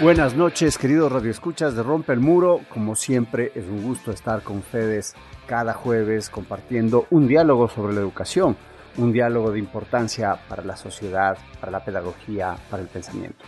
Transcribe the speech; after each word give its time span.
Buenas 0.00 0.36
noches, 0.36 0.78
queridos 0.78 1.10
radioescuchas 1.10 1.74
de 1.74 1.82
Rompe 1.82 2.12
el 2.12 2.20
Muro. 2.20 2.60
Como 2.68 2.94
siempre, 2.94 3.50
es 3.56 3.64
un 3.64 3.82
gusto 3.82 4.12
estar 4.12 4.42
con 4.42 4.58
ustedes 4.58 5.16
cada 5.48 5.74
jueves 5.74 6.30
compartiendo 6.30 7.08
un 7.10 7.26
diálogo 7.26 7.68
sobre 7.68 7.94
la 7.94 8.00
educación, 8.00 8.56
un 8.96 9.12
diálogo 9.12 9.50
de 9.50 9.58
importancia 9.58 10.38
para 10.48 10.62
la 10.62 10.76
sociedad, 10.76 11.36
para 11.58 11.72
la 11.72 11.84
pedagogía, 11.84 12.56
para 12.70 12.80
el 12.80 12.88
pensamiento. 12.88 13.44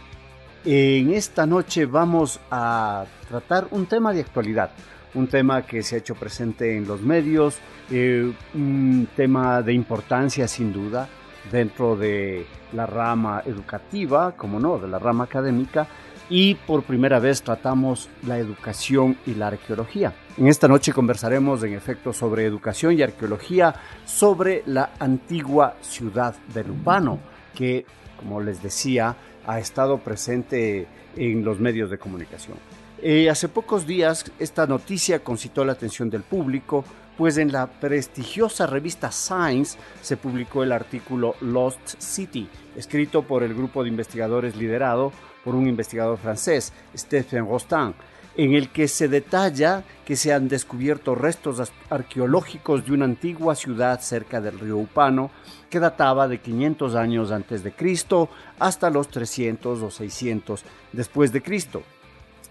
En 0.64 1.12
esta 1.12 1.46
noche 1.46 1.86
vamos 1.86 2.40
a 2.50 3.04
tratar 3.28 3.68
un 3.70 3.86
tema 3.86 4.12
de 4.12 4.22
actualidad, 4.22 4.70
un 5.14 5.28
tema 5.28 5.62
que 5.62 5.84
se 5.84 5.94
ha 5.94 5.98
hecho 5.98 6.16
presente 6.16 6.76
en 6.76 6.84
los 6.84 7.00
medios, 7.00 7.58
eh, 7.92 8.32
un 8.54 9.06
tema 9.14 9.62
de 9.62 9.72
importancia 9.72 10.48
sin 10.48 10.72
duda 10.72 11.08
dentro 11.52 11.94
de 11.94 12.44
la 12.72 12.86
rama 12.86 13.42
educativa, 13.46 14.32
como 14.32 14.58
no, 14.58 14.78
de 14.78 14.88
la 14.88 14.98
rama 14.98 15.24
académica, 15.24 15.86
y 16.30 16.54
por 16.54 16.84
primera 16.84 17.18
vez 17.18 17.42
tratamos 17.42 18.08
la 18.26 18.38
educación 18.38 19.18
y 19.26 19.34
la 19.34 19.48
arqueología. 19.48 20.14
En 20.38 20.46
esta 20.46 20.68
noche 20.68 20.92
conversaremos 20.92 21.62
en 21.64 21.74
efecto 21.74 22.12
sobre 22.12 22.46
educación 22.46 22.96
y 22.96 23.02
arqueología 23.02 23.74
sobre 24.06 24.62
la 24.64 24.92
antigua 25.00 25.74
ciudad 25.82 26.36
de 26.54 26.64
Lupano, 26.64 27.18
que, 27.54 27.84
como 28.16 28.40
les 28.40 28.62
decía, 28.62 29.16
ha 29.44 29.58
estado 29.58 29.98
presente 29.98 30.86
en 31.16 31.44
los 31.44 31.58
medios 31.58 31.90
de 31.90 31.98
comunicación. 31.98 32.56
Eh, 33.02 33.28
hace 33.28 33.48
pocos 33.48 33.86
días 33.86 34.30
esta 34.38 34.66
noticia 34.66 35.24
concitó 35.24 35.64
la 35.64 35.72
atención 35.72 36.10
del 36.10 36.22
público, 36.22 36.84
pues 37.16 37.38
en 37.38 37.50
la 37.50 37.66
prestigiosa 37.66 38.66
revista 38.66 39.10
Science 39.10 39.78
se 40.00 40.16
publicó 40.16 40.62
el 40.62 40.70
artículo 40.70 41.34
Lost 41.40 41.98
City, 41.98 42.48
escrito 42.76 43.22
por 43.22 43.42
el 43.42 43.54
grupo 43.54 43.82
de 43.82 43.88
investigadores 43.88 44.54
liderado 44.56 45.12
por 45.44 45.54
un 45.54 45.68
investigador 45.68 46.18
francés, 46.18 46.72
Stephen 46.96 47.46
Rostand, 47.46 47.94
en 48.36 48.54
el 48.54 48.70
que 48.70 48.88
se 48.88 49.08
detalla 49.08 49.84
que 50.04 50.16
se 50.16 50.32
han 50.32 50.48
descubierto 50.48 51.14
restos 51.14 51.72
arqueológicos 51.88 52.86
de 52.86 52.92
una 52.92 53.04
antigua 53.04 53.54
ciudad 53.54 54.00
cerca 54.00 54.40
del 54.40 54.58
río 54.58 54.78
Upano 54.78 55.30
que 55.68 55.80
databa 55.80 56.28
de 56.28 56.40
500 56.40 56.94
años 56.94 57.32
antes 57.32 57.62
de 57.62 57.72
Cristo 57.72 58.28
hasta 58.58 58.90
los 58.90 59.08
300 59.08 59.82
o 59.82 59.90
600 59.90 60.62
después 60.92 61.32
de 61.32 61.42
Cristo. 61.42 61.82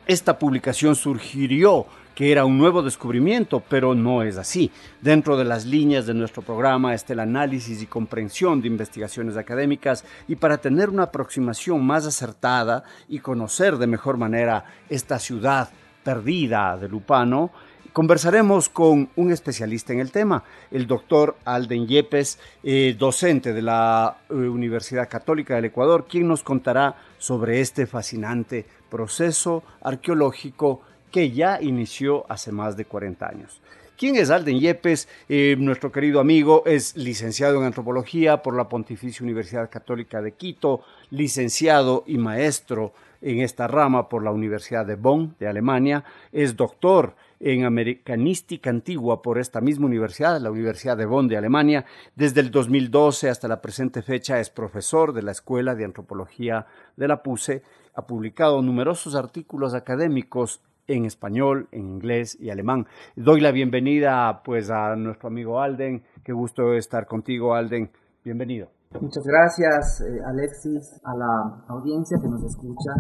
Esta 0.05 0.39
publicación 0.39 0.95
surgió 0.95 1.85
que 2.15 2.31
era 2.31 2.45
un 2.45 2.57
nuevo 2.57 2.81
descubrimiento, 2.81 3.63
pero 3.69 3.95
no 3.95 4.23
es 4.23 4.37
así. 4.37 4.71
Dentro 5.01 5.37
de 5.37 5.45
las 5.45 5.65
líneas 5.65 6.05
de 6.05 6.13
nuestro 6.13 6.41
programa 6.41 6.93
está 6.93 7.13
el 7.13 7.19
análisis 7.19 7.81
y 7.81 7.87
comprensión 7.87 8.61
de 8.61 8.67
investigaciones 8.67 9.37
académicas 9.37 10.03
y 10.27 10.35
para 10.35 10.57
tener 10.57 10.89
una 10.89 11.03
aproximación 11.03 11.85
más 11.85 12.05
acertada 12.05 12.83
y 13.07 13.19
conocer 13.19 13.77
de 13.77 13.87
mejor 13.87 14.17
manera 14.17 14.65
esta 14.89 15.19
ciudad 15.19 15.69
perdida 16.03 16.77
de 16.77 16.89
Lupano, 16.89 17.51
conversaremos 17.93 18.69
con 18.69 19.09
un 19.15 19.31
especialista 19.31 19.93
en 19.93 19.99
el 19.99 20.11
tema, 20.11 20.43
el 20.71 20.87
doctor 20.87 21.35
Alden 21.45 21.87
Yepes, 21.87 22.39
eh, 22.63 22.95
docente 22.97 23.53
de 23.53 23.61
la 23.61 24.17
eh, 24.29 24.33
Universidad 24.33 25.09
Católica 25.09 25.55
del 25.55 25.65
Ecuador, 25.65 26.05
quien 26.09 26.27
nos 26.27 26.43
contará 26.43 26.95
sobre 27.17 27.61
este 27.61 27.87
fascinante 27.87 28.65
proceso 28.89 29.63
arqueológico 29.81 30.81
que 31.11 31.31
ya 31.31 31.59
inició 31.61 32.25
hace 32.29 32.51
más 32.51 32.77
de 32.77 32.85
40 32.85 33.27
años. 33.27 33.61
¿Quién 33.97 34.15
es 34.15 34.29
Alden 34.29 34.59
Yepes? 34.59 35.09
Eh, 35.27 35.57
nuestro 35.59 35.91
querido 35.91 36.21
amigo 36.21 36.63
es 36.65 36.95
licenciado 36.95 37.59
en 37.59 37.65
antropología 37.65 38.41
por 38.41 38.55
la 38.55 38.69
Pontificia 38.69 39.25
Universidad 39.25 39.69
Católica 39.69 40.21
de 40.21 40.31
Quito, 40.31 40.85
licenciado 41.09 42.05
y 42.07 42.17
maestro 42.17 42.93
en 43.21 43.41
esta 43.41 43.67
rama 43.67 44.07
por 44.07 44.23
la 44.23 44.31
Universidad 44.31 44.85
de 44.85 44.95
Bonn 44.95 45.35
de 45.39 45.47
Alemania, 45.47 46.05
es 46.31 46.55
doctor 46.55 47.15
en 47.39 47.63
Americanística 47.65 48.69
Antigua 48.69 49.21
por 49.21 49.37
esta 49.37 49.61
misma 49.61 49.85
universidad, 49.85 50.39
la 50.39 50.51
Universidad 50.51 50.97
de 50.97 51.05
Bonn 51.05 51.27
de 51.27 51.37
Alemania. 51.37 51.85
Desde 52.15 52.41
el 52.41 52.51
2012 52.51 53.29
hasta 53.29 53.47
la 53.47 53.61
presente 53.61 54.01
fecha 54.01 54.39
es 54.39 54.49
profesor 54.49 55.13
de 55.13 55.23
la 55.23 55.31
Escuela 55.31 55.75
de 55.75 55.85
Antropología 55.85 56.67
de 56.95 57.07
la 57.07 57.23
PUSE. 57.23 57.63
Ha 57.95 58.05
publicado 58.05 58.61
numerosos 58.61 59.15
artículos 59.15 59.73
académicos 59.73 60.61
en 60.89 61.05
español, 61.05 61.69
en 61.71 61.87
inglés 61.87 62.35
y 62.39 62.49
alemán. 62.49 62.87
Doy 63.15 63.39
la 63.39 63.51
bienvenida 63.51 64.41
pues 64.43 64.69
a 64.69 64.95
nuestro 64.95 65.27
amigo 65.27 65.61
Alden. 65.61 66.03
Qué 66.23 66.33
gusto 66.33 66.73
estar 66.73 67.05
contigo, 67.05 67.53
Alden. 67.53 67.91
Bienvenido. 68.23 68.69
Muchas 68.99 69.23
gracias, 69.23 70.01
eh, 70.01 70.19
Alexis, 70.25 70.99
a 71.03 71.15
la 71.15 71.63
audiencia 71.67 72.17
que 72.19 72.27
nos 72.27 72.43
escucha. 72.43 72.91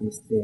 Este, 0.00 0.36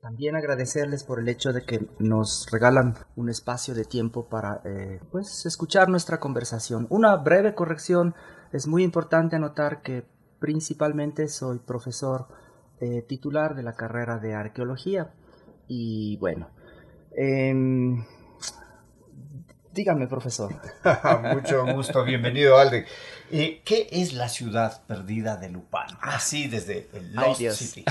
también 0.00 0.34
agradecerles 0.34 1.04
por 1.04 1.20
el 1.20 1.28
hecho 1.28 1.52
de 1.52 1.62
que 1.62 1.86
nos 1.98 2.46
regalan 2.50 2.94
un 3.16 3.28
espacio 3.28 3.74
de 3.74 3.84
tiempo 3.84 4.28
para 4.28 4.62
eh, 4.64 5.00
pues, 5.12 5.44
escuchar 5.44 5.90
nuestra 5.90 6.18
conversación. 6.18 6.86
Una 6.88 7.16
breve 7.16 7.54
corrección. 7.54 8.14
Es 8.52 8.66
muy 8.66 8.82
importante 8.82 9.36
anotar 9.36 9.82
que 9.82 10.06
principalmente 10.38 11.28
soy 11.28 11.58
profesor 11.58 12.28
eh, 12.80 13.02
titular 13.02 13.54
de 13.54 13.62
la 13.62 13.74
carrera 13.74 14.18
de 14.18 14.34
arqueología 14.34 15.12
y 15.68 16.16
bueno, 16.18 16.48
eh, 17.16 17.54
dígame, 19.76 20.06
profesor. 20.06 20.54
Mucho 21.34 21.66
gusto, 21.74 22.02
bienvenido, 22.02 22.58
Alden. 22.58 22.86
Eh, 23.30 23.60
¿Qué 23.64 23.88
es 23.90 24.14
la 24.14 24.28
ciudad 24.28 24.82
perdida 24.86 25.36
de 25.36 25.50
Lupano? 25.50 25.98
Así 26.00 26.48
desde 26.48 26.88
el 26.94 27.14
Lost 27.14 27.40
City. 27.50 27.84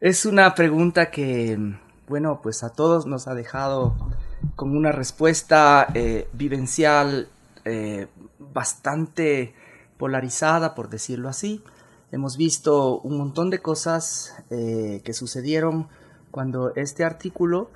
es 0.00 0.26
una 0.26 0.54
pregunta 0.54 1.10
que, 1.10 1.58
bueno, 2.06 2.40
pues 2.42 2.62
a 2.62 2.72
todos 2.72 3.06
nos 3.06 3.28
ha 3.28 3.34
dejado 3.34 3.96
con 4.56 4.76
una 4.76 4.92
respuesta 4.92 5.88
eh, 5.94 6.28
vivencial 6.32 7.28
eh, 7.64 8.08
bastante 8.38 9.54
polarizada, 9.96 10.74
por 10.74 10.90
decirlo 10.90 11.28
así. 11.28 11.62
Hemos 12.10 12.36
visto 12.36 13.00
un 13.00 13.18
montón 13.18 13.50
de 13.50 13.58
cosas 13.60 14.34
eh, 14.50 15.00
que 15.04 15.12
sucedieron 15.12 15.88
cuando 16.30 16.74
este 16.74 17.04
artículo 17.04 17.70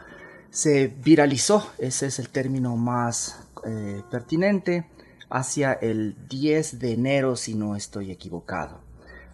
se 0.51 0.89
viralizó, 0.89 1.67
ese 1.79 2.07
es 2.07 2.19
el 2.19 2.29
término 2.29 2.77
más 2.77 3.47
eh, 3.65 4.03
pertinente, 4.11 4.87
hacia 5.31 5.73
el 5.73 6.17
10 6.29 6.79
de 6.79 6.93
enero, 6.93 7.37
si 7.37 7.55
no 7.55 7.77
estoy 7.77 8.11
equivocado. 8.11 8.81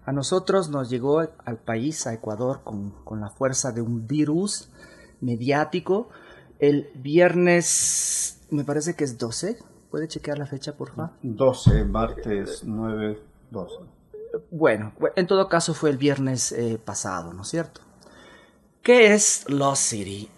A 0.05 0.13
nosotros 0.13 0.69
nos 0.69 0.89
llegó 0.91 1.21
al 1.21 1.59
país, 1.59 2.07
a 2.07 2.15
Ecuador, 2.15 2.61
con, 2.65 2.91
con 3.05 3.21
la 3.21 3.31
fuerza 3.31 3.73
de 3.73 3.83
un 3.83 4.07
virus 4.07 4.69
mediático 5.21 6.09
el 6.59 6.91
viernes, 6.95 8.41
me 8.51 8.65
parece 8.65 8.95
que 8.95 9.05
es 9.05 9.19
12. 9.19 9.59
¿Puede 9.91 10.09
chequear 10.09 10.39
la 10.39 10.47
fecha, 10.47 10.77
por 10.77 10.91
favor? 10.91 11.13
12, 11.23 11.85
martes 11.85 12.63
9, 12.65 13.19
12. 13.51 13.75
Bueno, 14.51 14.93
en 15.17 15.27
todo 15.27 15.49
caso 15.49 15.75
fue 15.75 15.91
el 15.91 15.97
viernes 15.97 16.53
eh, 16.53 16.81
pasado, 16.83 17.33
¿no 17.33 17.43
es 17.43 17.49
cierto? 17.49 17.81
¿Qué 18.83 19.13
es 19.13 19.45
Lost 19.49 19.83
City? 19.83 20.31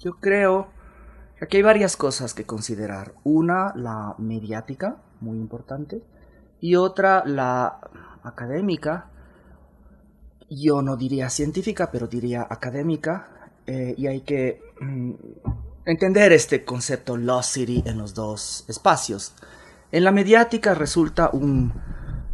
Yo 0.00 0.14
creo 0.18 0.68
que 1.38 1.44
aquí 1.44 1.58
hay 1.58 1.62
varias 1.62 1.96
cosas 1.96 2.34
que 2.34 2.44
considerar. 2.44 3.14
Una, 3.22 3.72
la 3.76 4.14
mediática, 4.18 4.96
muy 5.20 5.38
importante. 5.38 6.02
y 6.60 6.76
otra 6.76 7.24
la 7.26 7.78
académica, 8.22 9.10
yo 10.48 10.82
no 10.82 10.96
diría 10.96 11.28
científica, 11.30 11.90
pero 11.90 12.06
diría 12.06 12.46
académica, 12.48 13.50
eh, 13.66 13.94
y 13.96 14.06
hay 14.06 14.20
que 14.20 14.60
mm, 14.80 15.12
entender 15.86 16.32
este 16.32 16.64
concepto 16.64 17.16
Lost 17.16 17.54
City 17.54 17.82
en 17.86 17.98
los 17.98 18.14
dos 18.14 18.64
espacios. 18.68 19.34
En 19.90 20.04
la 20.04 20.10
mediática 20.10 20.74
resulta 20.74 21.30
un 21.32 21.72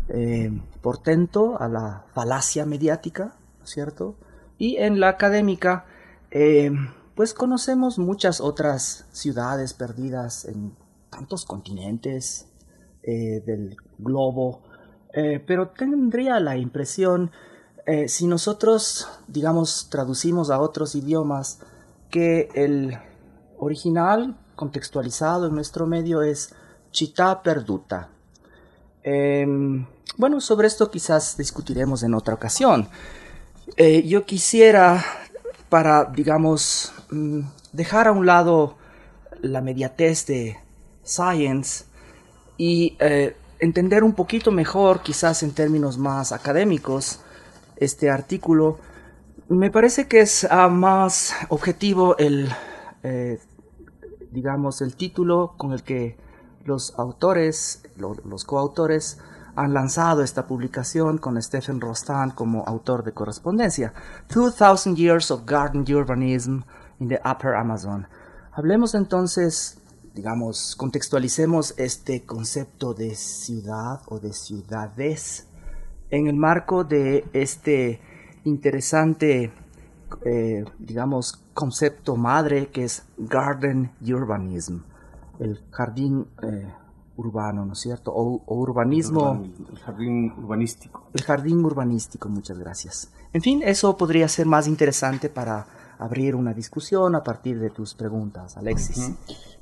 eh, 0.08 0.50
portento 0.80 1.60
a 1.60 1.68
la 1.68 2.04
falacia 2.14 2.66
mediática, 2.66 3.36
¿cierto? 3.64 4.16
Y 4.58 4.76
en 4.76 5.00
la 5.00 5.08
académica, 5.08 5.86
eh, 6.30 6.70
pues 7.14 7.34
conocemos 7.34 7.98
muchas 7.98 8.40
otras 8.40 9.06
ciudades 9.12 9.74
perdidas 9.74 10.44
en 10.44 10.74
tantos 11.10 11.44
continentes 11.44 12.46
del 13.02 13.78
globo, 13.96 14.60
pero 15.46 15.68
tendría 15.70 16.40
la 16.40 16.58
impresión 16.58 17.30
eh, 17.88 18.06
si 18.06 18.26
nosotros, 18.26 19.08
digamos, 19.28 19.88
traducimos 19.88 20.50
a 20.50 20.60
otros 20.60 20.94
idiomas, 20.94 21.60
que 22.10 22.50
el 22.54 22.98
original 23.56 24.36
contextualizado 24.56 25.46
en 25.46 25.54
nuestro 25.54 25.86
medio 25.86 26.20
es 26.20 26.54
chita 26.90 27.42
perduta. 27.42 28.10
Em, 29.02 29.86
bueno, 30.16 30.40
sobre 30.40 30.66
esto 30.66 30.90
quizás 30.90 31.36
discutiremos 31.36 32.02
en 32.02 32.14
otra 32.14 32.34
ocasión. 32.34 32.88
Eh, 33.76 34.02
yo 34.06 34.24
quisiera, 34.24 35.04
para, 35.68 36.06
digamos, 36.06 36.92
mm, 37.10 37.40
dejar 37.72 38.08
a 38.08 38.12
un 38.12 38.26
lado 38.26 38.76
la 39.40 39.60
mediatez 39.60 40.26
de 40.26 40.58
Science 41.04 41.84
y 42.56 42.96
eh, 42.98 43.36
entender 43.60 44.04
un 44.04 44.14
poquito 44.14 44.50
mejor, 44.50 45.02
quizás 45.02 45.42
en 45.42 45.52
términos 45.52 45.98
más 45.98 46.32
académicos, 46.32 47.20
este 47.76 48.10
artículo, 48.10 48.78
me 49.48 49.70
parece 49.70 50.08
que 50.08 50.20
es 50.20 50.46
ah, 50.50 50.68
más 50.68 51.34
objetivo 51.48 52.16
el, 52.18 52.50
eh, 53.02 53.38
digamos, 54.30 54.82
el 54.82 54.94
título 54.94 55.54
con 55.56 55.72
el 55.72 55.82
que 55.82 56.16
los 56.64 56.98
autores, 56.98 57.82
los 57.96 58.44
coautores, 58.44 59.18
han 59.58 59.74
lanzado 59.74 60.22
esta 60.22 60.46
publicación 60.46 61.18
con 61.18 61.40
Stephen 61.42 61.80
Rostan 61.80 62.30
como 62.30 62.62
autor 62.64 63.02
de 63.02 63.12
correspondencia. 63.12 63.92
2000 64.32 64.94
Years 64.94 65.32
of 65.32 65.44
Garden 65.46 65.84
Urbanism 65.92 66.60
in 67.00 67.08
the 67.08 67.20
Upper 67.24 67.56
Amazon. 67.56 68.06
Hablemos 68.52 68.94
entonces, 68.94 69.78
digamos, 70.14 70.76
contextualicemos 70.76 71.74
este 71.76 72.24
concepto 72.24 72.94
de 72.94 73.16
ciudad 73.16 74.00
o 74.06 74.20
de 74.20 74.32
ciudades 74.32 75.48
en 76.10 76.28
el 76.28 76.36
marco 76.36 76.84
de 76.84 77.28
este 77.32 78.00
interesante, 78.44 79.50
eh, 80.24 80.64
digamos, 80.78 81.42
concepto 81.52 82.14
madre 82.14 82.68
que 82.68 82.84
es 82.84 83.02
Garden 83.16 83.90
Urbanism, 84.00 84.82
el 85.40 85.60
jardín 85.72 86.28
eh, 86.44 86.72
urbano, 87.18 87.66
¿no 87.66 87.72
es 87.72 87.80
cierto? 87.80 88.12
O, 88.14 88.42
urbanismo. 88.46 89.44
El 89.70 89.78
jardín 89.78 90.32
urbanístico. 90.38 91.08
El 91.12 91.22
jardín 91.22 91.64
urbanístico, 91.64 92.28
muchas 92.28 92.58
gracias. 92.58 93.12
En 93.32 93.42
fin, 93.42 93.60
eso 93.64 93.96
podría 93.96 94.28
ser 94.28 94.46
más 94.46 94.66
interesante 94.66 95.28
para 95.28 95.66
abrir 95.98 96.34
una 96.34 96.54
discusión 96.54 97.14
a 97.16 97.22
partir 97.22 97.58
de 97.58 97.70
tus 97.70 97.94
preguntas, 97.94 98.56
Alexis. 98.56 99.12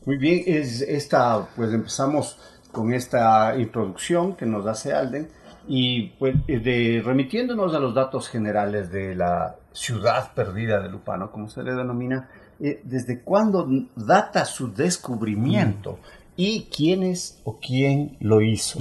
Muy 0.04 0.18
bien, 0.18 0.44
es 0.46 0.82
esta, 0.82 1.48
pues 1.56 1.72
empezamos 1.72 2.38
con 2.70 2.92
esta 2.92 3.56
introducción 3.58 4.36
que 4.36 4.44
nos 4.44 4.66
hace 4.66 4.92
Alden 4.92 5.28
y 5.66 6.08
pues, 6.18 6.34
de, 6.46 7.02
remitiéndonos 7.04 7.74
a 7.74 7.80
los 7.80 7.94
datos 7.94 8.28
generales 8.28 8.92
de 8.92 9.14
la 9.14 9.56
ciudad 9.72 10.32
perdida 10.34 10.80
de 10.80 10.90
Lupano, 10.90 11.32
como 11.32 11.48
se 11.48 11.62
le 11.62 11.74
denomina, 11.74 12.28
eh, 12.60 12.82
¿desde 12.84 13.22
cuándo 13.22 13.66
data 13.96 14.44
su 14.44 14.72
descubrimiento? 14.72 15.98
¿Y 16.36 16.68
quién 16.74 17.02
es 17.02 17.40
o 17.44 17.58
quién 17.58 18.16
lo 18.20 18.42
hizo? 18.42 18.78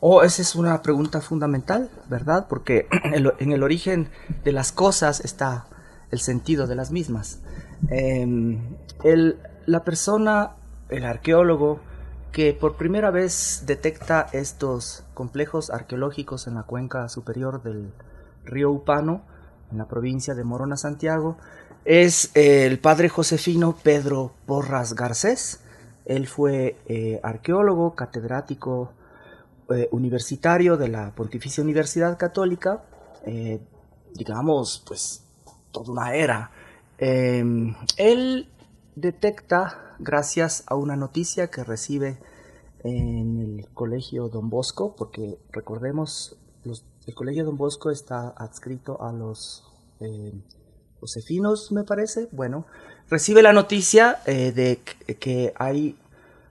Oh, 0.00 0.22
esa 0.22 0.42
es 0.42 0.54
una 0.54 0.80
pregunta 0.82 1.20
fundamental, 1.20 1.90
¿verdad? 2.08 2.46
Porque 2.48 2.88
en 3.12 3.52
el 3.52 3.62
origen 3.62 4.08
de 4.44 4.52
las 4.52 4.72
cosas 4.72 5.20
está 5.20 5.66
el 6.10 6.20
sentido 6.20 6.66
de 6.66 6.74
las 6.74 6.90
mismas. 6.90 7.40
Em, 7.90 8.76
el, 9.04 9.38
la 9.66 9.84
persona, 9.84 10.52
el 10.88 11.04
arqueólogo, 11.04 11.80
que 12.32 12.52
por 12.52 12.76
primera 12.76 13.10
vez 13.10 13.64
detecta 13.66 14.26
estos 14.32 15.04
complejos 15.14 15.70
arqueológicos 15.70 16.46
en 16.46 16.54
la 16.54 16.62
cuenca 16.62 17.08
superior 17.08 17.62
del 17.62 17.92
río 18.44 18.70
Upano, 18.70 19.22
en 19.70 19.78
la 19.78 19.88
provincia 19.88 20.34
de 20.34 20.44
Morona, 20.44 20.76
Santiago, 20.76 21.36
es 21.84 22.30
el 22.34 22.78
padre 22.78 23.08
josefino 23.08 23.76
Pedro 23.82 24.32
Porras 24.46 24.94
Garcés. 24.94 25.60
Él 26.08 26.26
fue 26.26 26.76
eh, 26.86 27.20
arqueólogo, 27.22 27.94
catedrático 27.94 28.90
eh, 29.70 29.88
universitario 29.92 30.76
de 30.76 30.88
la 30.88 31.14
Pontificia 31.14 31.62
Universidad 31.62 32.18
Católica, 32.18 32.82
eh, 33.24 33.60
digamos, 34.14 34.82
pues 34.86 35.22
toda 35.70 35.92
una 35.92 36.14
era. 36.14 36.50
él 36.98 38.48
detecta 38.96 39.94
gracias 40.00 40.64
a 40.66 40.74
una 40.74 40.96
noticia 40.96 41.48
que 41.48 41.62
recibe 41.62 42.18
en 42.84 43.58
el 43.58 43.68
colegio 43.74 44.28
Don 44.28 44.50
Bosco, 44.50 44.94
porque 44.96 45.38
recordemos, 45.52 46.36
el 47.06 47.14
colegio 47.14 47.44
Don 47.44 47.56
Bosco 47.56 47.90
está 47.90 48.28
adscrito 48.28 49.02
a 49.02 49.12
los 49.12 49.64
eh, 50.00 50.32
josefinos, 51.00 51.72
me 51.72 51.84
parece. 51.84 52.28
Bueno, 52.32 52.66
recibe 53.08 53.42
la 53.42 53.52
noticia 53.52 54.18
eh, 54.26 54.52
de 54.52 54.80
que, 55.14 55.52
hay, 55.56 55.96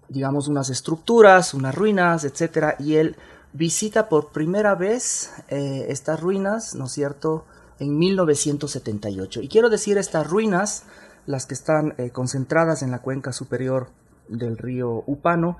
digamos, 0.09 0.47
unas 0.47 0.69
estructuras, 0.69 1.53
unas 1.53 1.75
ruinas, 1.75 2.23
etcétera, 2.23 2.75
y 2.79 2.95
él 2.95 3.15
visita 3.53 4.09
por 4.09 4.31
primera 4.31 4.75
vez 4.75 5.31
eh, 5.49 5.87
estas 5.89 6.19
ruinas, 6.19 6.75
¿no 6.75 6.85
es 6.85 6.91
cierto?, 6.91 7.45
en 7.79 7.97
1978. 7.97 9.41
Y 9.41 9.47
quiero 9.47 9.69
decir 9.69 9.97
estas 9.97 10.27
ruinas 10.27 10.83
las 11.25 11.45
que 11.45 11.53
están 11.53 11.93
eh, 11.97 12.09
concentradas 12.09 12.81
en 12.81 12.91
la 12.91 12.99
cuenca 12.99 13.33
superior 13.33 13.89
del 14.29 14.57
río 14.57 15.03
Upano, 15.05 15.57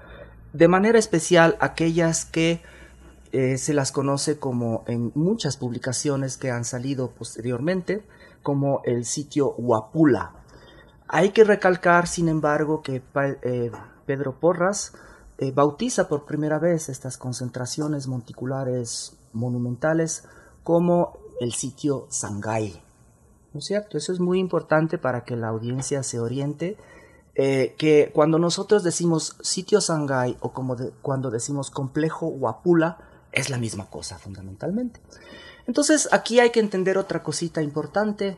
de 0.53 0.67
manera 0.67 0.97
especial 0.97 1.57
aquellas 1.59 2.25
que 2.25 2.61
eh, 3.33 3.57
se 3.57 3.73
las 3.73 3.91
conoce 3.91 4.39
como 4.39 4.83
en 4.87 5.11
muchas 5.13 5.57
publicaciones 5.57 6.37
que 6.37 6.49
han 6.49 6.63
salido 6.63 7.11
posteriormente, 7.11 8.03
como 8.47 8.79
el 8.85 9.03
sitio 9.03 9.55
Huapula. 9.57 10.31
Hay 11.09 11.31
que 11.31 11.43
recalcar, 11.43 12.07
sin 12.07 12.29
embargo, 12.29 12.81
que 12.81 13.03
eh, 13.43 13.71
Pedro 14.05 14.39
Porras 14.39 14.93
bautiza 15.53 16.07
por 16.07 16.23
primera 16.23 16.59
vez 16.59 16.87
estas 16.87 17.17
concentraciones 17.17 18.07
monticulares 18.07 19.17
monumentales 19.33 20.23
como 20.63 21.19
el 21.41 21.51
sitio 21.51 22.07
Sangay. 22.09 22.81
¿no 23.57 23.59
es 23.59 23.65
cierto? 23.65 23.97
Eso 23.97 24.13
es 24.13 24.19
muy 24.19 24.39
importante 24.39 24.97
para 24.97 25.23
que 25.23 25.35
la 25.35 25.47
audiencia 25.47 26.03
se 26.03 26.19
oriente. 26.19 26.77
Eh, 27.33 27.75
que 27.77 28.11
cuando 28.13 28.39
nosotros 28.39 28.83
decimos 28.83 29.35
sitio 29.41 29.81
Sangay 29.81 30.37
o 30.39 30.53
como 30.53 30.75
cuando 31.01 31.29
decimos 31.29 31.69
complejo 31.69 32.27
Huapula, 32.27 32.97
es 33.31 33.49
la 33.49 33.57
misma 33.57 33.89
cosa 33.89 34.17
fundamentalmente. 34.17 35.01
Entonces 35.67 36.07
aquí 36.13 36.39
hay 36.39 36.49
que 36.51 36.61
entender 36.61 36.97
otra 36.97 37.21
cosita 37.21 37.61
importante 37.61 38.37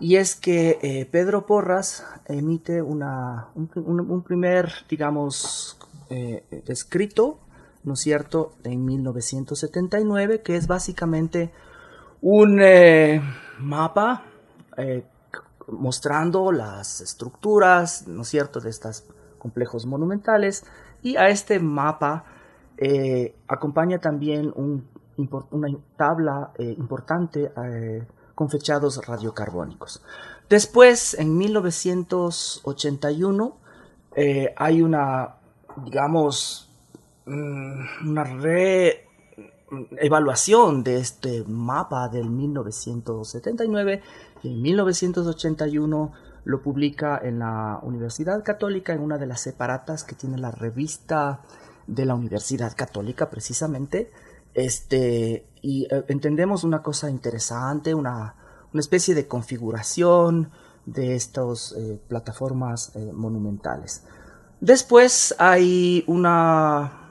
y 0.00 0.16
es 0.16 0.34
que 0.34 0.78
eh, 0.82 1.06
Pedro 1.06 1.46
Porras 1.46 2.04
emite 2.26 2.82
un, 2.82 4.22
primer, 4.26 4.72
digamos, 4.88 5.78
eh, 6.10 6.44
escrito, 6.66 7.38
¿no 7.84 7.94
es 7.94 8.00
cierto?, 8.00 8.54
en 8.64 8.84
1979, 8.84 10.42
que 10.42 10.56
es 10.56 10.66
básicamente 10.66 11.52
un 12.20 12.60
mapa 13.60 14.24
eh, 14.76 15.04
mostrando 15.68 16.50
las 16.50 17.00
estructuras, 17.00 18.08
¿no 18.08 18.22
es 18.22 18.28
cierto?, 18.28 18.60
de 18.60 18.70
estos 18.70 19.04
complejos 19.38 19.86
monumentales. 19.86 20.64
Y 21.02 21.16
a 21.16 21.28
este 21.28 21.60
mapa 21.60 22.24
acompaña 23.46 24.00
también 24.00 24.52
una 25.16 25.68
tabla 25.96 26.52
eh, 26.58 26.74
importante 26.78 27.50
con 28.34 28.50
fechados 28.50 29.06
radiocarbónicos. 29.06 30.02
Después, 30.48 31.14
en 31.14 31.38
1981, 31.38 33.56
hay 34.56 34.82
una, 34.82 35.36
digamos, 35.84 36.68
mm, 37.26 38.08
una 38.08 38.24
reevaluación 38.24 40.82
de 40.84 40.98
este 40.98 41.44
mapa 41.44 42.08
del 42.08 42.28
1979 42.28 44.02
en 44.44 44.60
1981 44.60 46.12
lo 46.44 46.62
publica 46.62 47.18
en 47.22 47.38
la 47.38 47.80
Universidad 47.82 48.44
Católica 48.44 48.92
en 48.92 49.00
una 49.00 49.16
de 49.16 49.26
las 49.26 49.40
separatas 49.40 50.04
que 50.04 50.14
tiene 50.14 50.36
la 50.36 50.50
revista 50.50 51.40
de 51.86 52.04
la 52.04 52.14
Universidad 52.14 52.76
Católica 52.76 53.30
precisamente. 53.30 54.12
Este, 54.54 55.46
y 55.62 55.86
eh, 55.90 56.04
entendemos 56.08 56.64
una 56.64 56.82
cosa 56.82 57.10
interesante, 57.10 57.94
una, 57.94 58.36
una 58.72 58.80
especie 58.80 59.14
de 59.14 59.26
configuración 59.26 60.50
de 60.86 61.14
estas 61.14 61.72
eh, 61.72 62.00
plataformas 62.08 62.92
eh, 62.94 63.12
monumentales. 63.12 64.04
Después 64.60 65.34
hay 65.38 66.04
una, 66.06 67.10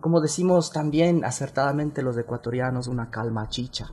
como 0.00 0.20
decimos 0.20 0.72
también 0.72 1.24
acertadamente 1.24 2.02
los 2.02 2.16
ecuatorianos, 2.16 2.88
una 2.88 3.10
calma 3.10 3.48
chicha. 3.48 3.90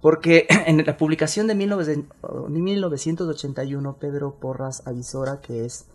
Porque 0.00 0.46
en 0.66 0.84
la 0.84 0.96
publicación 0.96 1.46
de 1.46 1.54
1981 1.54 3.96
Pedro 3.98 4.34
Porras 4.34 4.82
avisora 4.86 5.40
que 5.40 5.64
es 5.64 5.86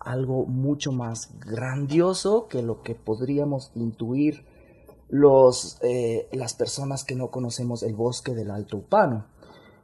algo 0.00 0.46
mucho 0.46 0.90
más 0.92 1.30
grandioso 1.40 2.48
que 2.48 2.62
lo 2.62 2.82
que 2.82 2.94
podríamos 2.94 3.70
intuir 3.74 4.44
los, 5.08 5.78
eh, 5.82 6.28
las 6.32 6.54
personas 6.54 7.04
que 7.04 7.14
no 7.14 7.30
conocemos 7.30 7.82
el 7.82 7.94
bosque 7.94 8.34
del 8.34 8.50
Alto 8.50 8.78
Upano. 8.78 9.26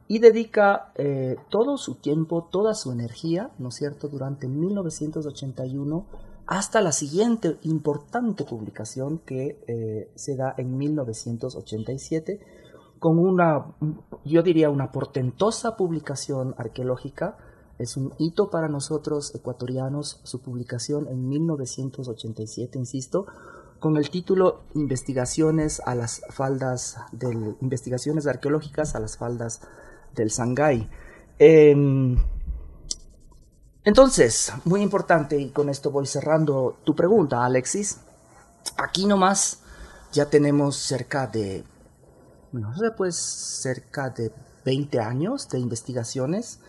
Y 0.07 0.19
dedica 0.19 0.91
eh, 0.95 1.37
todo 1.49 1.77
su 1.77 1.95
tiempo, 1.95 2.47
toda 2.51 2.75
su 2.75 2.91
energía, 2.91 3.51
¿no 3.57 3.69
es 3.69 3.75
cierto?, 3.75 4.09
durante 4.09 4.47
1981 4.47 6.05
hasta 6.45 6.81
la 6.81 6.91
siguiente 6.91 7.57
importante 7.63 8.43
publicación 8.43 9.19
que 9.19 9.63
eh, 9.67 10.11
se 10.15 10.35
da 10.35 10.53
en 10.57 10.77
1987 10.77 12.39
con 12.99 13.17
una, 13.19 13.65
yo 14.23 14.43
diría, 14.43 14.69
una 14.69 14.91
portentosa 14.91 15.75
publicación 15.75 16.55
arqueológica. 16.57 17.37
Es 17.77 17.97
un 17.97 18.13
hito 18.17 18.49
para 18.49 18.69
nosotros 18.69 19.35
ecuatorianos 19.35 20.21
su 20.23 20.41
publicación 20.41 21.07
en 21.09 21.27
1987, 21.27 22.77
insisto, 22.77 23.25
con 23.83 23.97
el 23.97 24.09
título 24.09 24.61
Investigaciones 24.75 25.81
a 25.85 25.93
las 25.93 26.21
faldas 26.29 26.99
del 27.11 27.57
investigaciones 27.59 28.27
arqueológicas 28.27 28.95
a 28.95 29.01
las 29.01 29.17
faldas 29.17 29.59
del 30.15 30.31
Sangay. 30.31 30.89
Em, 31.37 32.15
entonces, 33.83 34.53
muy 34.63 34.81
importante, 34.81 35.37
y 35.37 35.49
con 35.49 35.67
esto 35.67 35.91
voy 35.91 36.05
cerrando 36.05 36.77
tu 36.85 36.95
pregunta, 36.95 37.43
Alexis. 37.43 37.99
Aquí 38.77 39.05
nomás 39.05 39.59
ya 40.13 40.29
tenemos 40.29 40.77
cerca 40.77 41.27
de, 41.27 41.65
no 42.53 42.73
sé, 42.77 42.91
pues 42.91 43.17
cerca 43.17 44.09
de 44.11 44.31
20 44.63 45.01
años 45.01 45.49
de 45.49 45.59
investigaciones. 45.59 46.61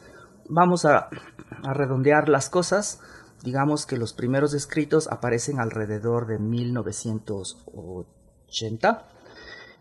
Vamos 0.49 0.85
a, 0.85 1.11
a 1.63 1.75
redondear 1.75 2.29
las 2.29 2.51
cosas. 2.51 2.99
Digamos 3.43 3.87
que 3.87 3.97
los 3.97 4.13
primeros 4.13 4.55
escritos 4.55 5.09
aparecen 5.09 5.59
alrededor 5.61 6.27
de 6.27 6.39
1980 6.39 9.09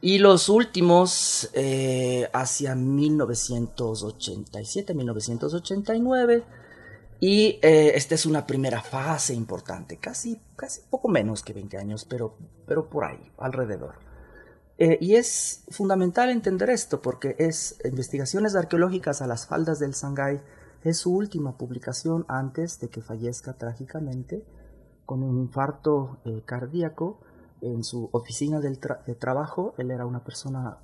y 0.01 0.17
los 0.17 0.49
últimos 0.49 1.51
eh, 1.53 2.27
hacia 2.33 2.73
1987, 2.75 4.93
1989 4.93 6.43
y 7.21 7.59
eh, 7.61 7.93
esta 7.95 8.15
es 8.15 8.25
una 8.25 8.45
primera 8.45 8.81
fase 8.81 9.33
importante, 9.33 9.95
casi, 9.95 10.41
casi 10.57 10.81
poco 10.89 11.07
menos 11.07 11.41
que 11.41 11.53
20 11.53 11.77
años, 11.77 12.03
pero, 12.03 12.35
pero 12.67 12.89
por 12.89 13.05
ahí, 13.05 13.31
alrededor. 13.37 13.95
Eh, 14.77 14.97
y 14.99 15.15
es 15.15 15.63
fundamental 15.69 16.29
entender 16.29 16.69
esto 16.69 17.01
porque 17.01 17.37
es 17.39 17.77
Investigaciones 17.85 18.55
Arqueológicas 18.55 19.21
a 19.21 19.27
las 19.27 19.47
Faldas 19.47 19.79
del 19.79 19.93
Sangay, 19.93 20.41
es 20.83 20.97
su 20.97 21.15
última 21.15 21.57
publicación 21.57 22.25
antes 22.27 22.79
de 22.79 22.89
que 22.89 23.01
fallezca 23.01 23.53
trágicamente 23.53 24.43
con 25.05 25.23
un 25.23 25.37
infarto 25.37 26.17
eh, 26.25 26.41
cardíaco 26.45 27.19
en 27.61 27.83
su 27.83 28.09
oficina 28.11 28.59
del 28.59 28.79
de 28.79 29.15
trabajo. 29.15 29.73
Él 29.77 29.91
era 29.91 30.05
una 30.05 30.23
persona 30.23 30.77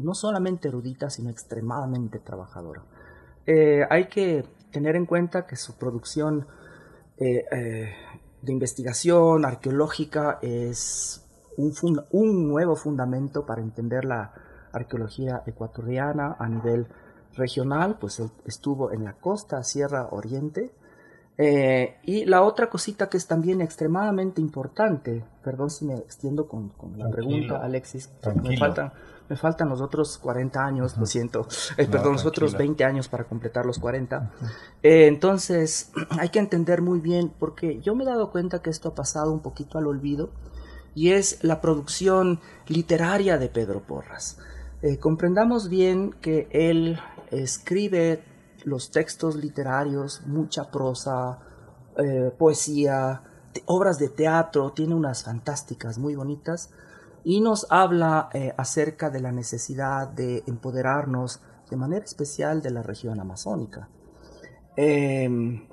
no 0.00 0.12
solamente 0.12 0.66
erudita, 0.66 1.08
sino 1.08 1.30
extremadamente 1.30 2.18
trabajadora. 2.18 2.82
hay 3.46 4.08
que 4.08 4.44
tener 4.72 4.96
en 4.96 5.06
cuenta 5.06 5.46
que 5.46 5.54
su 5.54 5.76
producción 5.76 6.48
eh, 7.18 7.44
eh, 7.52 7.94
de 8.40 8.52
investigación 8.52 9.44
arqueológica 9.44 10.40
es 10.42 11.24
un, 11.56 11.72
un, 12.10 12.48
nuevo 12.48 12.74
fundamento 12.74 13.46
para 13.46 13.62
entender 13.62 14.04
la 14.04 14.32
arqueología 14.72 15.42
ecuatoriana 15.46 16.34
a 16.38 16.48
nivel 16.48 16.88
regional, 17.36 17.98
pues 17.98 18.22
estuvo 18.46 18.92
en 18.92 19.04
la 19.04 19.14
costa 19.14 19.62
Sierra 19.64 20.08
Oriente. 20.10 20.70
Eh, 21.38 21.96
y 22.04 22.26
la 22.26 22.42
otra 22.42 22.68
cosita 22.68 23.08
que 23.08 23.16
es 23.16 23.26
también 23.26 23.62
extremadamente 23.62 24.40
importante, 24.40 25.24
perdón 25.42 25.70
si 25.70 25.86
me 25.86 25.94
extiendo 25.94 26.46
con, 26.46 26.72
la 26.96 27.08
pregunta, 27.08 27.56
Alexis, 27.56 28.10
me 28.42 28.58
faltan 28.58 28.92
me 29.32 29.36
faltan 29.36 29.70
los 29.70 29.80
otros 29.80 30.18
40 30.18 30.62
años, 30.62 30.98
lo 30.98 31.06
siento, 31.06 31.46
eh, 31.78 31.86
perdón, 31.86 32.12
los 32.12 32.26
otros 32.26 32.54
20 32.54 32.84
años 32.84 33.08
para 33.08 33.24
completar 33.24 33.64
los 33.64 33.78
40. 33.78 34.30
Eh, 34.82 35.06
entonces, 35.06 35.90
hay 36.20 36.28
que 36.28 36.38
entender 36.38 36.82
muy 36.82 37.00
bien, 37.00 37.32
porque 37.38 37.80
yo 37.80 37.94
me 37.94 38.04
he 38.04 38.06
dado 38.06 38.30
cuenta 38.30 38.60
que 38.60 38.68
esto 38.68 38.90
ha 38.90 38.94
pasado 38.94 39.32
un 39.32 39.40
poquito 39.40 39.78
al 39.78 39.86
olvido, 39.86 40.28
y 40.94 41.12
es 41.12 41.42
la 41.42 41.62
producción 41.62 42.40
literaria 42.66 43.38
de 43.38 43.48
Pedro 43.48 43.80
Porras. 43.80 44.38
Comprendamos 45.00 45.68
bien 45.68 46.12
que 46.20 46.48
él 46.50 46.98
escribe 47.32 48.22
los 48.64 48.90
textos 48.90 49.36
literarios, 49.36 50.22
mucha 50.26 50.70
prosa, 50.70 51.40
poesía, 52.38 53.22
obras 53.66 53.98
de 53.98 54.08
teatro, 54.08 54.72
tiene 54.72 54.94
unas 54.94 55.24
fantásticas, 55.24 55.98
muy 55.98 56.14
bonitas, 56.14 56.70
y 57.24 57.40
nos 57.40 57.66
habla 57.70 58.28
eh, 58.32 58.52
acerca 58.56 59.10
de 59.10 59.20
la 59.20 59.32
necesidad 59.32 60.08
de 60.08 60.42
empoderarnos 60.46 61.40
de 61.70 61.76
manera 61.76 62.04
especial 62.04 62.62
de 62.62 62.70
la 62.70 62.82
región 62.82 63.20
amazónica. 63.20 63.88
Em, 64.76 65.66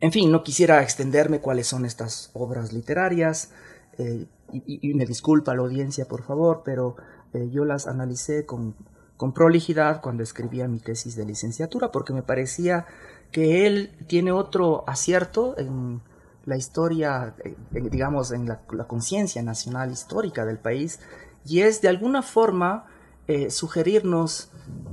en 0.00 0.12
fin, 0.12 0.30
no 0.30 0.42
quisiera 0.42 0.82
extenderme 0.82 1.40
cuáles 1.40 1.66
son 1.66 1.84
estas 1.84 2.30
obras 2.34 2.72
literarias 2.72 3.50
eh, 3.98 4.26
y, 4.52 4.94
me 4.94 5.06
disculpa 5.06 5.54
la 5.54 5.62
audiencia, 5.62 6.06
por 6.06 6.22
favor, 6.22 6.62
pero 6.64 6.96
eh, 7.32 7.48
yo 7.50 7.64
las 7.64 7.86
analicé 7.86 8.44
con, 8.46 8.76
con 9.16 9.32
prolijidad 9.32 10.00
cuando 10.00 10.22
escribía 10.22 10.68
mi 10.68 10.78
tesis 10.78 11.16
de 11.16 11.24
licenciatura 11.24 11.90
porque 11.90 12.12
me 12.12 12.22
parecía 12.22 12.86
que 13.32 13.66
él 13.66 13.90
tiene 14.06 14.32
otro 14.32 14.84
acierto 14.86 15.58
en 15.58 16.00
la 16.44 16.56
historia, 16.56 17.34
eh, 17.44 17.56
digamos, 17.72 18.30
en 18.30 18.46
la, 18.46 18.60
conciencia 18.86 19.42
nacional 19.42 19.90
histórica 19.90 20.46
del 20.46 20.58
país, 20.58 21.00
y 21.44 21.60
es 21.60 21.82
de 21.82 21.88
alguna 21.88 22.22
forma 22.22 22.86
eh, 23.26 23.50
sugerirnos 23.50 24.50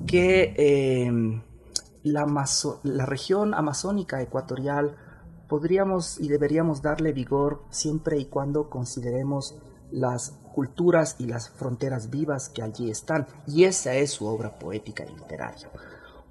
que 0.07 0.53
em, 1.07 1.41
la 2.03 3.05
región 3.05 3.53
amazónica 3.53 4.21
ecuatorial 4.21 4.97
podríamos 5.47 6.19
y 6.19 6.27
deberíamos 6.27 6.81
darle 6.81 7.13
vigor 7.13 7.63
siempre 7.69 8.17
y 8.17 8.25
cuando 8.25 8.69
consideremos 8.69 9.55
las 9.91 10.33
culturas 10.53 11.17
y 11.19 11.25
las 11.25 11.49
fronteras 11.49 12.09
vivas 12.09 12.47
que 12.47 12.63
allí 12.63 12.89
están, 12.89 13.27
y 13.45 13.65
esa 13.65 13.93
es 13.95 14.11
su 14.11 14.25
obra 14.25 14.57
poética 14.57 15.03
y 15.03 15.13
literaria. 15.13 15.69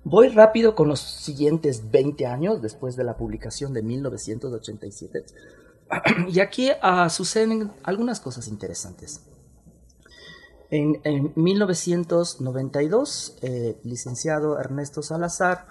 Voy 0.04 0.30
rápido 0.30 0.74
con 0.74 0.88
los 0.88 1.00
siguientes 1.00 1.90
20 1.90 2.26
años 2.26 2.62
después 2.62 2.96
de 2.96 3.04
la 3.04 3.16
publicación 3.16 3.74
de 3.74 3.82
1987. 3.82 5.26
Y 6.28 6.40
aquí 6.40 6.70
uh, 6.70 7.10
suceden 7.10 7.70
algunas 7.82 8.18
cosas 8.18 8.48
interesantes. 8.48 9.20
En, 10.70 11.02
1992, 11.36 13.36
eh, 13.42 13.78
licenciado 13.84 14.58
Ernesto 14.58 15.02
Salazar 15.02 15.66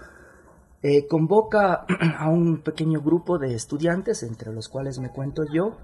eh, 0.83 1.07
convoca 1.07 1.87
a 2.19 2.29
un 2.29 2.61
pequeño 2.61 3.01
grupo 3.01 3.39
de 3.39 3.55
estudiantes, 3.55 4.21
entre 4.21 4.53
los 4.53 4.69
cuales 4.69 4.99
me 4.99 5.09
cuento 5.09 5.43
yo, 5.51 5.75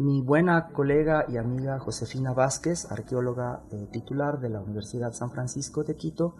mi 0.00 0.22
buena 0.22 0.68
colega 0.68 1.26
y 1.28 1.36
amiga 1.36 1.78
Josefina 1.78 2.32
Vázquez, 2.32 2.90
arqueóloga 2.90 3.60
eh, 3.70 3.86
titular 3.92 4.40
de 4.40 4.48
la 4.48 4.60
Universidad 4.60 5.12
San 5.12 5.30
Francisco 5.30 5.84
de 5.84 5.94
Quito, 5.94 6.36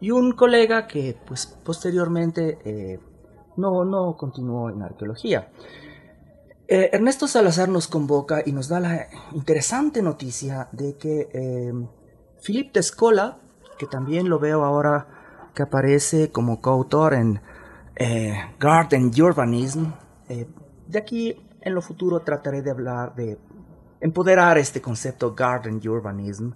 y 0.00 0.12
un 0.12 0.32
colega 0.32 0.86
que 0.86 1.16
pues 1.26 1.46
posteriormente 1.64 2.58
eh, 2.64 3.00
no, 3.56 3.84
no 3.84 4.16
continuó 4.16 4.70
en 4.70 4.82
arqueología. 4.82 5.50
Eh, 6.68 6.90
Ernesto 6.92 7.26
Salazar 7.26 7.68
nos 7.68 7.88
convoca 7.88 8.42
y 8.46 8.52
nos 8.52 8.68
da 8.68 8.78
la 8.78 9.08
interesante 9.32 10.02
noticia 10.02 10.68
de 10.70 10.96
que 10.96 11.28
eh, 11.32 11.72
Philippe 12.40 12.70
Descola, 12.74 13.38
que 13.76 13.86
también 13.86 14.28
lo 14.28 14.38
veo 14.38 14.64
ahora 14.64 15.50
que 15.52 15.64
aparece 15.64 16.30
como 16.30 16.60
coautor 16.60 17.14
en 17.14 17.40
Garden 18.58 19.10
Urbanism, 19.20 19.92
de 20.26 20.98
aquí 20.98 21.36
en 21.62 21.74
lo 21.74 21.82
futuro 21.82 22.20
trataré 22.20 22.62
de 22.62 22.70
hablar 22.70 23.14
de 23.14 23.38
empoderar 24.00 24.58
este 24.58 24.80
concepto 24.80 25.34
Garden 25.34 25.80
Urbanism, 25.86 26.52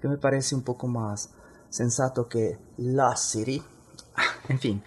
que 0.00 0.08
me 0.08 0.16
parece 0.16 0.54
un 0.54 0.62
poco 0.62 0.86
más 0.86 1.30
sensato 1.68 2.28
que 2.28 2.58
la 2.76 3.16
City. 3.16 3.62
En 4.48 4.58
fin. 4.58 4.82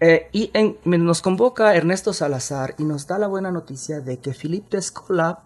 Eh, 0.00 0.28
y 0.32 0.52
nos 0.84 1.22
convoca 1.22 1.74
Ernesto 1.74 2.12
Salazar 2.12 2.74
y 2.78 2.84
nos 2.84 3.06
da 3.08 3.18
la 3.18 3.26
buena 3.26 3.50
noticia 3.50 4.00
de 4.00 4.18
que 4.20 4.32
Philippe 4.32 4.76
Descola 4.76 5.44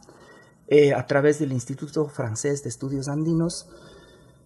eh, 0.68 0.92
a 0.92 1.06
través 1.06 1.38
del 1.38 1.52
Instituto 1.52 2.06
Francés 2.08 2.62
de 2.62 2.68
Estudios 2.68 3.08
Andinos, 3.08 3.68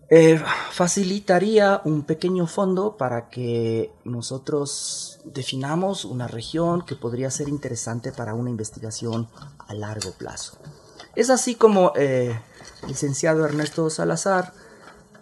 eh, 0.09 0.41
facilitaría 0.71 1.81
un 1.85 2.05
pequeño 2.05 2.47
fondo 2.47 2.97
para 2.97 3.29
que 3.29 3.93
nosotros 4.05 5.21
definamos 5.25 6.05
una 6.05 6.29
región 6.29 6.85
que 6.85 6.95
podría 6.95 7.31
ser 7.31 7.49
interesante 7.49 8.13
para 8.13 8.35
una 8.35 8.51
investigación 8.51 9.29
a 9.59 9.75
largo 9.75 10.13
plazo. 10.13 10.59
Es 11.17 11.31
así 11.31 11.55
como 11.55 11.93
eh, 11.97 12.39
licenciado 12.87 13.45
Ernesto 13.45 13.89
Salazar 13.91 14.53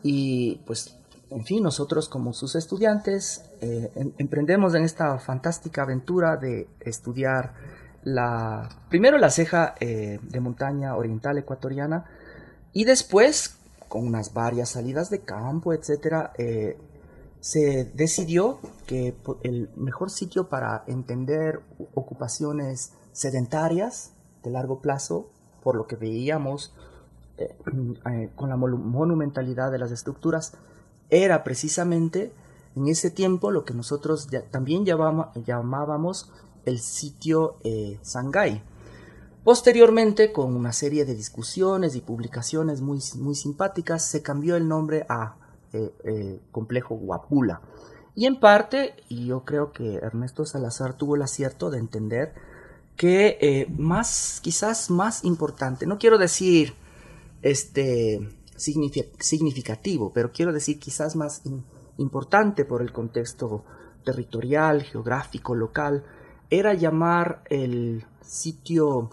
y 0.03 0.57
pues, 0.67 0.97
en 1.31 1.45
fin, 1.45 1.63
nosotros 1.63 2.09
como 2.09 2.33
sus 2.33 2.57
estudiantes 2.57 3.45
eh, 3.61 3.91
em, 3.95 4.13
emprendemos 4.19 4.75
en 4.75 4.85
esta 4.85 5.19
fantástica 5.19 5.83
aventura 5.83 6.37
de 6.37 6.69
estudiar 6.81 7.55
la, 8.03 8.69
primero 8.91 9.19
la 9.19 9.31
ceja 9.31 9.75
eh, 9.81 10.21
de 10.23 10.41
montaña 10.41 10.95
oriental 10.97 11.39
ecuatoriana 11.39 12.05
y 12.73 12.85
después, 12.85 13.57
con 13.95 14.09
unas 14.09 14.35
varias 14.35 14.71
salidas 14.71 15.09
de 15.09 15.21
campo, 15.21 15.73
etcétera, 15.73 16.33
eh, 16.37 16.77
se 17.39 17.85
decidió 17.95 18.59
que 18.89 19.15
el 19.45 19.71
mejor 19.77 20.11
sitio 20.11 20.49
para 20.49 20.83
entender 20.89 21.61
ocupaciones 21.95 22.93
sedentarias 23.13 24.11
de 24.43 24.51
largo 24.51 24.81
plazo, 24.81 25.31
por 25.63 25.77
lo 25.77 25.87
que 25.87 25.95
veíamos 25.95 26.75
con 28.35 28.49
la 28.49 28.57
monumentalidad 28.57 29.71
de 29.71 29.79
las 29.79 29.93
estructuras, 29.93 30.55
era 31.09 31.45
precisamente 31.45 32.33
en 32.75 32.89
ese 32.89 33.13
tiempo 33.13 33.53
lo 33.53 33.65
que 33.65 33.75
nosotros 33.75 34.27
también 34.51 34.85
llamábamos 34.85 36.33
el 36.65 36.81
sitio 36.81 37.59
eh, 37.63 38.01
Shanghái. 38.03 38.61
Posteriormente, 39.45 40.33
con 40.33 40.57
una 40.57 40.73
serie 40.73 41.05
de 41.05 41.15
discusiones 41.15 41.95
y 41.95 42.01
publicaciones 42.01 42.81
muy, 42.81 43.01
muy 43.19 43.35
simpáticas, 43.35 44.05
se 44.05 44.23
cambió 44.23 44.57
el 44.57 44.67
nombre 44.67 45.05
a 45.09 45.37
eh, 45.73 45.93
eh, 46.05 46.41
Complejo 46.51 46.95
Guapula. 46.95 47.61
Y 48.15 48.27
en 48.27 48.41
parte, 48.41 48.95
y 49.09 49.27
yo 49.27 49.45
creo 49.45 49.73
que 49.73 49.97
Ernesto 49.97 50.47
Salazar 50.47 50.95
tuvo 50.97 51.17
el 51.17 51.23
acierto 51.23 51.71
de 51.71 51.79
entender 51.79 52.33
que 52.97 53.67
más, 53.77 54.39
quizás 54.41 54.89
más 54.89 55.25
importante, 55.25 55.85
no 55.85 55.99
quiero 55.99 56.17
decir 56.17 56.75
este, 57.43 58.21
significativo, 58.57 60.13
pero 60.13 60.33
quiero 60.33 60.53
decir 60.53 60.79
quizás 60.79 61.17
más 61.17 61.43
importante 61.99 62.65
por 62.65 62.83
el 62.83 62.93
contexto 62.93 63.65
territorial, 64.05 64.83
geográfico, 64.83 65.55
local, 65.55 66.05
era 66.51 66.75
llamar 66.75 67.43
el 67.51 68.05
sitio 68.21 69.11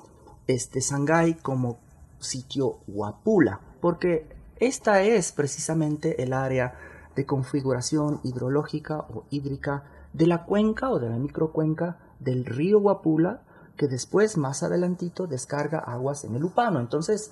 este 0.53 0.79
Shanghái 0.79 1.35
como 1.35 1.79
sitio 2.19 2.79
Huapula, 2.87 3.59
porque 3.81 4.27
esta 4.57 5.01
es 5.01 5.31
precisamente 5.31 6.21
el 6.23 6.33
área 6.33 6.75
de 7.15 7.25
configuración 7.25 8.19
hidrológica 8.23 8.99
o 8.99 9.25
hídrica 9.29 9.83
de 10.13 10.27
la 10.27 10.45
cuenca 10.45 10.89
o 10.89 10.99
de 10.99 11.09
la 11.09 11.17
microcuenca 11.17 11.97
del 12.19 12.45
río 12.45 12.79
Huapula, 12.79 13.41
que 13.77 13.87
después, 13.87 14.37
más 14.37 14.63
adelantito, 14.63 15.27
descarga 15.27 15.79
aguas 15.79 16.23
en 16.23 16.35
el 16.35 16.43
Upano. 16.43 16.79
Entonces, 16.79 17.31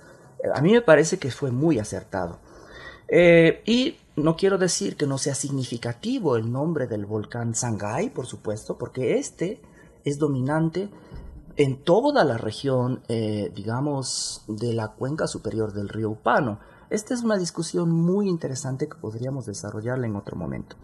a 0.53 0.61
mí 0.61 0.71
me 0.71 0.81
parece 0.81 1.19
que 1.19 1.31
fue 1.31 1.51
muy 1.51 1.79
acertado. 1.79 2.39
Eh, 3.07 3.61
y 3.65 3.97
no 4.15 4.35
quiero 4.35 4.57
decir 4.57 4.95
que 4.95 5.07
no 5.07 5.17
sea 5.17 5.35
significativo 5.35 6.35
el 6.35 6.51
nombre 6.51 6.87
del 6.87 7.05
volcán 7.05 7.53
Shanghái, 7.53 8.09
por 8.09 8.25
supuesto, 8.25 8.77
porque 8.77 9.17
este 9.17 9.61
es 10.03 10.17
dominante 10.19 10.89
en 11.57 11.83
toda 11.83 12.23
la 12.23 12.37
región, 12.37 13.01
eh, 13.07 13.51
digamos, 13.55 14.43
de 14.47 14.73
la 14.73 14.89
cuenca 14.89 15.27
superior 15.27 15.73
del 15.73 15.89
río 15.89 16.11
Upano. 16.11 16.59
Esta 16.89 17.13
es 17.13 17.23
una 17.23 17.37
discusión 17.37 17.91
muy 17.91 18.27
interesante 18.27 18.87
que 18.87 18.95
podríamos 18.95 19.45
desarrollarla 19.45 20.07
en 20.07 20.15
otro 20.15 20.35
momento. 20.35 20.75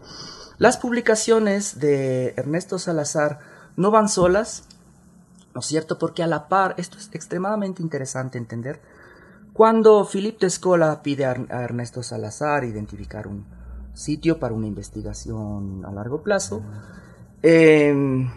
Las 0.58 0.76
publicaciones 0.76 1.78
de 1.78 2.34
Ernesto 2.36 2.78
Salazar 2.78 3.40
no 3.76 3.90
van 3.90 4.08
solas, 4.08 4.64
¿no 5.54 5.60
es 5.60 5.66
cierto? 5.66 5.98
Porque 5.98 6.22
a 6.22 6.26
la 6.26 6.48
par, 6.48 6.74
esto 6.78 6.98
es 6.98 7.10
extremadamente 7.12 7.82
interesante 7.82 8.38
entender, 8.38 8.80
cuando 9.52 10.04
Philippe 10.04 10.40
Tescola 10.40 11.02
pide 11.02 11.24
a 11.24 11.32
Ernesto 11.32 12.02
Salazar 12.02 12.64
identificar 12.64 13.26
un 13.26 13.46
sitio 13.94 14.38
para 14.38 14.54
una 14.54 14.66
investigación 14.66 15.84
a 15.86 15.92
largo 15.92 16.22
plazo, 16.22 16.62
em, 17.42 18.30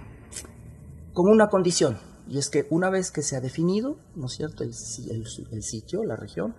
con 1.13 1.29
una 1.29 1.49
condición, 1.49 1.97
y 2.29 2.37
es 2.37 2.49
que 2.49 2.67
una 2.69 2.89
vez 2.89 3.11
que 3.11 3.21
se 3.21 3.35
ha 3.35 3.41
definido, 3.41 3.97
¿no 4.15 4.27
es 4.27 4.33
cierto?, 4.33 4.63
el, 4.63 4.73
sitio, 4.73 6.03
la 6.03 6.15
región, 6.15 6.55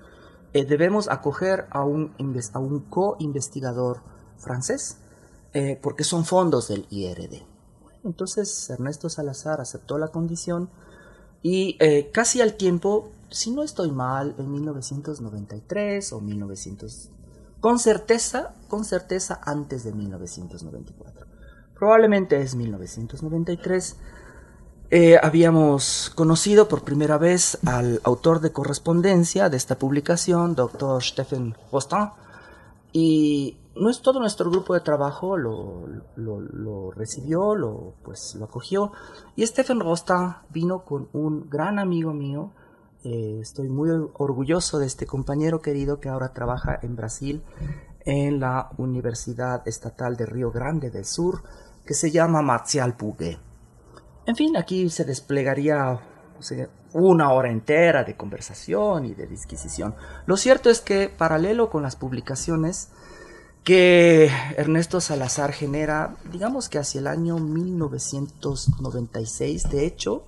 eh, 0.53 0.65
debemos 0.65 1.09
acoger 1.09 1.67
a 1.71 1.85
un, 1.85 2.13
a 2.53 2.59
un 2.59 2.81
co-investigador 2.81 4.03
francés, 4.39 4.99
eh, 5.55 5.79
porque 5.81 6.05
son 6.05 6.25
fondos 6.25 6.69
del 6.69 6.87
IRD. 6.91 7.43
Entonces 8.05 8.69
Ernesto 8.71 9.09
Salazar 9.09 9.61
aceptó 9.61 9.99
la 9.99 10.09
condición 10.09 10.71
y 11.43 11.77
eh, 11.81 12.11
casi 12.13 12.41
al 12.41 12.55
tiempo 12.55 13.13
si 13.31 13.53
no 13.53 13.63
estoy 13.63 13.91
mal, 13.91 14.35
en 14.39 14.51
1993 14.51 16.13
o 16.13 16.21
1900, 16.21 17.11
con 17.61 17.79
certeza, 17.79 18.55
con 18.69 18.85
certeza 18.85 19.41
antes 19.45 19.85
de 19.85 19.93
1994. 19.93 21.27
Probablemente 21.79 22.41
es 22.41 22.55
1993. 22.55 23.97
Eh, 24.93 25.17
habíamos 25.23 26.11
conocido 26.17 26.67
por 26.67 26.83
primera 26.83 27.17
vez 27.17 27.59
al 27.65 28.01
autor 28.03 28.41
de 28.41 28.51
correspondencia 28.51 29.49
de 29.49 29.57
esta 29.57 29.79
publicación, 29.79 30.57
doctor 30.57 31.01
Stephen 31.01 31.55
Rostin, 31.71 32.09
y 32.93 33.57
no 33.77 33.89
es 33.89 34.03
todo 34.03 34.19
nuestro 34.19 34.51
grupo 34.51 34.75
de 34.75 34.81
trabajo 34.81 35.37
lo, 35.37 36.91
recibió, 36.91 37.55
lo, 37.55 37.95
pues, 38.03 38.35
lo 38.35 38.47
acogió, 38.47 38.91
y 39.37 39.47
Stephen 39.47 39.79
Rostin 39.79 40.35
vino 40.49 40.85
con 40.85 41.09
un 41.13 41.49
gran 41.49 41.79
amigo 41.79 42.13
mío, 42.13 42.51
eh, 43.05 43.39
estoy 43.41 43.69
muy 43.69 43.91
orgulloso 43.91 44.81
de 44.81 44.87
este 44.87 45.07
compañero 45.07 45.63
querido 45.63 46.01
que 46.01 46.09
ahora 46.09 46.33
trabaja 46.33 46.81
en 46.83 46.97
Brasil 46.97 47.45
en 48.05 48.41
la 48.41 48.71
Universidad 48.77 49.63
Estatal 49.69 50.17
de 50.17 50.27
Río 50.27 50.51
Grande 50.51 50.91
del 50.91 51.05
Sur, 51.05 51.45
que 51.87 51.95
se 51.95 52.11
llama 52.11 52.43
Marcial 52.43 52.97
Pugue. 52.97 53.39
En 54.31 54.37
fin, 54.37 54.57
aquí 54.57 54.89
se 54.91 55.05
desplegaría 55.05 55.99
una 56.93 57.33
hora 57.33 57.51
entera 57.51 58.05
de 58.05 58.17
conversación 58.17 59.05
y 59.05 59.13
de 59.13 59.27
disquisición. 59.27 59.97
Lo 60.25 60.37
cierto 60.37 60.71
es 60.71 60.81
que, 60.81 61.09
paralelo 61.09 61.69
con 61.69 61.83
las 61.83 61.97
publicaciones 61.97 62.91
que 63.65 64.31
Ernesto 64.57 65.01
Salazar 65.01 65.51
genera, 65.51 66.15
digamos 66.31 66.69
que 66.69 66.79
hacia 66.79 67.01
el 67.01 67.09
año 67.09 67.41
1996, 67.41 69.69
de 69.69 69.85
hecho, 69.85 70.27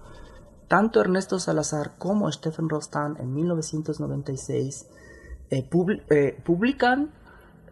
tanto 0.66 1.00
Ernesto 1.00 1.38
Salazar 1.38 1.92
como 1.96 2.32
Stephen 2.32 2.68
Rostan 2.68 3.16
en 3.20 3.32
1996 3.32 4.86
eh, 5.48 5.70
eh, 6.10 6.40
publican 6.44 7.12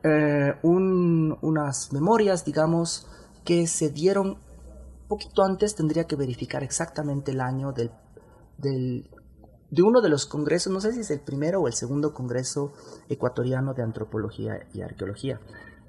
eh, 0.04 0.54
unas 0.62 1.92
memorias, 1.92 2.44
digamos, 2.44 3.08
que 3.44 3.66
se 3.66 3.90
dieron 3.90 4.38
poquito 5.11 5.42
antes, 5.42 5.75
tendría 5.75 6.05
que 6.05 6.16
verificar 6.16 6.62
exactamente 6.62 7.33
el 7.33 7.40
año 7.40 7.73
del, 7.73 7.90
de 8.59 9.83
uno 9.83 10.01
de 10.01 10.09
los 10.09 10.25
congresos, 10.25 10.73
no 10.73 10.81
sé 10.81 10.92
si 10.92 11.01
es 11.01 11.11
el 11.11 11.20
primero 11.20 11.61
o 11.61 11.66
el 11.66 11.75
segundo 11.75 12.14
congreso 12.14 12.73
ecuatoriano 13.09 13.75
de 13.75 13.83
antropología 13.83 14.66
y 14.73 14.83
arqueología. 14.83 15.40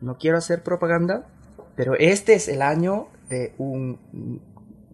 No 0.01 0.17
quiero 0.17 0.37
hacer 0.37 0.63
propaganda, 0.63 1.27
pero 1.75 1.93
este 1.97 2.33
es 2.33 2.47
el 2.47 2.63
año 2.63 3.07
de 3.29 3.53
un 3.59 3.99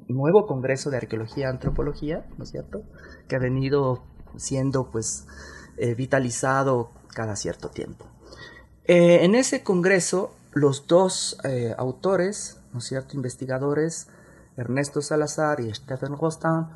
nuevo 0.10 0.46
Congreso 0.46 0.90
de 0.90 0.98
Arqueología 0.98 1.46
y 1.46 1.50
Antropología, 1.50 2.26
¿no 2.38 2.44
es 2.44 2.52
cierto? 2.52 2.84
Que 3.28 3.36
ha 3.38 3.40
venido 3.40 4.04
siendo 4.36 4.92
pues 4.92 5.26
eh, 5.78 5.96
vitalizado 5.96 6.92
cada 7.14 7.36
cierto 7.36 7.70
tiempo. 7.70 8.06
Eh, 8.86 9.24
en 9.24 9.36
ese 9.36 9.64
Congreso, 9.64 10.34
los 10.54 10.88
dos 10.88 11.38
eh, 11.44 11.74
autores, 11.78 12.60
¿no 12.74 12.80
es 12.80 12.86
cierto?, 12.86 13.16
investigadores, 13.16 14.08
Ernesto 14.58 15.02
Salazar 15.02 15.62
y 15.62 15.74
Stephen 15.74 16.18
Rostan, 16.18 16.70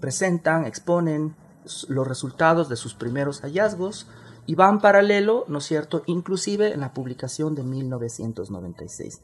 presentan, 0.00 0.64
exponen 0.64 1.34
los 1.88 2.06
resultados 2.06 2.68
de 2.68 2.76
sus 2.76 2.94
primeros 2.94 3.40
hallazgos 3.40 4.06
y 4.46 4.54
van 4.54 4.80
paralelo, 4.80 5.44
¿no 5.48 5.58
es 5.58 5.64
cierto?, 5.64 6.02
inclusive 6.06 6.72
en 6.72 6.80
la 6.80 6.92
publicación 6.92 7.54
de 7.54 7.62
1996. 7.62 9.20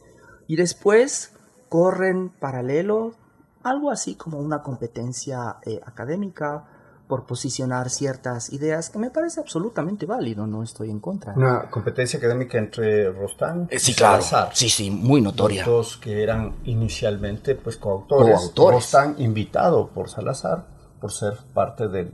Y 0.46 0.56
después 0.56 1.32
corren 1.68 2.30
paralelo, 2.30 3.14
algo 3.62 3.90
así 3.90 4.14
como 4.14 4.38
una 4.38 4.62
competencia 4.62 5.58
eh, 5.64 5.80
académica 5.84 6.64
por 7.10 7.24
posicionar 7.24 7.90
ciertas 7.90 8.52
ideas 8.52 8.88
que 8.88 9.00
me 9.00 9.10
parece 9.10 9.40
absolutamente 9.40 10.06
válido, 10.06 10.46
no 10.46 10.62
estoy 10.62 10.90
en 10.90 11.00
contra. 11.00 11.32
Una 11.34 11.68
competencia 11.68 12.20
académica 12.20 12.56
entre 12.56 13.10
Rostán 13.10 13.66
y 13.68 13.74
eh, 13.74 13.78
sí, 13.80 13.94
claro. 13.94 14.22
Sí, 14.52 14.68
sí, 14.68 14.92
muy 14.92 15.20
notoria. 15.20 15.66
Los 15.66 15.74
dos 15.74 15.96
que 15.96 16.22
eran 16.22 16.54
inicialmente 16.66 17.56
pues 17.56 17.78
coautores. 17.78 18.36
coautores. 18.36 18.76
Rostán 18.76 19.16
invitado 19.18 19.88
por 19.88 20.08
Salazar 20.08 20.68
por 21.00 21.10
ser 21.10 21.34
parte 21.52 21.88
del 21.88 22.12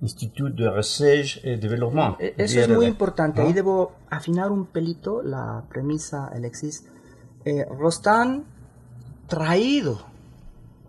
Institut 0.00 0.54
de 0.54 0.70
Recherche 0.70 1.40
et 1.42 1.60
Développement. 1.60 2.14
E, 2.20 2.34
eso 2.38 2.60
es 2.60 2.68
muy 2.68 2.86
importante. 2.86 3.42
Ahí 3.42 3.52
debo 3.52 3.94
afinar 4.08 4.52
un 4.52 4.66
pelito 4.66 5.22
la 5.24 5.64
premisa, 5.68 6.28
Alexis. 6.28 6.84
Eh, 7.44 7.66
Rostán, 7.68 8.44
traído 9.26 9.98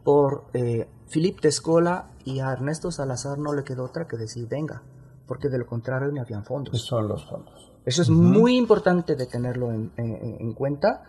por 0.04 0.46
eh, 0.54 0.88
Philippe 1.10 1.41
Tescola 1.41 2.06
y 2.31 2.39
a 2.39 2.51
Ernesto 2.51 2.91
Salazar 2.91 3.37
no 3.37 3.53
le 3.53 3.63
quedó 3.63 3.85
otra 3.85 4.07
que 4.07 4.17
decir, 4.17 4.47
venga, 4.47 4.81
porque 5.27 5.49
de 5.49 5.57
lo 5.57 5.65
contrario 5.65 6.11
ni 6.11 6.19
habían 6.19 6.43
fondos. 6.43 6.71
¿Qué 6.71 6.79
son 6.79 7.07
los 7.07 7.25
fondos? 7.25 7.71
Eso 7.85 8.01
es 8.01 8.09
muy 8.09 8.57
importante 8.57 9.15
de 9.15 9.25
tenerlo 9.25 9.71
en, 9.71 10.53
cuenta. 10.53 11.03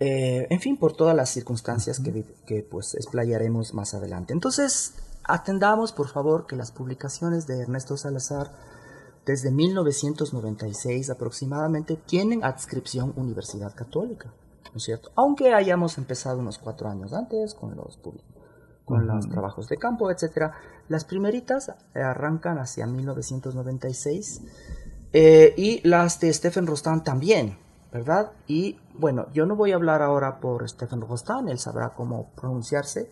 Eh, 0.00 0.46
en 0.48 0.60
fin, 0.60 0.78
por 0.78 0.94
todas 0.94 1.14
las 1.14 1.28
circunstancias 1.28 2.00
que, 2.00 2.24
que 2.46 2.62
pues 2.62 2.94
explayaremos 2.94 3.74
más 3.74 3.92
adelante. 3.92 4.32
Entonces, 4.32 4.94
Atendamos, 5.28 5.92
por 5.92 6.08
favor, 6.08 6.46
que 6.46 6.56
las 6.56 6.72
publicaciones 6.72 7.46
de 7.46 7.60
Ernesto 7.60 7.98
Salazar 7.98 8.50
desde 9.26 9.50
1996 9.50 11.10
aproximadamente 11.10 11.96
tienen 11.96 12.42
adscripción 12.42 13.12
Universidad 13.14 13.74
Católica, 13.74 14.32
¿no 14.72 14.78
es 14.78 14.84
cierto? 14.84 15.10
Aunque 15.16 15.52
hayamos 15.52 15.98
empezado 15.98 16.38
unos 16.38 16.56
cuatro 16.56 16.88
años 16.88 17.12
antes 17.12 17.52
con 17.52 17.76
los 17.76 17.98
con 18.88 19.06
los 19.06 19.28
trabajos 19.28 19.68
de 19.68 19.76
campo, 19.76 20.10
etcétera, 20.10 20.54
las 20.88 21.04
primeritas 21.04 21.70
arrancan 21.94 22.58
hacia 22.58 22.86
1996 22.86 24.40
eh, 25.12 25.54
y 25.56 25.86
las 25.86 26.20
de 26.20 26.32
Stephen 26.32 26.66
Rostan 26.66 27.04
también, 27.04 27.56
¿verdad? 27.92 28.32
Y 28.46 28.78
bueno, 28.94 29.26
yo 29.32 29.46
no 29.46 29.56
voy 29.56 29.72
a 29.72 29.76
hablar 29.76 30.02
ahora 30.02 30.40
por 30.40 30.68
Stephen 30.68 31.00
Rostan, 31.00 31.48
él 31.48 31.58
sabrá 31.58 31.90
cómo 31.90 32.30
pronunciarse. 32.34 33.10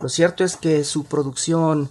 Lo 0.00 0.08
cierto 0.08 0.44
es 0.44 0.56
que 0.56 0.84
su 0.84 1.04
producción, 1.04 1.88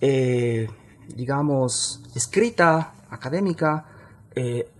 eh, 0.00 0.68
digamos, 1.14 2.02
escrita, 2.14 2.94
académica, 3.10 3.86
eh, 4.34 4.70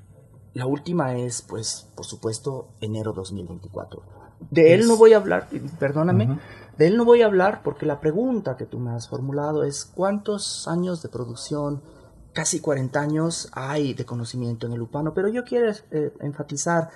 la 0.55 0.67
última 0.67 1.15
es, 1.15 1.43
pues, 1.43 1.87
por 1.95 2.05
supuesto, 2.05 2.69
enero 2.81 3.13
2024. 3.13 4.03
De 4.51 4.75
él 4.75 4.87
no 4.87 4.97
voy 4.97 5.15
a 5.15 5.17
hablar, 5.17 5.49
perdóname, 5.79 6.39
de 6.79 6.87
él 6.87 6.97
no 6.97 7.05
voy 7.05 7.23
a 7.23 7.27
hablar 7.27 7.63
porque 7.63 7.87
la 7.87 8.01
pregunta 8.01 8.57
que 8.57 8.65
tú 8.65 8.79
me 8.79 8.93
has 8.93 9.09
formulado 9.09 9.65
es 9.65 9.85
cuántos 9.85 10.69
años 10.69 11.03
de 11.03 11.09
producción 11.09 11.83
casi 12.33 12.61
40 12.61 13.01
años 13.01 13.51
hay 13.53 13.95
de 13.95 14.05
conocimiento 14.05 14.67
en 14.67 14.73
el 14.73 14.83
Upano, 14.83 15.13
pero 15.13 15.29
yo 15.29 15.43
quiero 15.45 15.73
eh, 15.91 16.15
enfatizar 16.21 16.91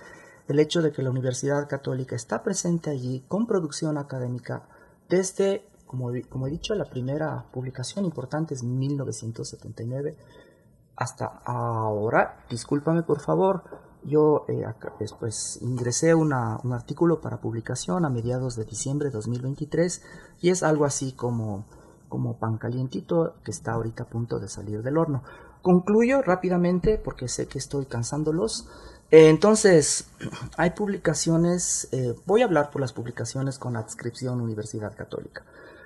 el 0.46 0.60
hecho 0.60 0.82
de 0.82 0.92
que 0.92 1.02
la 1.02 1.10
Universidad 1.10 1.68
Católica 1.68 2.14
está 2.14 2.44
presente 2.44 2.90
allí 2.90 3.24
con 3.26 3.46
producción 3.46 3.98
académica 3.98 4.62
desde, 5.08 5.66
como, 5.86 6.12
como 6.28 6.46
he 6.46 6.50
dicho, 6.50 6.74
la 6.76 6.84
primera 6.84 7.44
publicación 7.52 8.04
importante 8.04 8.54
es 8.54 8.62
1979 8.62 10.16
hasta 10.94 11.26
ahora. 11.44 12.44
Discúlpame 12.48 13.02
por 13.02 13.18
favor, 13.18 13.64
yo 14.04 14.44
eh, 14.48 14.64
después 14.98 15.58
ingresé 15.62 16.14
una, 16.14 16.58
un 16.64 16.72
artículo 16.72 17.20
para 17.20 17.40
publicación 17.40 18.04
a 18.04 18.10
mediados 18.10 18.56
de 18.56 18.64
diciembre 18.64 19.08
de 19.08 19.14
2023 19.14 20.02
y 20.40 20.50
es 20.50 20.62
algo 20.62 20.84
así 20.84 21.12
como 21.12 21.64
como 22.12 22.36
pan 22.36 22.58
calientito 22.58 23.36
que 23.42 23.50
está 23.50 23.72
ahorita 23.72 24.02
a 24.02 24.06
punto 24.06 24.38
de 24.38 24.46
salir 24.46 24.82
del 24.82 24.98
horno. 24.98 25.22
Concluyo 25.62 26.20
rápidamente 26.20 26.98
porque 26.98 27.26
sé 27.26 27.46
que 27.46 27.56
estoy 27.56 27.86
cansándolos. 27.86 28.68
Eh, 29.10 29.30
entonces, 29.30 30.08
hay 30.58 30.72
publicaciones, 30.72 31.88
eh, 31.90 32.14
voy 32.26 32.42
a 32.42 32.44
hablar 32.44 32.70
por 32.70 32.82
las 32.82 32.92
publicaciones 32.92 33.58
con 33.58 33.76
adscripción 33.76 34.42
Universidad 34.42 34.94
Católica. 34.94 35.42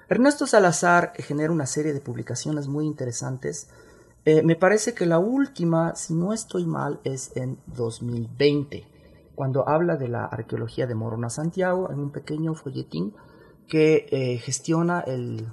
Ernesto 0.09 0.49
Salazar 0.49 1.13
genera 1.17 1.53
una 1.53 1.67
serie 1.67 1.93
de 1.93 2.01
publicaciones 2.01 2.67
muy 2.67 2.87
interesantes. 2.87 3.69
Eh, 4.27 4.43
me 4.43 4.57
parece 4.57 4.93
que 4.93 5.07
la 5.07 5.19
última, 5.19 5.95
si 5.95 6.13
no 6.13 6.35
estoy 6.35 6.67
mal, 6.67 7.01
es 7.05 7.35
en 7.35 7.59
2020, 7.67 8.87
cuando 9.35 9.67
habla 9.67 9.97
de 9.97 10.09
la 10.09 10.27
arqueología 10.27 10.87
de 10.87 10.95
Morona 10.95 11.31
Santiago 11.31 11.91
en 11.91 12.01
un 12.01 12.11
pequeño 12.11 12.55
folletín 12.55 13.15
que 13.67 14.39
gestiona 14.45 15.01
el 15.01 15.49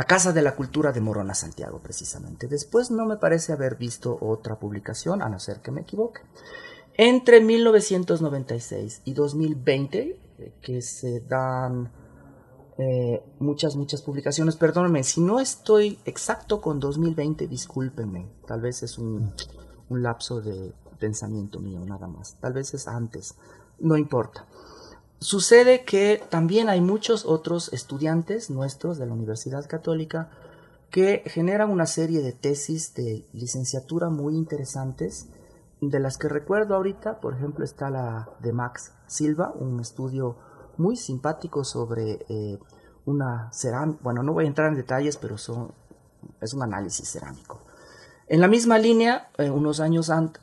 la 0.00 0.04
Casa 0.04 0.32
de 0.32 0.40
la 0.40 0.54
Cultura 0.54 0.92
de 0.92 1.00
Morona 1.02 1.34
Santiago, 1.34 1.78
precisamente. 1.82 2.48
Después 2.48 2.90
no 2.90 3.04
me 3.04 3.18
parece 3.18 3.52
haber 3.52 3.76
visto 3.76 4.16
otra 4.20 4.58
publicación, 4.58 5.20
a 5.20 5.28
no 5.28 5.38
ser 5.38 5.60
que 5.60 5.70
me 5.70 5.82
equivoque. 5.82 6.22
Entre 6.94 7.42
1996 7.42 9.02
y 9.04 9.12
2020, 9.12 10.18
eh, 10.38 10.52
que 10.62 10.80
se 10.80 11.20
dan 11.20 11.92
eh, 12.82 13.22
muchas, 13.40 13.76
muchas 13.76 14.00
publicaciones. 14.00 14.56
Perdónenme, 14.56 15.04
si 15.04 15.20
no 15.20 15.38
estoy 15.38 15.98
exacto 16.06 16.62
con 16.62 16.80
2020, 16.80 17.46
discúlpenme. 17.46 18.26
Tal 18.46 18.62
vez 18.62 18.82
es 18.82 18.96
un, 18.96 19.34
un 19.90 20.02
lapso 20.02 20.40
de 20.40 20.72
pensamiento 20.98 21.60
mío, 21.60 21.84
nada 21.84 22.08
más. 22.08 22.36
Tal 22.40 22.54
vez 22.54 22.72
es 22.72 22.88
antes. 22.88 23.34
No 23.78 23.98
importa. 23.98 24.46
Sucede 25.18 25.84
que 25.84 26.22
también 26.30 26.70
hay 26.70 26.80
muchos 26.80 27.26
otros 27.26 27.70
estudiantes 27.74 28.48
nuestros 28.48 28.96
de 28.96 29.04
la 29.04 29.12
Universidad 29.12 29.68
Católica 29.68 30.30
que 30.88 31.22
generan 31.26 31.70
una 31.70 31.84
serie 31.84 32.22
de 32.22 32.32
tesis 32.32 32.94
de 32.94 33.26
licenciatura 33.34 34.08
muy 34.08 34.36
interesantes, 34.36 35.28
de 35.82 36.00
las 36.00 36.16
que 36.16 36.30
recuerdo 36.30 36.76
ahorita, 36.76 37.20
por 37.20 37.34
ejemplo, 37.34 37.62
está 37.62 37.90
la 37.90 38.30
de 38.40 38.54
Max 38.54 38.92
Silva, 39.06 39.52
un 39.54 39.80
estudio 39.80 40.36
muy 40.80 40.96
simpático 40.96 41.62
sobre 41.62 42.18
eh, 42.28 42.58
una 43.04 43.52
cerámica, 43.52 44.00
bueno, 44.02 44.22
no 44.22 44.32
voy 44.32 44.44
a 44.44 44.48
entrar 44.48 44.68
en 44.68 44.76
detalles, 44.76 45.16
pero 45.16 45.38
son, 45.38 45.72
es 46.40 46.54
un 46.54 46.62
análisis 46.62 47.08
cerámico. 47.08 47.60
En 48.26 48.40
la 48.40 48.48
misma 48.48 48.78
línea, 48.78 49.28
eh, 49.38 49.50
unos 49.50 49.80
años 49.80 50.08
antes, 50.08 50.40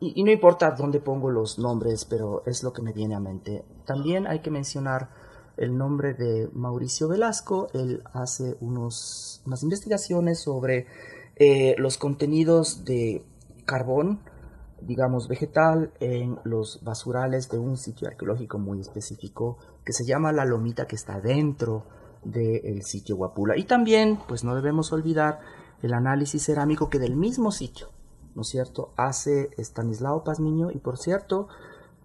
y, 0.00 0.22
no 0.22 0.30
importa 0.30 0.70
dónde 0.70 1.00
pongo 1.00 1.30
los 1.30 1.58
nombres, 1.58 2.04
pero 2.04 2.44
es 2.46 2.62
lo 2.62 2.72
que 2.72 2.80
me 2.80 2.92
viene 2.92 3.14
a 3.16 3.20
mente. 3.20 3.64
También 3.84 4.26
hay 4.26 4.38
que 4.38 4.50
mencionar 4.50 5.10
el 5.56 5.76
nombre 5.76 6.14
de 6.14 6.48
Mauricio 6.52 7.08
Velasco. 7.08 7.68
Él 7.74 8.04
hace 8.12 8.56
unos, 8.60 9.42
unas 9.46 9.64
investigaciones 9.64 10.38
sobre 10.38 10.86
eh, 11.34 11.74
los 11.78 11.98
contenidos 11.98 12.84
de 12.84 13.24
carbón, 13.64 14.20
digamos 14.80 15.26
vegetal, 15.26 15.92
en 15.98 16.38
los 16.44 16.84
basurales 16.84 17.48
de 17.48 17.58
un 17.58 17.76
sitio 17.76 18.06
arqueológico 18.06 18.58
muy 18.58 18.80
específico 18.80 19.58
que 19.84 19.92
se 19.92 20.04
llama 20.04 20.32
La 20.32 20.44
Lomita, 20.44 20.86
que 20.86 20.96
está 20.96 21.20
dentro 21.20 21.84
del 22.24 22.82
sitio 22.84 23.16
Guapula. 23.16 23.56
Y 23.56 23.64
también, 23.64 24.18
pues 24.26 24.44
no 24.44 24.54
debemos 24.54 24.92
olvidar 24.92 25.40
el 25.82 25.92
análisis 25.92 26.44
cerámico 26.44 26.88
que 26.88 26.98
del 26.98 27.16
mismo 27.16 27.52
sitio, 27.52 27.90
¿no 28.34 28.42
es 28.42 28.48
cierto?, 28.48 28.92
hace 28.96 29.50
Stanislao 29.58 30.24
Pazmiño 30.24 30.70
y 30.70 30.78
por 30.78 30.96
cierto 30.96 31.48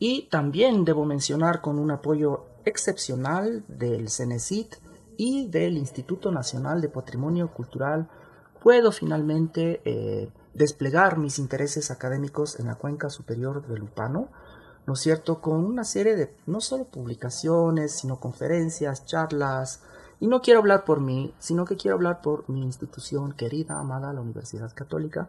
y 0.00 0.22
también 0.22 0.84
debo 0.84 1.04
mencionar 1.04 1.60
con 1.60 1.78
un 1.78 1.92
apoyo 1.92 2.46
excepcional 2.64 3.62
del 3.68 4.10
CENESIT, 4.10 4.74
y 5.22 5.48
del 5.48 5.76
Instituto 5.76 6.32
Nacional 6.32 6.80
de 6.80 6.88
Patrimonio 6.88 7.52
Cultural 7.52 8.08
puedo 8.62 8.90
finalmente 8.90 9.82
eh, 9.84 10.30
desplegar 10.54 11.18
mis 11.18 11.38
intereses 11.38 11.90
académicos 11.90 12.58
en 12.58 12.68
la 12.68 12.76
cuenca 12.76 13.10
superior 13.10 13.66
del 13.66 13.80
Lupano, 13.80 14.28
¿no 14.86 14.94
es 14.94 15.00
cierto?, 15.00 15.42
con 15.42 15.62
una 15.62 15.84
serie 15.84 16.16
de 16.16 16.34
no 16.46 16.62
solo 16.62 16.84
publicaciones, 16.84 17.92
sino 17.92 18.18
conferencias, 18.18 19.04
charlas, 19.04 19.82
y 20.20 20.26
no 20.26 20.40
quiero 20.40 20.60
hablar 20.60 20.86
por 20.86 21.00
mí, 21.00 21.34
sino 21.38 21.66
que 21.66 21.76
quiero 21.76 21.96
hablar 21.96 22.22
por 22.22 22.48
mi 22.48 22.62
institución 22.62 23.32
querida, 23.32 23.78
amada, 23.78 24.14
la 24.14 24.22
Universidad 24.22 24.72
Católica, 24.74 25.28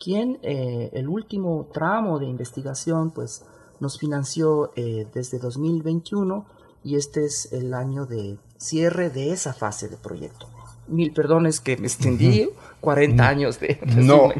quien 0.00 0.40
eh, 0.42 0.90
el 0.92 1.06
último 1.08 1.68
tramo 1.72 2.18
de 2.18 2.26
investigación, 2.26 3.12
pues, 3.12 3.44
nos 3.80 3.98
financió 3.98 4.72
eh, 4.76 5.06
desde 5.12 5.38
2021 5.38 6.46
y 6.84 6.96
este 6.96 7.24
es 7.24 7.52
el 7.52 7.74
año 7.74 8.06
de 8.06 8.38
cierre 8.58 9.10
de 9.10 9.32
esa 9.32 9.52
fase 9.52 9.88
de 9.88 9.96
proyecto. 9.96 10.48
mil 10.88 11.12
perdones 11.12 11.60
que 11.60 11.76
me 11.76 11.86
extendí 11.86 12.50
40 12.80 13.28
años 13.28 13.60
de 13.60 13.78
No, 13.96 14.32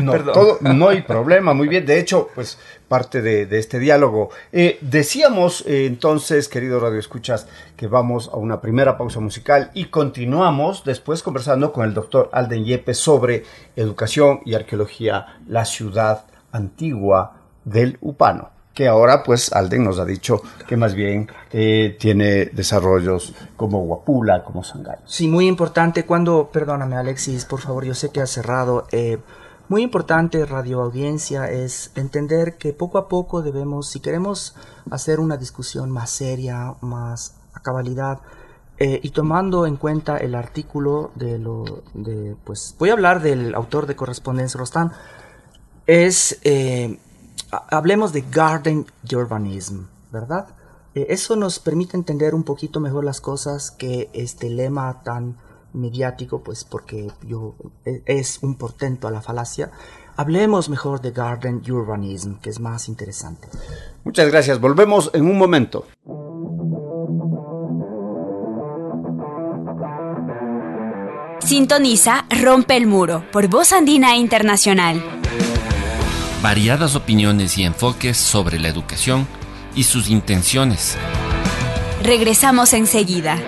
no, 0.00 0.14
no 0.60 0.88
hay 0.88 1.02
problema, 1.02 1.52
muy 1.52 1.68
bien. 1.68 1.84
De 1.84 1.98
hecho, 1.98 2.28
pues 2.34 2.58
parte 2.88 3.20
de, 3.22 3.46
este 3.58 3.78
diálogo. 3.78 4.30
Eh, 4.50 4.78
decíamos 4.80 5.64
eh, 5.66 5.86
entonces, 5.86 6.48
querido 6.48 6.80
Radio 6.80 6.98
Escuchas, 6.98 7.46
que 7.76 7.86
vamos 7.86 8.30
a 8.32 8.36
una 8.36 8.60
primera 8.60 8.96
pausa 8.96 9.20
musical 9.20 9.70
y 9.74 9.86
continuamos 9.86 10.84
después 10.84 11.22
conversando 11.22 11.72
con 11.72 11.84
el 11.84 11.94
doctor 11.94 12.30
Alden 12.32 12.64
Yepes 12.64 12.98
sobre 12.98 13.44
educación 13.76 14.40
y 14.44 14.54
arqueología, 14.54 15.38
la 15.46 15.64
ciudad 15.64 16.24
antigua 16.52 17.36
del 17.64 17.98
Upano 18.00 18.59
que 18.74 18.88
ahora 18.88 19.22
pues 19.22 19.52
Alden 19.52 19.84
nos 19.84 19.98
ha 19.98 20.04
dicho 20.04 20.42
que 20.66 20.76
más 20.76 20.94
bien 20.94 21.28
eh, 21.52 21.96
tiene 21.98 22.46
desarrollos 22.46 23.34
como 23.56 23.84
Guapula, 23.84 24.44
como 24.44 24.62
Sangay. 24.62 24.98
Sí, 25.06 25.28
muy 25.28 25.46
importante 25.46 26.06
cuando, 26.06 26.50
perdóname 26.52 26.96
Alexis, 26.96 27.44
por 27.44 27.60
favor, 27.60 27.84
yo 27.84 27.94
sé 27.94 28.10
que 28.10 28.20
has 28.20 28.30
cerrado. 28.30 28.86
Eh, 28.92 29.18
muy 29.68 29.82
importante, 29.82 30.44
radio 30.46 30.80
audiencia, 30.80 31.50
es 31.50 31.92
entender 31.94 32.56
que 32.56 32.72
poco 32.72 32.98
a 32.98 33.08
poco 33.08 33.42
debemos, 33.42 33.88
si 33.88 34.00
queremos 34.00 34.56
hacer 34.90 35.20
una 35.20 35.36
discusión 35.36 35.90
más 35.90 36.10
seria, 36.10 36.74
más 36.80 37.36
a 37.54 37.60
cabalidad, 37.60 38.18
eh, 38.78 38.98
y 39.02 39.10
tomando 39.10 39.66
en 39.66 39.76
cuenta 39.76 40.16
el 40.16 40.34
artículo 40.34 41.12
de 41.14 41.38
lo, 41.38 41.82
de, 41.94 42.34
pues 42.44 42.74
voy 42.78 42.90
a 42.90 42.94
hablar 42.94 43.20
del 43.22 43.54
autor 43.54 43.86
de 43.86 43.94
Correspondencia 43.94 44.58
Rostán, 44.58 44.92
es 45.86 46.40
hablemos 47.50 48.12
de 48.12 48.22
garden 48.30 48.86
urbanism, 49.12 49.84
¿verdad? 50.10 50.48
Eh, 50.94 51.06
eso 51.10 51.36
nos 51.36 51.58
permite 51.58 51.96
entender 51.96 52.34
un 52.34 52.42
poquito 52.42 52.80
mejor 52.80 53.04
las 53.04 53.20
cosas 53.20 53.70
que 53.70 54.10
este 54.12 54.50
lema 54.50 55.02
tan 55.02 55.36
mediático, 55.72 56.42
pues 56.42 56.64
porque 56.64 57.10
yo, 57.26 57.54
e, 57.84 58.02
es 58.06 58.42
un 58.42 58.56
portento 58.56 59.06
a 59.08 59.10
la 59.10 59.20
falacia. 59.20 59.70
Hablemos 60.16 60.68
mejor 60.68 61.00
de 61.00 61.12
garden 61.12 61.62
urbanism, 61.70 62.34
que 62.34 62.50
es 62.50 62.60
más 62.60 62.88
interesante. 62.88 63.48
Muchas 64.04 64.28
gracias. 64.30 64.60
Volvemos 64.60 65.10
en 65.14 65.26
un 65.26 65.38
momento. 65.38 65.86
Sintoniza 71.38 72.26
Rompe 72.42 72.76
el 72.76 72.86
Muro 72.86 73.24
por 73.32 73.48
Voz 73.48 73.72
Andina 73.72 74.16
Internacional 74.16 75.19
variadas 76.42 76.96
opiniones 76.96 77.58
y 77.58 77.64
enfoques 77.64 78.16
sobre 78.16 78.58
la 78.58 78.68
educación 78.68 79.26
y 79.74 79.84
sus 79.84 80.08
intenciones. 80.08 80.96
Regresamos 82.02 82.72
enseguida. 82.72 83.38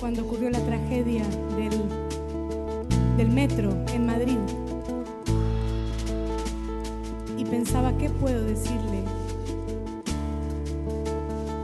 Cuando 0.00 0.22
ocurrió 0.22 0.50
la 0.50 0.58
tragedia 0.58 1.22
del, 1.56 1.70
del 3.16 3.28
metro 3.28 3.70
en 3.94 4.04
Madrid. 4.04 4.36
Y 7.38 7.44
pensaba, 7.44 7.96
¿qué 7.96 8.10
puedo 8.10 8.42
decirle 8.42 9.04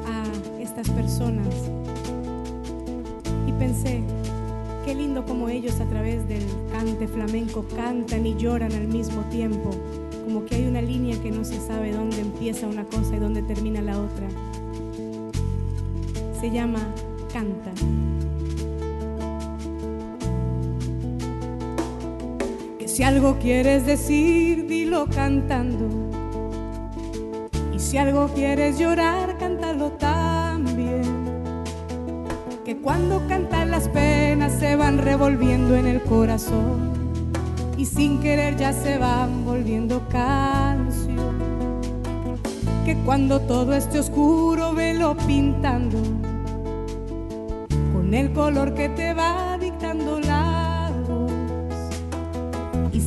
a 0.06 0.62
estas 0.62 0.88
personas? 0.90 1.48
Y 3.48 3.52
pensé, 3.52 4.04
qué 4.84 4.94
lindo 4.94 5.26
como 5.26 5.48
ellos 5.48 5.80
a 5.80 5.86
través 5.86 6.28
del 6.28 6.44
cante 6.70 7.08
flamenco 7.08 7.64
cantan 7.74 8.24
y 8.24 8.36
lloran 8.36 8.72
al 8.72 8.86
mismo 8.86 9.22
tiempo, 9.30 9.70
como 10.24 10.44
que 10.44 10.54
hay 10.54 10.66
una 10.68 10.80
línea 10.80 11.20
que 11.20 11.32
no 11.32 11.44
se 11.44 11.58
sabe 11.58 11.90
dónde 11.90 12.20
empieza 12.20 12.68
una 12.68 12.84
cosa 12.84 13.16
y 13.16 13.18
dónde 13.18 13.42
termina 13.42 13.82
la 13.82 13.98
otra. 13.98 14.28
Se 16.40 16.52
llama 16.52 16.86
Canta. 17.32 17.72
Si 22.96 23.02
algo 23.02 23.36
quieres 23.38 23.84
decir, 23.84 24.66
dilo 24.68 25.04
cantando. 25.14 25.86
Y 27.74 27.78
si 27.78 27.98
algo 27.98 28.28
quieres 28.28 28.78
llorar, 28.78 29.36
cántalo 29.36 29.90
también. 29.98 31.02
Que 32.64 32.78
cuando 32.78 33.20
cantas 33.28 33.68
las 33.68 33.90
penas 33.90 34.54
se 34.58 34.76
van 34.76 34.96
revolviendo 34.96 35.76
en 35.76 35.86
el 35.88 36.00
corazón 36.04 36.94
y 37.76 37.84
sin 37.84 38.18
querer 38.22 38.56
ya 38.56 38.72
se 38.72 38.96
van 38.96 39.44
volviendo 39.44 40.00
canción. 40.08 41.36
Que 42.86 42.96
cuando 43.04 43.40
todo 43.42 43.74
esté 43.74 43.98
oscuro, 43.98 44.72
velo 44.72 45.14
pintando 45.26 45.98
el 48.16 48.32
color 48.32 48.74
que 48.74 48.88
te 48.88 49.12
va 49.14 49.58
dictando 49.58 50.18
la 50.20 50.56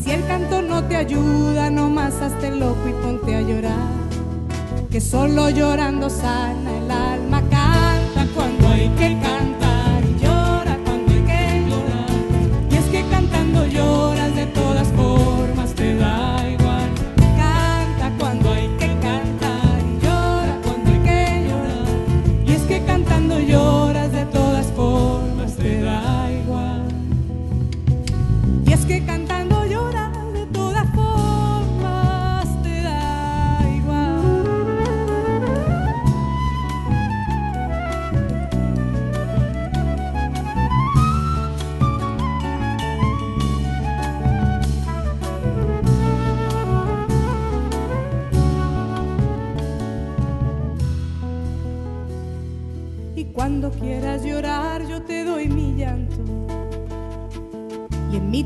si 0.10 0.16
el 0.16 0.26
canto 0.26 0.64
no 0.64 0.84
te 0.86 0.96
ayuda, 0.96 1.70
nomás 1.70 2.16
hazte 2.20 2.50
loco 2.50 2.90
y 2.90 2.94
ponte 2.94 3.36
a 3.36 3.42
llorar. 3.42 3.88
Que 4.90 5.00
solo 5.00 5.52
llorando 5.52 6.10
sana 6.10 6.78
el 6.78 6.90
alma. 6.90 7.42
Canta 7.42 8.26
cuando 8.34 8.68
hay 8.70 8.90
que 8.98 9.14
cantar 9.14 9.29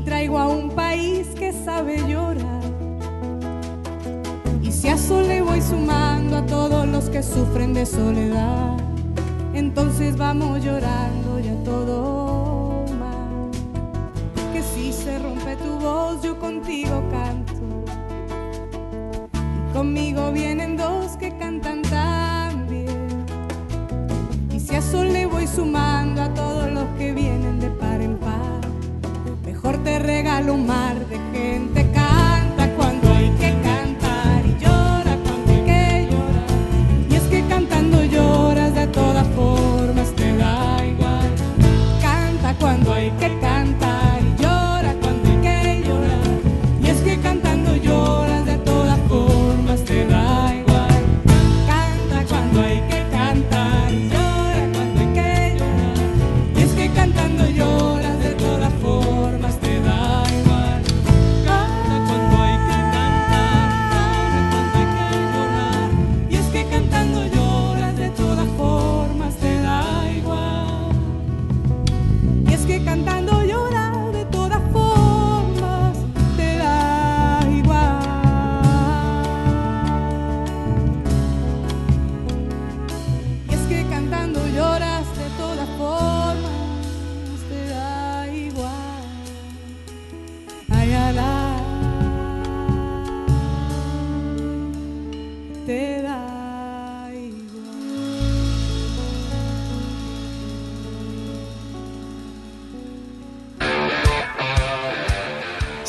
traigo 0.04 0.38
a 0.38 0.48
un 0.48 0.70
país 0.70 1.28
que 1.38 1.52
sabe 1.52 1.98
llorar. 2.08 2.62
Y 4.62 4.70
si 4.72 4.88
a 4.88 4.94
eso 4.94 5.20
le 5.22 5.42
voy 5.42 5.60
sumando 5.60 6.38
a 6.38 6.46
todos 6.46 6.86
los 6.86 7.08
que 7.08 7.22
sufren 7.22 7.74
de 7.74 7.86
soledad, 7.86 8.76
entonces 9.54 10.16
vamos 10.16 10.64
llorando 10.64 11.40
ya 11.40 11.54
todo 11.64 12.84
mal. 12.98 13.50
Que 14.52 14.62
si 14.62 14.92
se 14.92 15.18
rompe 15.18 15.56
tu 15.56 15.78
voz 15.78 16.22
yo 16.22 16.38
contigo 16.38 17.02
canto. 17.10 17.52
Y 19.32 19.72
conmigo 19.72 20.32
vienen 20.32 20.76
dos 20.76 21.16
que 21.16 21.36
cantan 21.38 21.84
le 25.02 25.26
voy 25.26 25.46
sumando 25.46 26.22
a 26.22 26.32
todos 26.34 26.70
los 26.72 26.84
que 26.98 27.12
vienen 27.12 27.43
te 29.84 29.98
regalo 29.98 30.54
un 30.54 30.66
mar 30.66 30.96
de 31.06 31.18
gente 31.32 31.63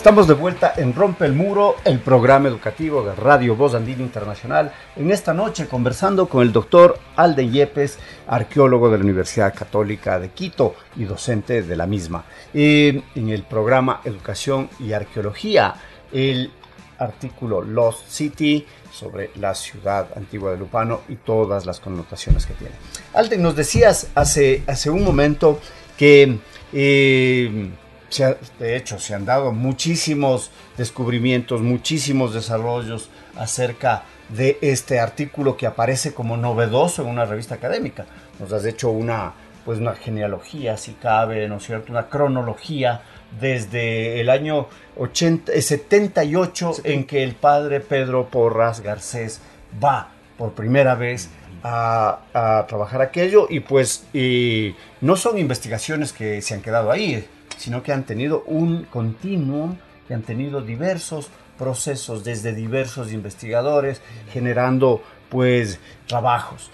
Estamos 0.05 0.27
de 0.27 0.35
vuelta 0.35 0.71
en 0.77 0.93
Rompe 0.93 1.25
el 1.25 1.33
Muro, 1.33 1.77
el 1.83 1.97
programa 1.97 2.47
educativo 2.47 3.01
de 3.01 3.15
Radio 3.15 3.55
Voz 3.55 3.73
Andina 3.73 4.03
Internacional. 4.03 4.71
En 4.95 5.09
esta 5.09 5.33
noche 5.33 5.67
conversando 5.67 6.29
con 6.29 6.43
el 6.43 6.53
doctor 6.53 6.99
Alden 7.15 7.51
Yepes, 7.51 7.97
arqueólogo 8.27 8.91
de 8.91 8.99
la 8.99 9.03
Universidad 9.03 9.51
Católica 9.55 10.19
de 10.19 10.29
Quito 10.29 10.75
y 10.95 11.05
docente 11.05 11.63
de 11.63 11.75
la 11.75 11.87
misma. 11.87 12.23
En 12.53 13.03
el 13.15 13.41
programa 13.49 14.01
Educación 14.05 14.69
y 14.79 14.93
Arqueología, 14.93 15.73
el 16.13 16.51
artículo 16.99 17.63
Lost 17.63 18.07
City 18.07 18.63
sobre 18.93 19.31
la 19.37 19.55
ciudad 19.55 20.09
antigua 20.15 20.51
de 20.51 20.57
Lupano 20.57 21.01
y 21.09 21.15
todas 21.15 21.65
las 21.65 21.79
connotaciones 21.79 22.45
que 22.45 22.53
tiene. 22.53 22.75
Alden, 23.15 23.41
nos 23.41 23.55
decías 23.55 24.09
hace, 24.13 24.61
hace 24.67 24.91
un 24.91 25.03
momento 25.03 25.59
que... 25.97 26.37
eh, 26.73 27.71
se 28.09 28.23
ha- 28.25 28.37
de 28.59 28.75
hecho, 28.75 28.99
se 28.99 29.13
han 29.13 29.25
dado 29.25 29.51
muchísimos 29.51 30.51
descubrimientos, 30.77 31.61
muchísimos 31.61 32.33
desarrollos 32.33 33.09
acerca 33.37 34.03
de 34.29 34.57
este 34.61 34.99
artículo 34.99 35.55
que 35.57 35.67
aparece 35.67 36.13
como 36.13 36.37
novedoso 36.37 37.01
en 37.03 37.09
una 37.09 37.25
revista 37.25 37.55
académica. 37.55 38.05
Nos 38.39 38.51
has 38.53 38.65
hecho 38.65 38.89
una, 38.89 39.33
pues 39.65 39.79
una 39.79 39.93
genealogía, 39.95 40.77
si 40.77 40.93
cabe, 40.93 41.47
¿no 41.47 41.57
es 41.57 41.63
cierto? 41.65 41.91
Una 41.91 42.07
cronología 42.09 43.01
desde 43.39 44.19
el 44.21 44.29
año 44.29 44.67
80, 44.97 45.51
eh, 45.53 45.61
78 45.61 46.73
en 46.83 47.05
que 47.05 47.23
el 47.23 47.35
padre 47.35 47.79
Pedro 47.81 48.27
Porras 48.29 48.81
Garcés 48.81 49.41
va 49.83 50.09
por 50.37 50.53
primera 50.53 50.95
vez 50.95 51.29
a, 51.63 52.19
a 52.33 52.65
trabajar 52.67 53.01
aquello 53.01 53.47
y 53.49 53.59
pues 53.59 54.05
y 54.13 54.75
no 55.01 55.15
son 55.15 55.37
investigaciones 55.37 56.13
que 56.13 56.41
se 56.41 56.53
han 56.53 56.61
quedado 56.61 56.91
ahí, 56.91 57.27
sino 57.57 57.83
que 57.83 57.91
han 57.91 58.03
tenido 58.03 58.43
un 58.47 58.83
continuum, 58.85 59.77
que 60.07 60.13
han 60.13 60.21
tenido 60.21 60.61
diversos 60.61 61.29
procesos 61.57 62.23
desde 62.23 62.53
diversos 62.53 63.11
investigadores 63.11 64.01
generando 64.31 65.01
pues 65.29 65.79
trabajos. 66.07 66.69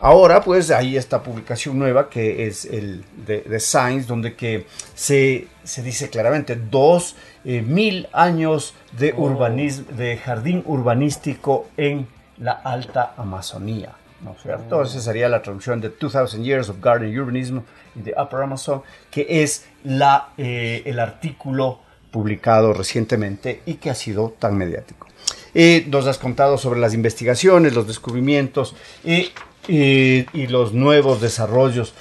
Ahora 0.00 0.42
pues 0.42 0.70
hay 0.70 0.96
esta 0.96 1.22
publicación 1.22 1.78
nueva 1.78 2.10
que 2.10 2.46
es 2.46 2.64
el 2.66 3.04
de, 3.26 3.40
de 3.42 3.60
Science 3.60 4.06
donde 4.06 4.34
que 4.34 4.66
se, 4.94 5.48
se 5.62 5.82
dice 5.82 6.10
claramente 6.10 6.56
dos 6.56 7.16
eh, 7.44 7.62
mil 7.62 8.08
años 8.12 8.74
de 8.98 9.14
urbanismo, 9.16 9.86
de 9.96 10.18
jardín 10.18 10.62
urbanístico 10.66 11.68
en 11.76 12.06
la 12.38 12.52
alta 12.52 13.14
Amazonía. 13.16 13.92
¿no 14.20 14.32
es 14.32 14.42
cierto? 14.42 14.82
Esa 14.82 15.00
sería 15.00 15.28
la 15.28 15.42
traducción 15.42 15.80
de 15.80 15.90
2000 15.90 16.42
Years 16.42 16.68
of 16.68 16.80
Garden 16.80 17.18
Urbanism 17.18 17.58
in 17.96 18.04
the 18.04 18.14
Upper 18.20 18.42
Amazon, 18.42 18.82
que 19.10 19.26
es 19.42 19.64
la, 19.84 20.30
eh, 20.38 20.82
el 20.84 20.98
artículo 20.98 21.80
publicado 22.10 22.72
recientemente 22.72 23.60
y 23.66 23.74
que 23.74 23.90
ha 23.90 23.94
sido 23.94 24.34
tan 24.38 24.56
mediático. 24.56 25.06
Eh, 25.54 25.84
nos 25.88 26.06
has 26.06 26.18
contado 26.18 26.58
sobre 26.58 26.80
las 26.80 26.94
investigaciones, 26.94 27.74
los 27.74 27.86
descubrimientos 27.86 28.74
eh, 29.04 29.30
eh, 29.68 30.26
y 30.32 30.46
los 30.48 30.72
nuevos 30.72 31.20
desarrollos 31.20 31.94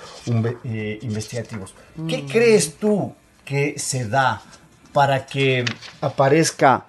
eh, 0.64 1.00
investigativos. 1.02 1.74
¿Qué 2.08 2.26
crees 2.26 2.76
tú 2.76 3.14
que 3.46 3.78
se 3.78 4.08
da 4.08 4.42
para 4.92 5.26
que 5.26 5.66
aparezca 6.02 6.86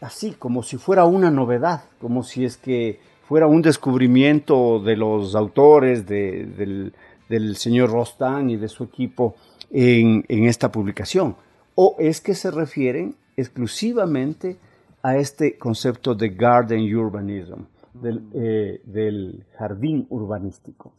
así, 0.00 0.32
como 0.38 0.62
si 0.62 0.76
fuera 0.76 1.04
una 1.04 1.30
novedad, 1.30 1.82
como 2.00 2.22
si 2.22 2.44
es 2.44 2.56
que 2.56 3.00
fuera 3.28 3.46
un 3.46 3.62
descubrimiento 3.62 4.80
de 4.80 4.96
los 4.96 5.34
autores, 5.34 6.06
de- 6.06 6.46
del, 6.46 6.92
del 7.30 7.56
señor 7.56 7.90
Rostán 7.90 8.50
y 8.50 8.56
de 8.56 8.68
su 8.68 8.84
equipo 8.84 9.36
en, 9.70 10.24
en 10.28 10.44
esta 10.44 10.70
publicación? 10.70 11.36
¿O 11.76 11.94
es 11.98 12.20
que 12.20 12.34
se 12.34 12.50
refieren 12.50 13.14
exclusivamente 13.36 14.58
a 15.02 15.16
este 15.16 15.56
concepto 15.56 16.14
de 16.14 16.30
garden 16.30 16.94
urbanism, 16.94 17.62
del, 17.94 18.28
eh, 18.34 18.82
del 18.84 19.46
jardín 19.56 20.06
urbanístico? 20.10 20.92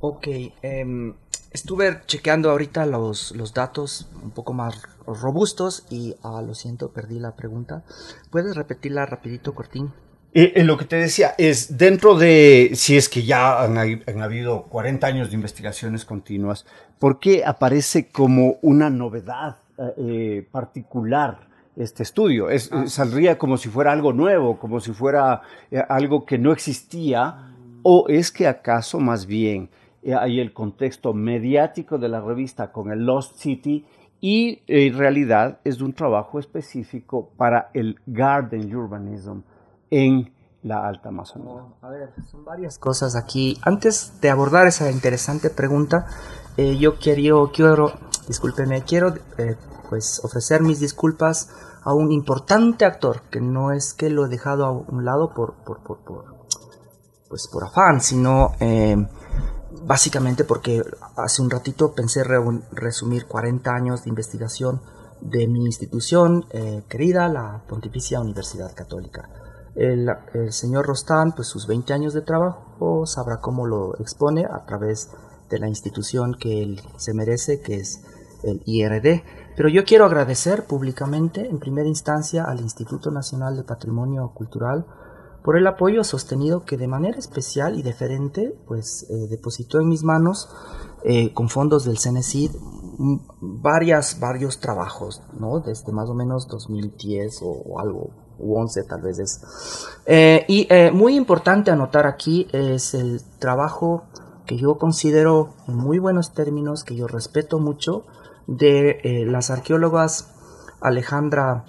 Ok, 0.00 0.28
em, 0.62 1.14
estuve 1.50 2.02
chequeando 2.06 2.50
ahorita 2.50 2.84
los, 2.84 3.34
los 3.34 3.54
datos 3.54 4.10
un 4.22 4.30
poco 4.30 4.52
más 4.52 4.82
robustos 5.06 5.86
y 5.90 6.14
ah, 6.22 6.42
lo 6.42 6.54
siento, 6.54 6.92
perdí 6.92 7.18
la 7.18 7.34
pregunta. 7.34 7.82
¿Puedes 8.30 8.54
repetirla 8.56 9.06
rapidito, 9.06 9.54
Cortín? 9.54 9.90
Eh, 10.32 10.52
eh, 10.54 10.64
lo 10.64 10.76
que 10.76 10.84
te 10.84 10.94
decía 10.94 11.34
es, 11.38 11.76
dentro 11.76 12.16
de, 12.16 12.70
si 12.74 12.96
es 12.96 13.08
que 13.08 13.24
ya 13.24 13.62
han, 13.62 13.76
habido 14.22 14.62
40 14.64 15.04
años 15.04 15.30
de 15.30 15.34
investigaciones 15.34 16.04
continuas, 16.04 16.66
¿por 17.00 17.18
qué 17.18 17.44
aparece 17.44 18.08
como 18.10 18.58
una 18.62 18.90
novedad 18.90 19.56
eh, 19.96 20.46
particular 20.52 21.48
este 21.74 22.04
estudio? 22.04 22.48
Es, 22.48 22.70
eh, 22.70 22.86
saldría 22.86 23.38
como 23.38 23.56
si 23.56 23.68
fuera 23.70 23.90
algo 23.90 24.12
nuevo, 24.12 24.56
como 24.60 24.78
si 24.78 24.92
fuera 24.92 25.42
algo 25.88 26.24
que 26.24 26.38
no 26.38 26.52
existía, 26.52 27.52
o 27.82 28.06
es 28.08 28.30
que 28.30 28.46
acaso 28.46 29.00
más 29.00 29.26
bien 29.26 29.68
hay 30.16 30.38
el 30.38 30.52
contexto 30.52 31.12
mediático 31.12 31.98
de 31.98 32.08
la 32.08 32.20
revista 32.20 32.70
con 32.70 32.92
el 32.92 33.04
Lost 33.04 33.36
City 33.38 33.84
y 34.20 34.60
en 34.66 34.96
realidad 34.96 35.58
es 35.64 35.80
un 35.80 35.92
trabajo 35.92 36.38
específico 36.38 37.30
para 37.36 37.70
el 37.74 37.98
Garden 38.06 38.74
Urbanism 38.74 39.40
en 39.90 40.32
la 40.62 40.86
Alta 40.86 41.08
Amazonía. 41.08 41.62
A 41.82 41.88
ver, 41.88 42.12
son 42.30 42.44
varias 42.44 42.78
cosas 42.78 43.16
aquí. 43.16 43.58
Antes 43.62 44.20
de 44.20 44.30
abordar 44.30 44.66
esa 44.66 44.90
interesante 44.90 45.50
pregunta, 45.50 46.06
eh, 46.56 46.76
yo 46.78 46.98
quiero, 46.98 47.50
quiero, 47.52 47.92
discúlpeme, 48.28 48.82
quiero 48.82 49.14
eh, 49.38 49.56
pues 49.88 50.20
ofrecer 50.24 50.62
mis 50.62 50.80
disculpas 50.80 51.48
a 51.82 51.94
un 51.94 52.12
importante 52.12 52.84
actor, 52.84 53.22
que 53.30 53.40
no 53.40 53.72
es 53.72 53.94
que 53.94 54.10
lo 54.10 54.26
he 54.26 54.28
dejado 54.28 54.64
a 54.66 54.70
un 54.70 55.04
lado 55.04 55.32
por, 55.32 55.54
pues 57.28 57.48
por 57.48 57.64
afán, 57.64 58.00
sino 58.00 58.52
eh, 58.60 58.96
básicamente 59.84 60.44
porque 60.44 60.82
hace 61.16 61.40
un 61.42 61.48
ratito 61.50 61.94
pensé 61.94 62.22
reun- 62.24 62.64
resumir 62.72 63.26
40 63.26 63.70
años 63.72 64.02
de 64.04 64.10
investigación 64.10 64.82
de 65.20 65.46
mi 65.46 65.64
institución 65.64 66.44
eh, 66.50 66.82
querida, 66.88 67.28
la 67.28 67.62
Pontificia 67.68 68.20
Universidad 68.20 68.74
Católica. 68.74 69.28
El, 69.74 70.10
señor 70.50 70.86
Rostán, 70.86 71.32
pues 71.32 71.48
sus 71.48 71.66
20 71.66 71.92
años 71.92 72.12
de 72.12 72.22
trabajo, 72.22 73.06
sabrá 73.06 73.40
cómo 73.40 73.66
lo 73.66 73.96
expone 73.98 74.44
a 74.44 74.64
través 74.66 75.10
de 75.48 75.58
la 75.58 75.68
institución 75.68 76.34
que 76.34 76.62
él 76.62 76.80
se 76.96 77.14
merece, 77.14 77.60
que 77.60 77.76
es 77.76 78.02
el 78.42 78.62
IRD. 78.66 79.22
Pero 79.56 79.68
yo 79.68 79.84
quiero 79.84 80.04
agradecer 80.04 80.64
públicamente, 80.66 81.48
en 81.48 81.58
primera 81.58 81.88
instancia, 81.88 82.44
al 82.44 82.60
Instituto 82.60 83.10
Nacional 83.10 83.56
de 83.56 83.64
Patrimonio 83.64 84.32
Cultural 84.34 84.86
por 85.42 85.56
el 85.56 85.66
apoyo 85.66 86.04
sostenido 86.04 86.64
que 86.64 86.76
de 86.76 86.86
manera 86.86 87.18
especial 87.18 87.78
y 87.78 87.82
diferente, 87.82 88.54
pues 88.66 89.06
eh, 89.08 89.26
depositó 89.28 89.80
en 89.80 89.88
mis 89.88 90.02
manos, 90.02 90.50
eh, 91.02 91.32
con 91.32 91.48
fondos 91.48 91.84
del 91.84 91.98
CENESID, 91.98 92.50
varias, 93.40 94.20
varios 94.20 94.60
trabajos, 94.60 95.22
¿no? 95.38 95.60
Desde 95.60 95.92
más 95.92 96.10
o 96.10 96.14
menos 96.14 96.46
2010 96.48 97.40
o, 97.42 97.46
o 97.46 97.80
algo, 97.80 98.10
u 98.40 98.56
11 98.56 98.84
tal 98.84 99.02
vez 99.02 99.18
es. 99.18 99.40
Eh, 100.06 100.44
y 100.48 100.66
eh, 100.70 100.90
muy 100.90 101.16
importante 101.16 101.70
anotar 101.70 102.06
aquí 102.06 102.48
es 102.52 102.94
el 102.94 103.22
trabajo 103.38 104.04
que 104.46 104.56
yo 104.56 104.78
considero 104.78 105.50
en 105.68 105.76
muy 105.76 105.98
buenos 105.98 106.32
términos, 106.32 106.82
que 106.84 106.96
yo 106.96 107.06
respeto 107.06 107.58
mucho, 107.58 108.04
de 108.46 109.00
eh, 109.04 109.26
las 109.26 109.50
arqueólogas 109.50 110.28
Alejandra 110.80 111.64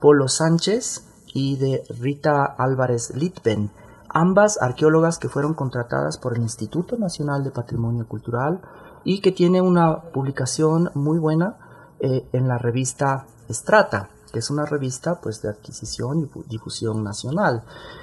Polo 0.00 0.28
Sánchez 0.28 1.04
y 1.32 1.56
de 1.56 1.84
Rita 2.00 2.44
Álvarez 2.44 3.14
Litven, 3.14 3.70
ambas 4.08 4.60
arqueólogas 4.60 5.18
que 5.18 5.28
fueron 5.28 5.54
contratadas 5.54 6.18
por 6.18 6.36
el 6.36 6.42
Instituto 6.42 6.96
Nacional 6.96 7.44
de 7.44 7.50
Patrimonio 7.50 8.06
Cultural 8.08 8.60
y 9.04 9.20
que 9.20 9.32
tiene 9.32 9.60
una 9.60 10.00
publicación 10.12 10.90
muy 10.94 11.18
buena 11.18 11.56
en 12.00 12.48
la 12.48 12.58
revista 12.58 13.26
Strata, 13.50 14.08
que 14.34 14.40
es 14.40 14.50
una 14.50 14.66
revista 14.66 15.20
pues 15.22 15.40
de 15.42 15.48
adquisición 15.48 16.18
y 16.18 16.26
fu- 16.26 16.42
difusión 16.48 17.04
nacional. 17.04 17.62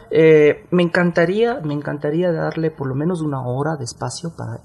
Eh, 0.09 0.65
me 0.71 0.82
encantaría, 0.82 1.59
me 1.61 1.73
encantaría 1.73 2.32
darle 2.32 2.71
por 2.71 2.88
lo 2.88 2.95
menos 2.95 3.19
una 3.21 3.41
hora 3.45 3.75
de 3.75 3.84
espacio 3.84 4.32
para, 4.36 4.61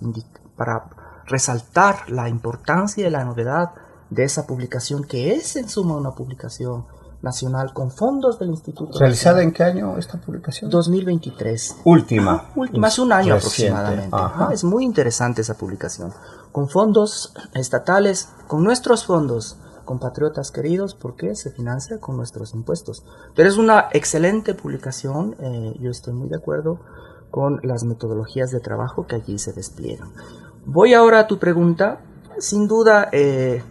para 0.56 0.84
resaltar 1.26 2.08
la 2.08 2.28
importancia 2.28 3.06
y 3.06 3.10
la 3.10 3.24
novedad 3.24 3.72
de 4.10 4.22
esa 4.22 4.46
publicación, 4.46 5.02
que 5.02 5.34
es 5.34 5.56
en 5.56 5.68
suma 5.68 5.96
una 5.96 6.12
publicación 6.12 6.86
nacional 7.22 7.72
con 7.72 7.90
fondos 7.90 8.38
del 8.38 8.50
Instituto 8.50 8.98
¿Realizada 9.00 9.42
en 9.42 9.48
Nacional. 9.48 9.72
qué 9.74 9.78
año 9.80 9.98
esta 9.98 10.18
publicación? 10.20 10.70
2023. 10.70 11.78
Última. 11.84 12.50
Última, 12.54 12.86
hace 12.86 13.00
un 13.02 13.12
año 13.12 13.34
Reciente. 13.34 13.74
aproximadamente. 13.76 14.16
Ajá. 14.16 14.52
Es 14.52 14.62
muy 14.62 14.84
interesante 14.84 15.40
esa 15.40 15.54
publicación. 15.54 16.12
Con 16.52 16.68
fondos 16.68 17.34
estatales, 17.54 18.28
con 18.46 18.62
nuestros 18.62 19.04
fondos, 19.04 19.56
compatriotas 19.86 20.50
queridos, 20.50 20.94
porque 20.94 21.34
se 21.34 21.50
financia 21.50 21.98
con 21.98 22.18
nuestros 22.18 22.52
impuestos. 22.52 23.06
Pero 23.34 23.48
es 23.48 23.56
una 23.56 23.88
excelente 23.92 24.52
publicación, 24.52 25.34
eh, 25.40 25.74
yo 25.80 25.90
estoy 25.90 26.12
muy 26.12 26.28
de 26.28 26.36
acuerdo 26.36 26.80
con 27.30 27.60
las 27.62 27.84
metodologías 27.84 28.50
de 28.50 28.60
trabajo 28.60 29.06
que 29.06 29.16
allí 29.16 29.38
se 29.38 29.54
despliegan. 29.54 30.10
Voy 30.66 30.92
ahora 30.92 31.20
a 31.20 31.26
tu 31.26 31.38
pregunta. 31.38 32.00
Sin 32.38 32.68
duda, 32.68 33.08
eh, 33.12 33.62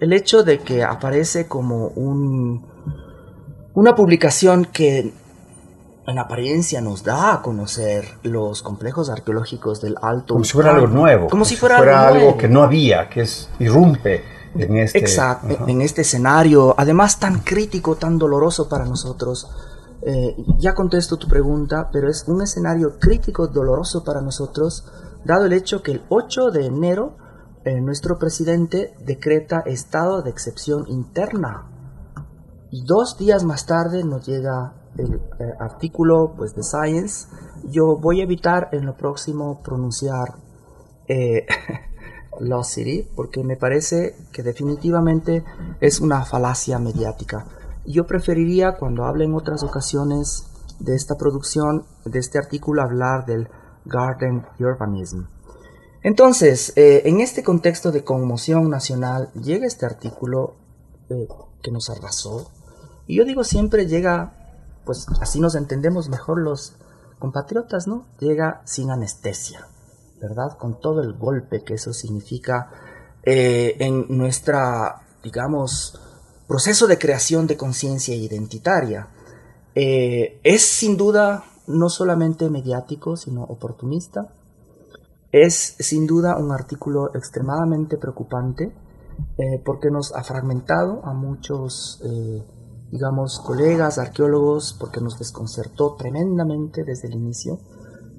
el 0.00 0.12
hecho 0.14 0.42
de 0.42 0.60
que 0.60 0.82
aparece 0.82 1.46
como 1.46 1.88
un, 1.88 2.64
una 3.74 3.94
publicación 3.94 4.64
que 4.64 5.12
en 6.06 6.18
apariencia 6.18 6.80
nos 6.80 7.02
da 7.02 7.34
a 7.34 7.42
conocer 7.42 8.04
los 8.22 8.62
complejos 8.62 9.10
arqueológicos 9.10 9.80
del 9.80 9.96
Alto. 10.00 10.34
Como 10.34 10.44
si 10.44 10.52
fuera 10.52 10.70
algo 10.70 10.86
nuevo. 10.86 11.28
Como, 11.28 11.44
si 11.44 11.56
fuera, 11.56 12.06
algo, 12.06 12.36
que 12.36 12.48
no 12.48 12.62
había, 12.62 13.08
que 13.08 13.22
es 13.22 13.50
irrumpe 13.58 14.35
en 14.58 14.76
este. 14.76 14.98
Exacto, 14.98 15.66
en 15.66 15.80
este 15.80 16.02
escenario, 16.02 16.74
además 16.76 17.18
tan 17.18 17.40
crítico, 17.40 17.96
tan 17.96 18.18
doloroso 18.18 18.68
para 18.68 18.84
nosotros. 18.84 19.48
Eh, 20.02 20.36
ya 20.58 20.74
contesto 20.74 21.16
tu 21.16 21.26
pregunta, 21.26 21.90
pero 21.92 22.08
es 22.08 22.24
un 22.28 22.42
escenario 22.42 22.98
crítico, 22.98 23.48
doloroso 23.48 24.04
para 24.04 24.20
nosotros, 24.20 24.84
dado 25.24 25.46
el 25.46 25.52
hecho 25.52 25.82
que 25.82 25.92
el 25.92 26.02
8 26.08 26.50
de 26.50 26.66
enero 26.66 27.16
eh, 27.66 27.80
nuestro 27.80 28.16
presidente 28.16 28.94
decreta 29.04 29.58
estado 29.66 30.22
de 30.22 30.30
excepción 30.30 30.84
interna. 30.88 31.66
Y 32.70 32.84
dos 32.84 33.18
días 33.18 33.42
más 33.42 33.66
tarde 33.66 34.04
nos 34.04 34.24
llega 34.24 34.74
el 34.96 35.14
eh, 35.14 35.52
artículo 35.58 36.34
pues, 36.36 36.54
de 36.54 36.62
Science. 36.62 37.26
Yo 37.64 37.96
voy 37.96 38.20
a 38.20 38.22
evitar 38.22 38.68
en 38.70 38.86
lo 38.86 38.96
próximo 38.96 39.62
pronunciar 39.64 40.34
eh, 41.08 41.44
Lost 42.40 42.72
City 42.72 43.08
porque 43.14 43.42
me 43.44 43.56
parece 43.56 44.16
que 44.32 44.42
definitivamente 44.42 45.44
es 45.80 46.00
una 46.00 46.24
falacia 46.24 46.78
mediática. 46.78 47.46
Yo 47.84 48.06
preferiría 48.06 48.76
cuando 48.76 49.04
hable 49.04 49.24
en 49.24 49.34
otras 49.34 49.62
ocasiones 49.62 50.46
de 50.78 50.94
esta 50.94 51.16
producción, 51.16 51.84
de 52.04 52.18
este 52.18 52.38
artículo, 52.38 52.82
hablar 52.82 53.26
del 53.26 53.48
Garden 53.84 54.44
Urbanism. 54.58 55.24
Entonces, 56.02 56.72
eh, 56.76 57.02
en 57.06 57.20
este 57.20 57.42
contexto 57.42 57.90
de 57.90 58.04
conmoción 58.04 58.70
nacional, 58.70 59.30
llega 59.34 59.66
este 59.66 59.86
artículo 59.86 60.54
eh, 61.08 61.28
que 61.62 61.70
nos 61.70 61.90
arrasó. 61.90 62.50
Y 63.06 63.16
yo 63.16 63.24
digo 63.24 63.44
siempre 63.44 63.86
llega, 63.86 64.32
pues 64.84 65.06
así 65.20 65.40
nos 65.40 65.54
entendemos 65.54 66.08
mejor 66.08 66.40
los 66.40 66.76
compatriotas, 67.18 67.86
¿no? 67.86 68.06
Llega 68.18 68.62
sin 68.64 68.90
anestesia, 68.90 69.66
¿verdad? 70.20 70.56
Con 70.58 70.80
todo 70.80 71.02
el 71.02 71.14
golpe 71.14 71.62
que 71.62 71.74
eso 71.74 71.92
significa 71.92 72.70
eh, 73.22 73.76
en 73.78 74.06
nuestra, 74.08 75.02
digamos, 75.22 76.00
proceso 76.46 76.86
de 76.86 76.98
creación 76.98 77.46
de 77.46 77.56
conciencia 77.56 78.14
identitaria. 78.14 79.08
es 79.74 80.62
sin 80.62 80.96
duda 80.96 81.44
no 81.66 81.88
solamente 81.90 82.48
mediático, 82.48 83.16
sino 83.16 83.42
oportunista 83.42 84.32
es 85.32 85.76
sin 85.78 86.06
duda 86.06 86.38
un 86.38 86.52
artículo 86.52 87.14
extremadamente 87.14 87.98
preocupante 87.98 88.72
eh, 89.36 89.62
porque 89.64 89.90
nos 89.90 90.14
ha 90.14 90.22
fragmentado 90.22 91.04
a 91.04 91.12
muchos, 91.12 92.00
eh, 92.04 92.42
digamos, 92.90 93.40
colegas, 93.40 93.98
arqueólogos, 93.98 94.74
porque 94.78 95.00
nos 95.00 95.18
desconcertó 95.18 95.94
tremendamente 95.96 96.84
desde 96.84 97.08
el 97.08 97.14
inicio 97.14 97.58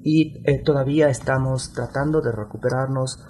y 0.02 0.42
eh, 0.44 0.58
todavía 0.62 1.08
estamos 1.08 1.72
tratando 1.72 2.20
de 2.20 2.32
recuperarnos 2.32 3.24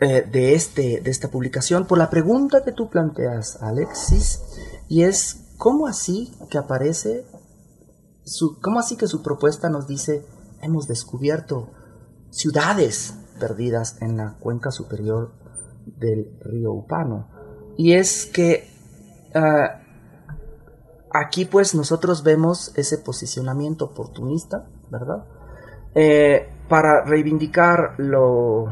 de, 0.00 0.54
este, 0.54 1.02
de 1.02 1.10
esta 1.10 1.28
publicación 1.28 1.86
por 1.86 1.98
la 1.98 2.08
pregunta 2.08 2.64
que 2.64 2.72
tú 2.72 2.88
planteas, 2.88 3.60
Alexis, 3.60 4.40
y 4.88 5.02
es 5.02 5.50
cómo 5.58 5.86
así 5.86 6.32
que 6.48 6.56
aparece, 6.56 7.26
su, 8.24 8.58
cómo 8.62 8.80
así 8.80 8.96
que 8.96 9.06
su 9.06 9.22
propuesta 9.22 9.68
nos 9.68 9.86
dice, 9.86 10.24
hemos 10.62 10.88
descubierto 10.88 11.68
ciudades 12.30 13.14
perdidas 13.38 14.00
en 14.00 14.16
la 14.16 14.38
cuenca 14.38 14.70
superior 14.70 15.32
del 15.84 16.38
río 16.40 16.72
Upano. 16.72 17.28
Y 17.76 17.94
es 17.94 18.26
que 18.26 18.68
ah, 19.34 19.82
aquí 21.12 21.44
pues 21.44 21.74
nosotros 21.74 22.22
vemos 22.22 22.72
ese 22.76 22.98
posicionamiento 22.98 23.86
oportunista, 23.86 24.68
¿verdad? 24.90 25.24
Eh, 25.94 26.48
para 26.68 27.04
reivindicar 27.04 27.94
lo... 27.98 28.66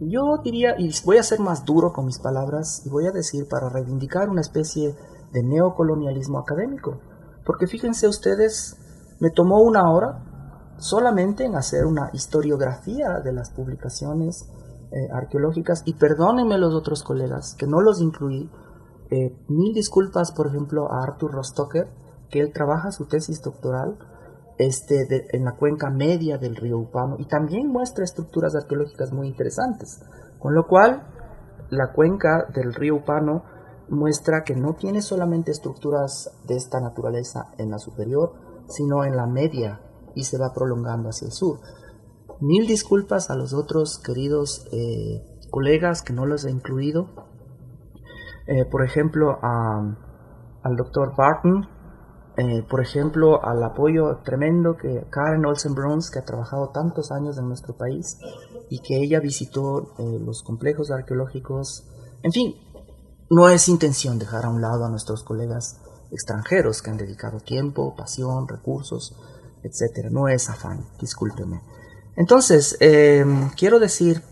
Yo 0.00 0.38
diría, 0.44 0.76
y 0.78 0.94
voy 1.04 1.16
a 1.16 1.22
ser 1.24 1.40
más 1.40 1.64
duro 1.64 1.92
con 1.92 2.06
mis 2.06 2.20
palabras, 2.20 2.82
y 2.86 2.88
voy 2.88 3.06
a 3.06 3.10
decir 3.10 3.48
para 3.48 3.68
reivindicar 3.68 4.28
una 4.30 4.40
especie 4.40 4.94
de 5.32 5.42
neocolonialismo 5.42 6.38
académico. 6.38 7.00
Porque 7.44 7.66
fíjense 7.66 8.06
ustedes, 8.06 8.76
me 9.18 9.30
tomó 9.30 9.60
una 9.60 9.90
hora 9.90 10.24
solamente 10.78 11.44
en 11.44 11.56
hacer 11.56 11.86
una 11.86 12.10
historiografía 12.12 13.20
de 13.20 13.32
las 13.32 13.50
publicaciones 13.50 14.48
eh, 14.92 15.08
arqueológicas 15.12 15.82
y 15.84 15.94
perdónenme 15.94 16.56
los 16.56 16.74
otros 16.74 17.02
colegas 17.02 17.54
que 17.54 17.66
no 17.66 17.80
los 17.80 18.00
incluí. 18.00 18.48
Eh, 19.10 19.36
mil 19.48 19.74
disculpas, 19.74 20.30
por 20.30 20.46
ejemplo, 20.46 20.92
a 20.92 21.02
Arthur 21.02 21.32
Rostocker, 21.32 21.88
que 22.30 22.40
él 22.40 22.52
trabaja 22.52 22.92
su 22.92 23.06
tesis 23.06 23.42
doctoral 23.42 23.98
este, 24.58 25.36
en 25.36 25.44
la 25.44 25.52
cuenca 25.52 25.90
media 25.90 26.36
del 26.36 26.56
río 26.56 26.78
Upano 26.78 27.16
y 27.18 27.26
también 27.26 27.68
muestra 27.68 28.04
estructuras 28.04 28.54
arqueológicas 28.54 29.12
muy 29.12 29.28
interesantes. 29.28 30.00
Con 30.38 30.54
lo 30.54 30.66
cual, 30.66 31.06
la 31.70 31.92
cuenca 31.92 32.46
del 32.54 32.74
río 32.74 32.96
Upano 32.96 33.44
muestra 33.88 34.42
que 34.44 34.54
no 34.54 34.74
tiene 34.74 35.00
solamente 35.00 35.50
estructuras 35.50 36.30
de 36.46 36.56
esta 36.56 36.80
naturaleza 36.80 37.52
en 37.58 37.70
la 37.70 37.78
superior, 37.78 38.34
sino 38.68 39.04
en 39.04 39.16
la 39.16 39.26
media 39.26 39.80
y 40.14 40.24
se 40.24 40.38
va 40.38 40.52
prolongando 40.52 41.08
hacia 41.08 41.26
el 41.26 41.32
sur. 41.32 41.60
Mil 42.40 42.66
disculpas 42.66 43.30
a 43.30 43.36
los 43.36 43.54
otros 43.54 43.98
queridos 43.98 44.66
eh, 44.72 45.24
colegas 45.50 46.02
que 46.02 46.12
no 46.12 46.26
los 46.26 46.44
he 46.44 46.50
incluido. 46.50 47.08
Eh, 48.46 48.64
por 48.70 48.84
ejemplo, 48.84 49.38
al 49.42 50.76
doctor 50.76 51.14
Barton, 51.16 51.68
eh, 52.38 52.64
por 52.68 52.80
ejemplo, 52.80 53.44
al 53.44 53.62
apoyo 53.62 54.18
tremendo 54.24 54.76
que 54.76 55.06
Karen 55.10 55.44
Olsen 55.44 55.74
Bruns, 55.74 56.10
que 56.10 56.20
ha 56.20 56.24
trabajado 56.24 56.70
tantos 56.70 57.12
años 57.12 57.36
en 57.36 57.48
nuestro 57.48 57.76
país 57.76 58.18
y 58.70 58.80
que 58.80 58.96
ella 58.96 59.20
visitó 59.20 59.94
los 59.98 60.42
complejos 60.42 60.90
arqueológicos. 60.90 61.86
En 62.22 62.32
fin, 62.32 62.54
no 63.28 63.48
es 63.48 63.68
intención 63.68 64.18
dejar 64.18 64.46
a 64.46 64.50
un 64.50 64.60
lado 64.60 64.84
a 64.84 64.88
nuestros 64.88 65.22
colegas 65.22 65.80
extranjeros 66.10 66.80
que 66.80 66.90
han 66.90 66.96
dedicado 66.96 67.40
tiempo, 67.40 67.94
pasión, 67.94 68.48
recursos 68.48 69.14
etcétera. 69.62 70.10
No 70.10 70.28
es 70.28 70.48
afán, 70.48 70.84
discúlpeme. 71.00 71.62
Entonces, 72.16 72.76
em, 72.80 73.50
quiero 73.50 73.78
decir, 73.78 74.22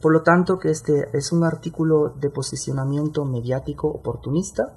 por 0.00 0.12
lo 0.12 0.22
tanto, 0.22 0.58
que 0.58 0.70
este 0.70 1.08
es 1.12 1.32
un 1.32 1.44
artículo 1.44 2.10
de 2.20 2.30
posicionamiento 2.30 3.24
mediático 3.24 3.88
oportunista, 3.88 4.74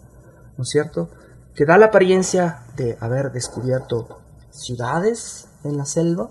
¿no 0.57 0.63
es 0.63 0.69
cierto? 0.69 1.09
Que 1.55 1.65
da 1.65 1.77
la 1.77 1.87
apariencia 1.87 2.63
de 2.75 2.97
haber 2.99 3.31
descubierto 3.31 4.21
ciudades 4.49 5.49
en 5.63 5.77
la 5.77 5.85
selva, 5.85 6.29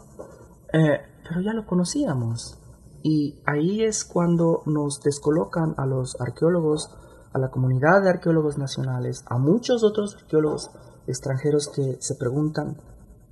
eh, 0.73 1.01
pero 1.29 1.41
ya 1.41 1.53
lo 1.53 1.67
conocíamos. 1.67 2.59
Y 3.03 3.41
ahí 3.47 3.83
es 3.83 4.05
cuando 4.05 4.63
nos 4.67 5.03
descolocan 5.03 5.75
a 5.77 5.87
los 5.87 6.21
arqueólogos, 6.21 6.95
a 7.33 7.39
la 7.39 7.51
comunidad 7.51 8.03
de 8.03 8.11
arqueólogos 8.11 8.59
nacionales, 8.59 9.25
a 9.27 9.39
muchos 9.39 9.85
otros 9.85 10.17
arqueólogos 10.17 10.71
extranjeros 11.07 11.69
que 11.69 11.97
se 12.01 12.15
preguntan 12.17 12.77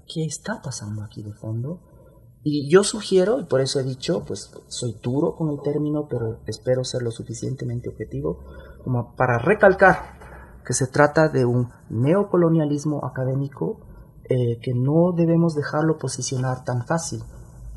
¿qué 0.07 0.25
está 0.25 0.61
pasando 0.63 1.03
aquí 1.03 1.23
de 1.23 1.33
fondo? 1.33 1.81
Y 2.43 2.71
yo 2.71 2.85
sugiero, 2.85 3.41
y 3.41 3.45
por 3.45 3.61
eso 3.61 3.81
he 3.81 3.83
dicho, 3.83 4.25
pues 4.25 4.53
soy 4.69 4.97
duro 5.03 5.35
con 5.35 5.51
el 5.51 5.61
término, 5.63 6.07
pero 6.09 6.39
espero 6.47 6.85
ser 6.85 7.03
lo 7.03 7.11
suficientemente 7.11 7.89
objetivo, 7.89 8.45
como 8.85 9.17
para 9.17 9.39
recalcar 9.39 10.16
que 10.67 10.75
se 10.75 10.89
trata 10.89 11.29
de 11.29 11.45
un 11.45 11.71
neocolonialismo 11.89 13.05
académico 13.07 13.79
eh, 14.25 14.59
que 14.61 14.75
no 14.75 15.13
debemos 15.13 15.55
dejarlo 15.55 15.97
posicionar 15.97 16.65
tan 16.65 16.85
fácil. 16.85 17.23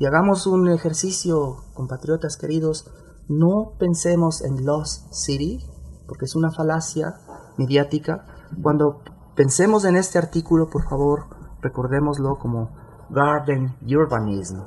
Y 0.00 0.06
hagamos 0.06 0.46
un 0.48 0.68
ejercicio, 0.68 1.58
compatriotas 1.74 2.36
queridos, 2.36 2.90
no 3.28 3.74
pensemos 3.78 4.42
en 4.42 4.66
Lost 4.66 5.12
City, 5.12 5.64
porque 6.08 6.24
es 6.24 6.34
una 6.34 6.50
falacia 6.50 7.20
mediática. 7.56 8.26
Cuando 8.60 9.02
pensemos 9.36 9.84
en 9.84 9.94
este 9.96 10.18
artículo, 10.18 10.68
por 10.68 10.82
favor, 10.88 11.26
recordémoslo 11.60 12.38
como 12.38 12.70
Garden 13.10 13.76
Urbanism 13.86 14.58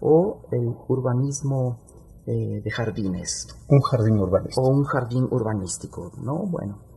o 0.00 0.42
el 0.50 0.74
urbanismo 0.88 1.78
eh, 2.26 2.60
de 2.64 2.70
jardines. 2.70 3.46
Un 3.68 3.80
jardín 3.82 4.18
urbanístico. 4.18 4.62
O 4.62 4.68
un 4.68 4.84
jardín 4.84 5.28
urbanístico, 5.30 6.10
¿no? 6.20 6.38
Bueno, 6.46 6.87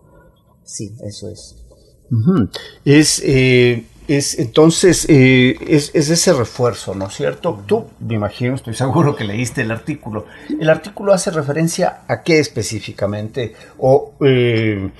sí, 0.72 0.96
eso 1.04 1.30
es. 1.30 1.56
Es, 2.84 3.22
eh, 3.26 3.86
es 4.08 4.38
entonces 4.40 5.06
eh, 5.08 5.56
es, 5.66 5.92
ese 5.96 6.34
refuerzo, 6.34 6.94
¿no 6.94 7.08
es 7.08 7.14
cierto? 7.14 7.64
Tú, 7.66 7.86
me 8.00 8.16
imagino, 8.16 8.56
estoy 8.56 8.74
seguro 8.74 9.16
que 9.16 9.24
leíste 9.24 9.62
el 9.62 9.72
artículo. 9.72 10.26
¿El 10.60 10.70
artículo 10.70 11.14
hace 11.14 11.32
referencia 11.32 12.02
a 12.08 12.22
qué 12.22 12.40
específicamente? 12.40 13.54
¿O 13.78 14.14
eh, 14.20 14.92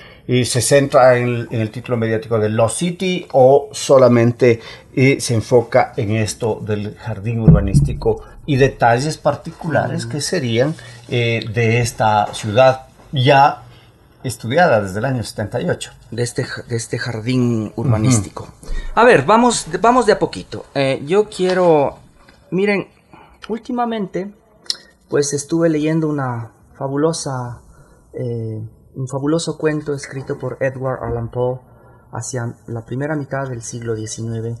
se 0.44 0.62
centra 0.62 1.18
en, 1.18 1.48
el 1.50 1.70
título 1.70 1.98
mediático 1.98 2.38
de 2.38 2.48
Lost 2.48 2.78
City 2.78 3.26
o 3.32 3.68
solamente 3.72 4.60
se 4.94 5.34
enfoca 5.34 5.92
en 5.96 6.12
esto 6.12 6.62
del 6.64 6.94
jardín 6.96 7.40
urbanístico 7.40 8.22
y 8.46 8.56
detalles 8.56 9.18
particulares 9.18 10.06
que 10.06 10.20
serían 10.20 10.74
de 11.08 11.80
esta 11.80 12.32
ciudad 12.32 12.86
ya 13.10 13.62
estudiada 14.24 14.80
desde 14.80 14.98
el 14.98 15.04
año 15.04 15.22
78. 15.22 15.92
De 16.10 16.22
este, 16.22 16.46
de 16.68 16.76
este 16.76 16.98
jardín 16.98 17.72
urbanístico. 17.76 18.48
A 18.94 19.04
ver, 19.04 19.24
vamos, 19.24 19.66
vamos 19.80 20.06
de 20.06 20.12
a 20.12 20.18
poquito. 20.18 20.66
Eh, 20.74 21.02
yo 21.06 21.28
quiero, 21.28 21.98
miren, 22.50 22.88
últimamente, 23.48 24.34
pues 25.08 25.32
estuve 25.32 25.68
leyendo 25.68 26.08
una 26.08 26.52
fabulosa, 26.74 27.60
eh, 28.12 28.62
un 28.94 29.08
fabuloso 29.08 29.58
cuento 29.58 29.94
escrito 29.94 30.38
por 30.38 30.58
Edward 30.60 31.02
Allan 31.02 31.30
Poe 31.30 31.60
hacia 32.12 32.56
la 32.66 32.84
primera 32.84 33.16
mitad 33.16 33.48
del 33.48 33.62
siglo 33.62 33.96
XIX, 33.96 34.58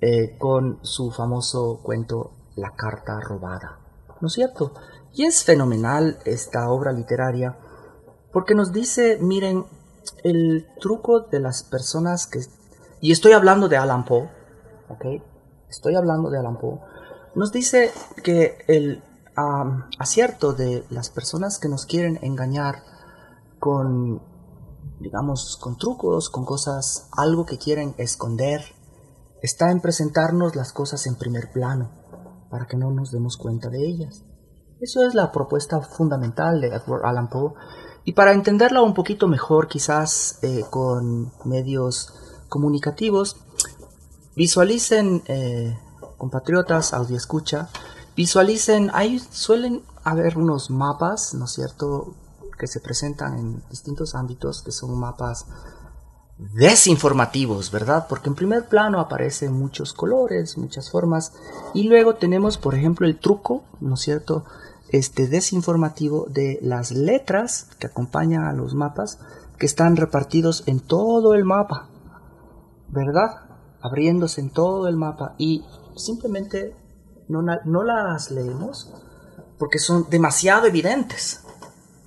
eh, 0.00 0.36
con 0.38 0.78
su 0.82 1.10
famoso 1.10 1.80
cuento 1.82 2.32
La 2.56 2.70
carta 2.76 3.18
robada. 3.20 3.78
¿No 4.20 4.28
es 4.28 4.34
cierto? 4.34 4.74
Y 5.14 5.24
es 5.24 5.42
fenomenal 5.42 6.18
esta 6.24 6.68
obra 6.68 6.92
literaria 6.92 7.56
porque 8.32 8.54
nos 8.54 8.72
dice, 8.72 9.18
miren, 9.20 9.64
el 10.24 10.66
truco 10.80 11.20
de 11.20 11.40
las 11.40 11.62
personas 11.62 12.26
que... 12.26 12.40
Y 13.00 13.12
estoy 13.12 13.32
hablando 13.32 13.68
de 13.68 13.76
Alan 13.76 14.04
Poe, 14.04 14.30
¿ok? 14.88 15.22
Estoy 15.68 15.94
hablando 15.96 16.30
de 16.30 16.38
Alan 16.38 16.58
Poe. 16.58 16.80
Nos 17.34 17.52
dice 17.52 17.90
que 18.22 18.58
el 18.68 19.02
acierto 19.98 20.52
de 20.52 20.84
las 20.90 21.10
personas 21.10 21.58
que 21.58 21.68
nos 21.68 21.86
quieren 21.86 22.18
engañar 22.22 22.82
con, 23.58 24.22
digamos, 25.00 25.56
con 25.56 25.76
trucos, 25.76 26.28
con 26.28 26.44
cosas, 26.44 27.08
algo 27.16 27.46
que 27.46 27.58
quieren 27.58 27.94
esconder, 27.96 28.62
está 29.42 29.70
en 29.70 29.80
presentarnos 29.80 30.54
las 30.54 30.72
cosas 30.72 31.06
en 31.06 31.16
primer 31.16 31.50
plano, 31.52 31.90
para 32.50 32.66
que 32.66 32.76
no 32.76 32.90
nos 32.90 33.10
demos 33.10 33.36
cuenta 33.36 33.70
de 33.70 33.86
ellas. 33.86 34.24
Eso 34.80 35.04
es 35.06 35.14
la 35.14 35.32
propuesta 35.32 35.80
fundamental 35.80 36.60
de 36.60 36.68
Edward 36.68 37.06
Allan 37.06 37.28
Poe 37.28 37.54
y 38.04 38.12
para 38.12 38.32
entenderla 38.32 38.82
un 38.82 38.94
poquito 38.94 39.28
mejor, 39.28 39.68
quizás 39.68 40.38
eh, 40.42 40.64
con 40.70 41.32
medios 41.44 42.12
comunicativos, 42.48 43.36
visualicen, 44.34 45.22
eh, 45.26 45.78
compatriotas, 46.18 46.94
audio 46.94 47.16
escucha, 47.16 47.68
visualicen, 48.16 48.90
ahí 48.94 49.18
suelen 49.18 49.82
haber 50.04 50.36
unos 50.36 50.70
mapas, 50.70 51.34
¿no 51.34 51.44
es 51.44 51.52
cierto?, 51.52 52.14
que 52.58 52.66
se 52.66 52.80
presentan 52.80 53.38
en 53.38 53.62
distintos 53.70 54.14
ámbitos, 54.14 54.62
que 54.62 54.70
son 54.70 54.98
mapas 54.98 55.46
desinformativos, 56.38 57.70
¿verdad? 57.70 58.06
Porque 58.08 58.28
en 58.28 58.34
primer 58.34 58.68
plano 58.68 59.00
aparecen 59.00 59.52
muchos 59.52 59.92
colores, 59.92 60.58
muchas 60.58 60.90
formas, 60.90 61.32
y 61.74 61.84
luego 61.84 62.14
tenemos, 62.14 62.58
por 62.58 62.74
ejemplo, 62.74 63.06
el 63.06 63.18
truco, 63.18 63.64
¿no 63.80 63.94
es 63.94 64.00
cierto?, 64.00 64.44
este 64.92 65.26
desinformativo 65.26 66.26
de 66.28 66.58
las 66.62 66.92
letras 66.92 67.68
que 67.78 67.86
acompañan 67.88 68.44
a 68.44 68.52
los 68.52 68.74
mapas 68.74 69.18
que 69.58 69.66
están 69.66 69.96
repartidos 69.96 70.64
en 70.66 70.80
todo 70.80 71.34
el 71.34 71.44
mapa, 71.44 71.88
¿verdad? 72.88 73.48
Abriéndose 73.80 74.40
en 74.40 74.50
todo 74.50 74.88
el 74.88 74.96
mapa 74.96 75.34
y 75.38 75.64
simplemente 75.96 76.76
no, 77.28 77.42
no 77.42 77.82
las 77.82 78.30
leemos 78.30 78.92
porque 79.58 79.78
son 79.78 80.08
demasiado 80.10 80.66
evidentes. 80.66 81.44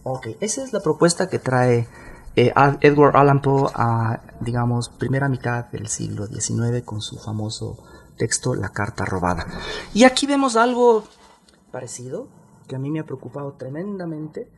Ok, 0.03 0.27
esa 0.39 0.63
es 0.63 0.71
la 0.71 0.81
propuesta 0.81 1.29
que 1.29 1.39
trae 1.39 1.88
eh, 2.36 2.53
Edward 2.81 3.15
Allan 3.15 3.41
Poe 3.41 3.71
a, 3.73 4.21
digamos, 4.41 4.89
primera 4.89 5.29
mitad 5.29 5.65
del 5.65 5.88
siglo 5.88 6.27
XIX 6.27 6.83
con 6.83 7.01
su 7.01 7.17
famoso 7.17 7.77
texto 8.17 8.55
La 8.55 8.69
Carta 8.69 9.05
Robada. 9.05 9.47
Y 9.93 10.03
aquí 10.03 10.27
vemos 10.27 10.57
algo 10.57 11.05
parecido, 11.71 12.27
que 12.66 12.76
a 12.76 12.80
mí 12.80 12.89
me 12.89 12.99
ha 12.99 13.05
preocupado 13.05 13.53
tremendamente, 13.53 14.49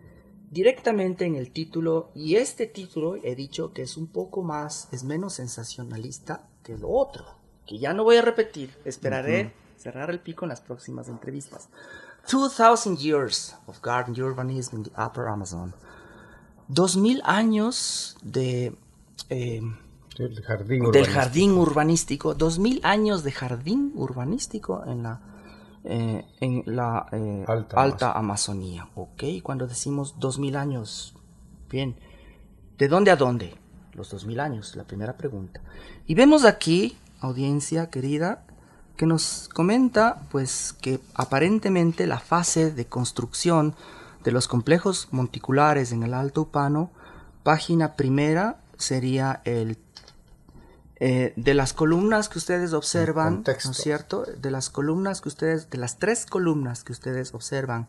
directamente 0.51 1.25
en 1.25 1.35
el 1.35 1.51
título, 1.51 2.09
y 2.15 2.35
este 2.35 2.67
título 2.67 3.15
he 3.23 3.35
dicho 3.35 3.73
que 3.73 3.81
es 3.81 3.97
un 3.97 4.07
poco 4.07 4.43
más, 4.43 4.87
es 4.91 5.03
menos 5.03 5.33
sensacionalista 5.33 6.47
que 6.63 6.77
lo 6.77 6.89
otro, 6.89 7.25
que 7.65 7.79
ya 7.79 7.93
no 7.93 8.03
voy 8.03 8.17
a 8.17 8.21
repetir, 8.21 8.71
esperaré 8.85 9.53
cerrar 9.77 10.09
el 10.09 10.19
pico 10.19 10.45
en 10.45 10.49
las 10.49 10.61
próximas 10.61 11.07
entrevistas. 11.07 11.69
2000 12.29 12.97
Years 12.97 13.55
of 13.67 13.81
Garden 13.81 14.21
Urbanism 14.21 14.77
in 14.77 14.83
the 14.83 14.91
Upper 15.01 15.27
Amazon. 15.27 15.73
2000 16.67 17.21
años 17.23 18.17
de... 18.21 18.75
Eh, 19.29 19.61
del 20.17 20.41
jardín, 20.41 20.91
del 20.91 21.05
jardín 21.05 21.51
urbanístico, 21.51 22.33
2000 22.33 22.81
años 22.83 23.23
de 23.23 23.31
jardín 23.31 23.91
urbanístico 23.95 24.83
en 24.87 25.03
la 25.03 25.21
eh, 25.89 26.25
en 26.41 26.63
la 26.65 27.07
eh, 27.13 27.45
alta, 27.47 28.11
Amazonía. 28.11 28.89
Ok, 28.95 29.23
cuando 29.41 29.67
decimos 29.67 30.15
2000 30.19 30.57
años, 30.57 31.15
bien, 31.69 31.95
¿de 32.77 32.89
dónde 32.89 33.11
a 33.11 33.15
dónde? 33.15 33.55
Los 33.93 34.11
2000 34.11 34.39
años, 34.41 34.75
la 34.75 34.83
primera 34.83 35.15
pregunta. 35.15 35.61
Y 36.05 36.13
vemos 36.15 36.43
aquí, 36.43 36.97
audiencia 37.21 37.89
querida, 37.89 38.43
que 38.97 39.05
nos 39.05 39.49
comenta 39.53 40.27
pues 40.29 40.73
que 40.73 40.99
aparentemente 41.13 42.05
la 42.05 42.19
fase 42.19 42.71
de 42.71 42.85
construcción 42.85 43.73
de 44.25 44.31
los 44.33 44.49
complejos 44.49 45.07
monticulares 45.11 45.93
en 45.93 46.03
el 46.03 46.13
Alto 46.13 46.41
Upano, 46.41 46.91
página 47.43 47.95
primera 47.95 48.59
sería 48.77 49.41
el 49.45 49.77
eh, 50.99 51.33
de 51.35 51.53
las 51.53 51.73
columnas 51.73 52.27
que 52.27 52.39
ustedes 52.39 52.73
observan, 52.73 53.43
¿no 53.45 53.71
es 53.71 53.77
cierto? 53.77 54.25
De 54.25 54.49
las 54.49 54.69
columnas 54.69 55.21
que 55.21 55.29
ustedes, 55.29 55.69
de 55.69 55.77
las 55.77 55.99
tres 55.99 56.25
columnas 56.25 56.83
que 56.83 56.91
ustedes 56.91 57.33
observan 57.35 57.87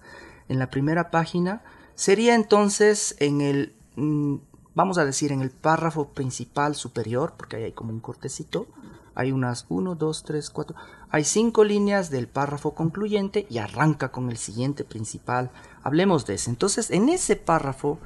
en 0.48 0.58
la 0.58 0.68
primera 0.68 1.10
página, 1.10 1.62
sería 1.94 2.34
entonces 2.34 3.16
en 3.18 3.40
el, 3.40 3.74
mm, 3.96 4.36
vamos 4.74 4.98
a 4.98 5.06
decir, 5.06 5.32
en 5.32 5.40
el 5.40 5.50
párrafo 5.50 6.08
principal 6.08 6.74
superior, 6.74 7.34
porque 7.36 7.56
ahí 7.56 7.64
hay 7.64 7.72
como 7.72 7.92
un 7.92 8.00
cortecito, 8.00 8.66
hay 9.14 9.32
unas 9.32 9.64
1, 9.68 9.94
2, 9.94 10.22
3, 10.22 10.50
4, 10.50 10.76
hay 11.10 11.24
cinco 11.24 11.64
líneas 11.64 12.10
del 12.10 12.28
párrafo 12.28 12.74
concluyente 12.74 13.46
y 13.48 13.58
arranca 13.58 14.12
con 14.12 14.30
el 14.30 14.36
siguiente 14.36 14.84
principal. 14.84 15.50
Hablemos 15.82 16.26
de 16.26 16.34
ese. 16.34 16.50
Entonces, 16.50 16.90
en 16.90 17.08
ese 17.08 17.34
párrafo, 17.36 17.98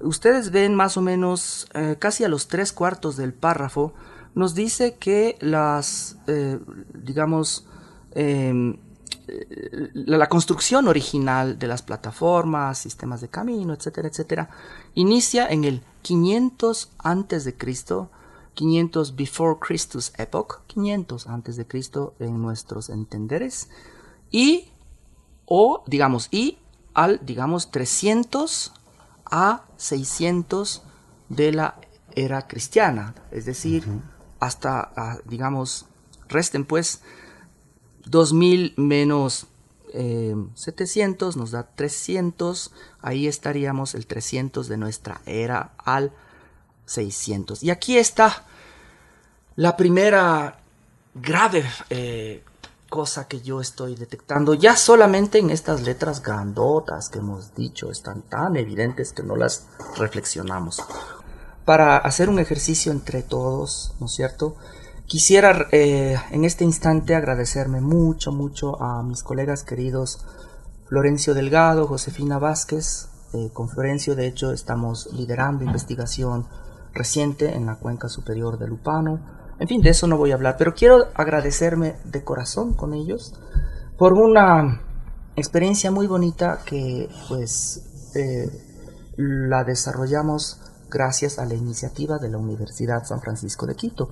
ustedes 0.00 0.52
ven 0.52 0.74
más 0.74 0.96
o 0.96 1.02
menos 1.02 1.68
eh, 1.74 1.96
casi 1.98 2.24
a 2.24 2.28
los 2.28 2.48
tres 2.48 2.72
cuartos 2.72 3.16
del 3.16 3.34
párrafo, 3.34 3.92
nos 4.34 4.54
dice 4.54 4.96
que 4.96 5.36
las, 5.40 6.16
eh, 6.26 6.58
digamos, 6.92 7.66
em, 8.12 8.76
eh, 9.26 9.90
la 9.94 10.28
construcción 10.28 10.88
original 10.88 11.58
de 11.58 11.66
las 11.66 11.82
plataformas, 11.82 12.78
sistemas 12.78 13.20
de 13.20 13.28
camino, 13.28 13.72
etcétera, 13.72 14.08
etcétera, 14.08 14.50
inicia 14.94 15.46
en 15.46 15.64
el 15.64 15.82
500 16.02 16.90
antes 16.98 17.44
de 17.44 17.56
Cristo, 17.56 18.10
500 18.54 19.16
before 19.16 19.58
Christus 19.60 20.12
epoch, 20.18 20.60
500 20.66 21.26
antes 21.26 21.56
de 21.56 21.66
Cristo 21.66 22.14
en 22.18 22.42
nuestros 22.42 22.90
entenderes, 22.90 23.68
y, 24.30 24.68
o, 25.46 25.82
digamos, 25.86 26.28
y 26.30 26.58
al, 26.92 27.24
digamos, 27.24 27.70
300 27.70 28.72
a 29.24 29.64
600 29.76 30.82
de 31.28 31.52
la 31.52 31.80
era 32.14 32.46
cristiana, 32.46 33.14
es 33.30 33.44
decir, 33.46 33.84
hasta, 34.44 34.92
ah, 34.96 35.18
digamos, 35.24 35.86
resten 36.28 36.64
pues 36.64 37.00
2000 38.06 38.74
menos 38.76 39.46
700 39.92 41.36
eh, 41.36 41.38
nos 41.38 41.52
da 41.52 41.62
300, 41.62 42.72
ahí 43.00 43.28
estaríamos 43.28 43.94
el 43.94 44.06
300 44.06 44.66
de 44.68 44.76
nuestra 44.76 45.20
era 45.24 45.72
al 45.78 46.12
600. 46.86 47.62
Y 47.62 47.70
aquí 47.70 47.96
está 47.96 48.44
la 49.56 49.76
primera 49.76 50.58
grave 51.14 51.64
eh, 51.90 52.42
cosa 52.90 53.28
que 53.28 53.40
yo 53.40 53.60
estoy 53.60 53.94
detectando, 53.94 54.54
ya 54.54 54.76
solamente 54.76 55.38
en 55.38 55.50
estas 55.50 55.82
letras 55.82 56.22
grandotas 56.22 57.08
que 57.08 57.18
hemos 57.18 57.54
dicho, 57.54 57.90
están 57.90 58.22
tan 58.22 58.56
evidentes 58.56 59.12
que 59.12 59.22
no 59.22 59.36
las 59.36 59.66
reflexionamos 59.96 60.82
para 61.64 61.96
hacer 61.96 62.28
un 62.28 62.38
ejercicio 62.38 62.92
entre 62.92 63.22
todos, 63.22 63.94
¿no 64.00 64.06
es 64.06 64.12
cierto? 64.12 64.56
Quisiera 65.06 65.66
eh, 65.72 66.16
en 66.30 66.44
este 66.44 66.64
instante 66.64 67.14
agradecerme 67.14 67.80
mucho, 67.80 68.32
mucho 68.32 68.82
a 68.82 69.02
mis 69.02 69.22
colegas 69.22 69.62
queridos 69.62 70.24
Florencio 70.86 71.34
Delgado, 71.34 71.86
Josefina 71.86 72.38
Vázquez. 72.38 73.08
Eh, 73.34 73.50
con 73.52 73.68
Florencio, 73.68 74.14
de 74.14 74.26
hecho, 74.26 74.52
estamos 74.52 75.08
liderando 75.12 75.64
investigación 75.64 76.46
reciente 76.92 77.54
en 77.54 77.66
la 77.66 77.76
cuenca 77.76 78.08
superior 78.08 78.58
del 78.58 78.70
Lupano. 78.70 79.20
En 79.58 79.68
fin, 79.68 79.82
de 79.82 79.90
eso 79.90 80.06
no 80.06 80.16
voy 80.16 80.30
a 80.30 80.34
hablar, 80.34 80.56
pero 80.58 80.74
quiero 80.74 81.08
agradecerme 81.14 81.96
de 82.04 82.24
corazón 82.24 82.74
con 82.74 82.94
ellos 82.94 83.34
por 83.98 84.12
una 84.12 84.80
experiencia 85.36 85.90
muy 85.90 86.06
bonita 86.06 86.60
que 86.64 87.08
pues 87.28 88.10
eh, 88.14 88.48
la 89.16 89.64
desarrollamos 89.64 90.60
gracias 90.90 91.38
a 91.38 91.44
la 91.44 91.54
iniciativa 91.54 92.18
de 92.18 92.28
la 92.28 92.38
Universidad 92.38 93.04
San 93.04 93.20
Francisco 93.20 93.66
de 93.66 93.74
Quito. 93.74 94.10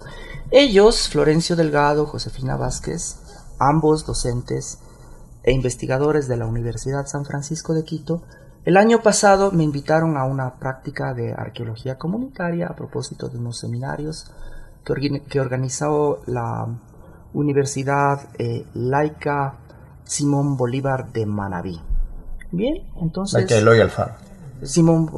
Ellos, 0.50 1.08
Florencio 1.08 1.56
Delgado, 1.56 2.06
Josefina 2.06 2.56
Vázquez, 2.56 3.16
ambos 3.58 4.06
docentes 4.06 4.78
e 5.44 5.52
investigadores 5.52 6.28
de 6.28 6.36
la 6.36 6.46
Universidad 6.46 7.06
San 7.06 7.24
Francisco 7.24 7.74
de 7.74 7.84
Quito, 7.84 8.22
el 8.64 8.76
año 8.76 9.02
pasado 9.02 9.50
me 9.50 9.64
invitaron 9.64 10.16
a 10.16 10.24
una 10.24 10.54
práctica 10.54 11.14
de 11.14 11.32
arqueología 11.32 11.98
comunitaria 11.98 12.68
a 12.68 12.76
propósito 12.76 13.28
de 13.28 13.38
unos 13.38 13.58
seminarios 13.58 14.30
que, 14.84 15.40
organizó 15.40 16.22
la 16.26 16.68
Universidad 17.32 18.28
eh, 18.38 18.64
Laica 18.74 19.58
Simón 20.04 20.56
Bolívar 20.56 21.12
de 21.12 21.26
Manabí. 21.26 21.80
Bien, 22.52 22.86
entonces... 23.00 23.40
Laica 23.40 23.56
Eloy 23.56 23.80
Alfaro. 23.80 24.14
Simón... 24.62 25.10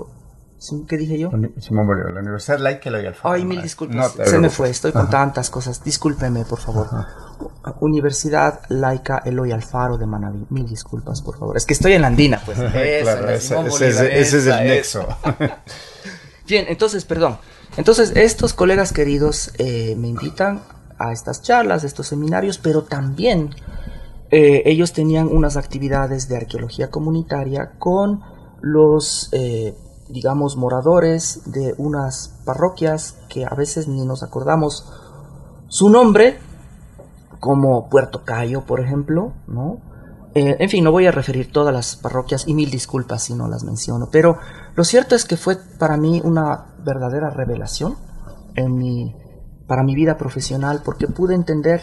¿Qué 0.88 0.96
dije 0.96 1.18
yo? 1.18 1.30
Simón 1.58 1.86
Bolívar, 1.86 2.14
la 2.14 2.20
Universidad 2.20 2.58
Laica 2.58 2.88
Eloy 2.88 3.06
Alfaro. 3.06 3.34
Ay, 3.34 3.44
mil 3.44 3.60
disculpas. 3.60 4.12
Se 4.24 4.38
me 4.38 4.50
fue, 4.50 4.70
estoy 4.70 4.92
con 4.92 5.10
tantas 5.10 5.50
cosas. 5.50 5.82
Discúlpeme, 5.82 6.44
por 6.44 6.58
favor. 6.58 6.88
Universidad 7.80 8.60
Laica 8.68 9.22
Eloy 9.24 9.52
Alfaro 9.52 9.98
de 9.98 10.06
Manabí. 10.06 10.46
Mil 10.50 10.66
disculpas, 10.66 11.22
por 11.22 11.38
favor. 11.38 11.56
Es 11.56 11.66
que 11.66 11.74
estoy 11.74 11.92
en 11.92 12.02
la 12.02 12.08
andina, 12.08 12.40
pues. 12.44 12.58
claro, 13.02 13.28
ese, 13.28 14.20
es, 14.20 14.32
el 14.32 14.66
nexo. 14.66 15.06
Bien, 16.46 16.66
entonces, 16.68 17.04
perdón. 17.04 17.38
Entonces, 17.76 18.12
estos 18.14 18.54
colegas 18.54 18.92
queridos 18.92 19.52
eh, 19.58 19.96
me 19.98 20.08
invitan 20.08 20.62
a 20.98 21.12
estas 21.12 21.42
charlas, 21.42 21.84
a 21.84 21.86
estos 21.86 22.06
seminarios, 22.06 22.58
pero 22.58 22.84
también 22.84 23.50
eh, 24.30 24.62
ellos 24.66 24.92
tenían 24.92 25.28
unas 25.28 25.56
actividades 25.56 26.28
de 26.28 26.36
arqueología 26.36 26.90
comunitaria 26.90 27.72
con 27.78 28.22
los, 28.60 29.28
eh, 29.32 29.74
digamos, 30.08 30.56
moradores 30.56 31.42
de 31.46 31.74
unas 31.78 32.40
parroquias 32.44 33.16
que 33.28 33.44
a 33.44 33.54
veces 33.54 33.88
ni 33.88 34.04
nos 34.04 34.22
acordamos 34.22 34.90
su 35.68 35.88
nombre, 35.88 36.38
como 37.40 37.88
Puerto 37.88 38.24
Cayo, 38.24 38.64
por 38.64 38.80
ejemplo, 38.80 39.32
¿no? 39.46 39.80
en 40.34 40.68
fin, 40.68 40.82
no 40.82 40.90
voy 40.90 41.06
a 41.06 41.12
referir 41.12 41.52
todas 41.52 41.72
las 41.72 41.94
parroquias 41.94 42.48
y 42.48 42.54
mil 42.54 42.68
disculpas 42.68 43.22
si 43.22 43.34
no 43.34 43.46
las 43.46 43.62
menciono, 43.62 44.08
pero 44.10 44.38
lo 44.74 44.82
cierto 44.82 45.14
es 45.14 45.24
que 45.24 45.36
fue 45.36 45.56
para 45.78 45.96
mí 45.96 46.20
una 46.24 46.74
verdadera 46.84 47.30
revelación 47.30 47.96
en 48.56 48.76
mi, 48.76 49.14
para 49.68 49.84
mi 49.84 49.94
vida 49.94 50.16
profesional 50.16 50.82
porque 50.84 51.06
pude 51.06 51.34
entender 51.34 51.82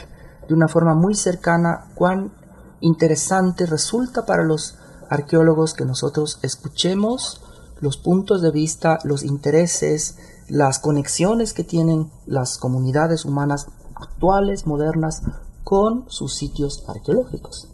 de 0.50 0.54
una 0.54 0.68
forma 0.68 0.96
muy 0.96 1.16
cercana 1.16 1.92
cuán 1.96 2.34
interesante 2.82 3.66
resulta 3.66 4.26
para 4.26 4.44
los 4.44 4.78
arqueólogos 5.10 5.74
que 5.74 5.86
nosotros 5.86 6.40
escuchemos 6.42 7.41
los 7.82 7.98
puntos 7.98 8.42
de 8.42 8.52
vista, 8.52 9.00
los 9.04 9.24
intereses, 9.24 10.18
las 10.48 10.80
conexiones 10.80 11.54
que 11.54 11.64
tienen 11.64 12.10
las 12.26 12.58
comunidades 12.58 13.26
humanas 13.26 13.68
actuales, 13.96 14.66
modernas, 14.66 15.24
con 15.64 16.06
sus 16.10 16.36
sitios 16.36 16.84
arqueológicos. 16.88 17.68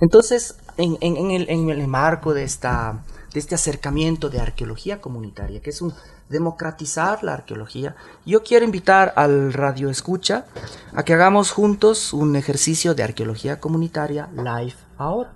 Entonces, 0.00 0.56
en, 0.76 0.96
el, 1.00 1.86
marco 1.86 2.34
de 2.34 2.44
esta 2.44 3.02
de 3.32 3.40
este 3.40 3.54
acercamiento 3.54 4.30
de 4.30 4.40
arqueología 4.40 5.00
comunitaria, 5.00 5.60
que 5.60 5.68
es 5.70 5.82
democratizar 6.28 7.22
la 7.22 7.34
arqueología. 7.34 7.94
Yo 8.24 8.42
quiero 8.42 8.64
invitar 8.64 9.12
al 9.16 9.52
radio 9.52 9.90
escucha 9.90 10.46
a 10.94 11.02
que 11.04 11.14
hagamos 11.14 11.50
juntos 11.50 12.12
un 12.12 12.34
ejercicio 12.36 12.94
de 12.94 13.02
arqueología 13.02 13.60
comunitaria 13.60 14.28
live 14.34 14.74
ahora. 14.96 15.32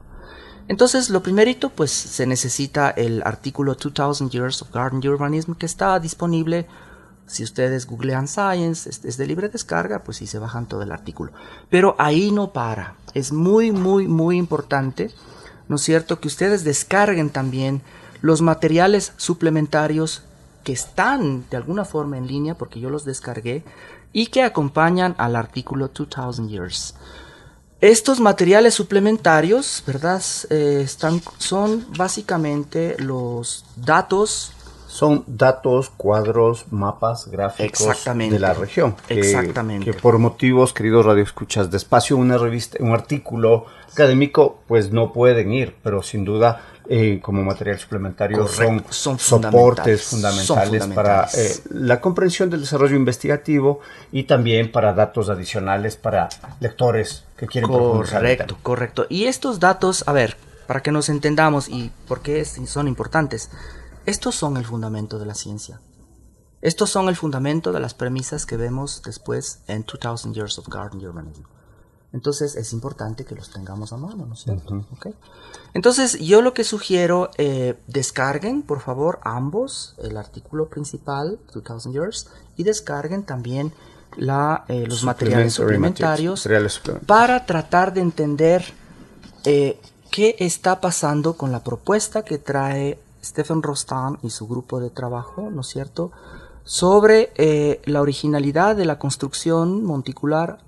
Entonces, 0.70 1.10
lo 1.10 1.20
primerito, 1.20 1.68
pues 1.68 1.90
se 1.90 2.26
necesita 2.26 2.90
el 2.90 3.22
artículo 3.24 3.74
2000 3.74 4.30
Years 4.30 4.62
of 4.62 4.70
Garden 4.70 5.06
Urbanism 5.06 5.54
que 5.54 5.66
está 5.66 5.98
disponible. 5.98 6.68
Si 7.26 7.42
ustedes 7.42 7.86
googlean 7.86 8.28
Science, 8.28 8.88
es, 8.88 9.16
de 9.16 9.26
libre 9.26 9.48
descarga, 9.48 10.04
pues 10.04 10.18
sí 10.18 10.28
se 10.28 10.38
bajan 10.38 10.66
todo 10.66 10.82
el 10.82 10.92
artículo. 10.92 11.32
Pero 11.70 11.96
ahí 11.98 12.30
no 12.30 12.52
para. 12.52 12.94
Es 13.14 13.32
muy, 13.32 13.72
muy, 13.72 14.06
muy 14.06 14.38
importante 14.38 15.10
¿no 15.66 15.74
es 15.76 15.82
cierto?, 15.82 16.20
que 16.20 16.28
ustedes 16.28 16.64
descarguen 16.64 17.30
también 17.30 17.82
los 18.22 18.40
materiales 18.40 19.12
suplementarios 19.16 20.22
que 20.64 20.72
están 20.72 21.44
de 21.50 21.56
alguna 21.56 21.84
forma 21.84 22.16
en 22.16 22.26
línea, 22.26 22.54
porque 22.54 22.80
yo 22.80 22.90
los 22.90 23.04
descargué, 23.04 23.64
y 24.12 24.26
que 24.26 24.42
acompañan 24.42 25.14
al 25.18 25.34
artículo 25.34 25.88
2000 25.88 26.48
Years. 26.48 26.94
Estos 27.80 28.20
materiales 28.20 28.74
suplementarios, 28.74 29.82
¿verdad? 29.86 30.22
Eh, 30.50 30.82
están, 30.84 31.22
son 31.38 31.86
básicamente 31.96 32.96
los 32.98 33.64
datos. 33.76 34.52
Son 34.86 35.24
datos, 35.26 35.88
cuadros, 35.96 36.66
mapas, 36.70 37.28
gráficos 37.30 38.04
de 38.04 38.38
la 38.38 38.52
región. 38.52 38.96
Exactamente. 39.08 39.90
Que 39.90 39.96
por 39.96 40.18
motivos, 40.18 40.74
queridos 40.74 41.06
radioescuchas, 41.06 41.70
de 41.70 41.76
espacio, 41.76 42.16
una 42.16 42.36
revista, 42.36 42.76
un 42.80 42.92
artículo 42.92 43.66
académico, 43.92 44.58
pues 44.66 44.90
no 44.92 45.12
pueden 45.12 45.52
ir, 45.52 45.76
pero 45.82 46.02
sin 46.02 46.24
duda 46.24 46.60
eh, 46.92 47.20
como 47.22 47.44
material 47.44 47.78
suplementario 47.78 48.48
son, 48.48 48.84
soportes 48.90 50.02
fundamentales, 50.02 50.88
para 50.88 51.28
eh, 51.34 51.56
la 51.70 52.00
comprensión 52.00 52.50
del 52.50 52.62
desarrollo 52.62 52.96
investigativo 52.96 53.78
y 54.10 54.24
también 54.24 54.72
para 54.72 54.92
datos 54.92 55.28
adicionales 55.28 55.94
para 55.94 56.28
lectores 56.58 57.22
que 57.36 57.46
quieren 57.46 57.70
profundizar. 57.70 58.20
Correcto, 58.20 58.58
correcto. 58.64 59.06
Y 59.08 59.26
estos 59.26 59.60
datos, 59.60 60.02
a 60.08 60.12
ver, 60.12 60.36
para 60.66 60.82
que 60.82 60.90
nos 60.90 61.08
entendamos 61.10 61.68
y 61.68 61.92
por 62.08 62.22
qué 62.22 62.44
son 62.44 62.88
importantes, 62.88 63.50
estos 64.04 64.34
son 64.34 64.56
el 64.56 64.64
fundamento 64.64 65.20
de 65.20 65.26
la 65.26 65.34
ciencia. 65.34 65.80
Estos 66.60 66.90
son 66.90 67.08
el 67.08 67.14
fundamento 67.14 67.70
de 67.70 67.78
las 67.78 67.94
premisas 67.94 68.46
que 68.46 68.56
vemos 68.56 69.02
después 69.04 69.62
en 69.68 69.84
2000 69.84 70.34
Years 70.34 70.58
of 70.58 70.66
Garden 70.66 71.06
Urbanism. 71.06 71.44
Entonces 72.12 72.56
es 72.56 72.72
importante 72.72 73.24
que 73.24 73.36
los 73.36 73.50
tengamos 73.50 73.92
a 73.92 73.96
mano, 73.96 74.26
¿no 74.26 74.34
es 74.34 74.40
cierto? 74.40 74.84
Entonces 75.74 76.18
yo 76.18 76.42
lo 76.42 76.54
que 76.54 76.64
sugiero, 76.64 77.30
eh, 77.38 77.78
descarguen 77.86 78.62
por 78.62 78.80
favor 78.80 79.20
ambos, 79.22 79.94
el 79.98 80.16
artículo 80.16 80.68
principal, 80.68 81.38
2000 81.52 81.92
Years, 81.92 82.28
y 82.56 82.64
descarguen 82.64 83.22
también 83.22 83.72
la, 84.16 84.64
eh, 84.66 84.86
los 84.88 85.04
materiales 85.04 85.54
suplementarios 85.54 86.48
para 87.06 87.46
tratar 87.46 87.94
de 87.94 88.00
entender 88.00 88.64
eh, 89.44 89.80
qué 90.10 90.34
está 90.40 90.80
pasando 90.80 91.34
con 91.34 91.52
la 91.52 91.62
propuesta 91.62 92.24
que 92.24 92.38
trae 92.38 92.98
Stephen 93.22 93.62
Rostan 93.62 94.18
y 94.22 94.30
su 94.30 94.48
grupo 94.48 94.80
de 94.80 94.90
trabajo, 94.90 95.48
¿no 95.50 95.60
es 95.60 95.68
cierto?, 95.68 96.10
sobre 96.64 97.80
la 97.84 98.00
originalidad 98.00 98.76
de 98.76 98.84
la 98.84 98.98
construcción 98.98 99.82
monticular 99.82 100.58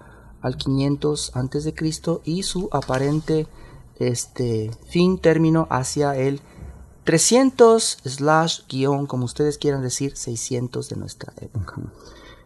al 0.42 0.56
500 0.56 1.36
antes 1.36 1.64
de 1.64 1.74
Cristo 1.74 2.20
y 2.24 2.42
su 2.42 2.68
aparente 2.72 3.46
este 3.98 4.70
fin 4.88 5.18
término 5.18 5.66
hacia 5.70 6.16
el 6.16 6.40
300 7.04 7.98
slash 8.04 8.60
guion 8.68 9.06
como 9.06 9.24
ustedes 9.24 9.58
quieran 9.58 9.82
decir 9.82 10.16
600 10.16 10.88
de 10.88 10.96
nuestra 10.96 11.32
época. 11.40 11.74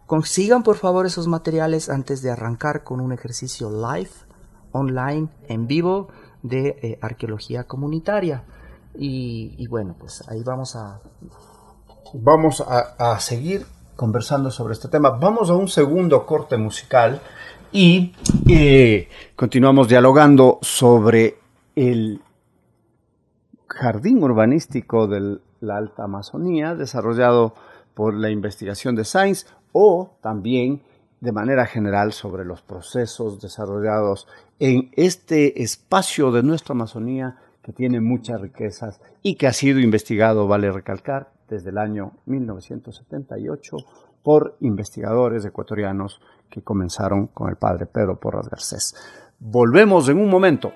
Consigan 0.06 0.62
por 0.62 0.76
favor 0.76 1.04
esos 1.06 1.26
materiales 1.26 1.88
antes 1.88 2.22
de 2.22 2.30
arrancar 2.30 2.84
con 2.84 3.00
un 3.00 3.12
ejercicio 3.12 3.70
live, 3.70 4.10
online, 4.72 5.28
en 5.48 5.66
vivo 5.66 6.08
de 6.42 6.78
eh, 6.82 6.98
arqueología 7.02 7.64
comunitaria. 7.64 8.44
Y, 8.98 9.66
bueno, 9.66 9.94
pues 9.98 10.26
ahí 10.28 10.42
vamos 10.42 10.74
a... 10.74 11.00
Vamos 12.14 12.64
a 12.66 13.20
seguir 13.20 13.66
conversando 13.96 14.50
sobre 14.50 14.74
este 14.74 14.88
tema. 14.88 15.10
Vamos 15.10 15.50
a 15.50 15.54
un 15.54 15.68
segundo 15.68 16.24
corte 16.24 16.56
musical 16.56 17.20
y 17.76 18.14
eh, 18.48 19.06
continuamos 19.36 19.86
dialogando 19.86 20.58
sobre 20.62 21.36
el 21.74 22.22
jardín 23.68 24.22
urbanístico 24.22 25.06
de 25.06 25.40
la 25.60 25.76
Alta 25.76 26.04
Amazonía, 26.04 26.74
desarrollado 26.74 27.54
por 27.92 28.14
la 28.14 28.30
investigación 28.30 28.94
de 28.96 29.04
Science, 29.04 29.46
o 29.72 30.16
también 30.22 30.80
de 31.20 31.32
manera 31.32 31.66
general 31.66 32.14
sobre 32.14 32.46
los 32.46 32.62
procesos 32.62 33.42
desarrollados 33.42 34.26
en 34.58 34.90
este 34.96 35.62
espacio 35.62 36.32
de 36.32 36.42
nuestra 36.42 36.72
Amazonía 36.72 37.36
que 37.62 37.74
tiene 37.74 38.00
muchas 38.00 38.40
riquezas 38.40 39.02
y 39.22 39.34
que 39.34 39.48
ha 39.48 39.52
sido 39.52 39.80
investigado, 39.80 40.48
vale 40.48 40.72
recalcar, 40.72 41.30
desde 41.46 41.68
el 41.68 41.76
año 41.76 42.12
1978 42.24 43.76
por 44.22 44.56
investigadores 44.60 45.44
ecuatorianos 45.44 46.22
que 46.50 46.62
comenzaron 46.62 47.26
con 47.28 47.48
el 47.48 47.56
padre 47.56 47.86
Pedro 47.86 48.18
Porras 48.18 48.48
Garcés. 48.48 48.94
Volvemos 49.38 50.08
en 50.08 50.18
un 50.18 50.30
momento. 50.30 50.72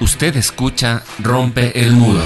Usted 0.00 0.36
escucha 0.36 1.02
Rompe 1.22 1.80
el 1.80 1.92
Muro. 1.92 2.22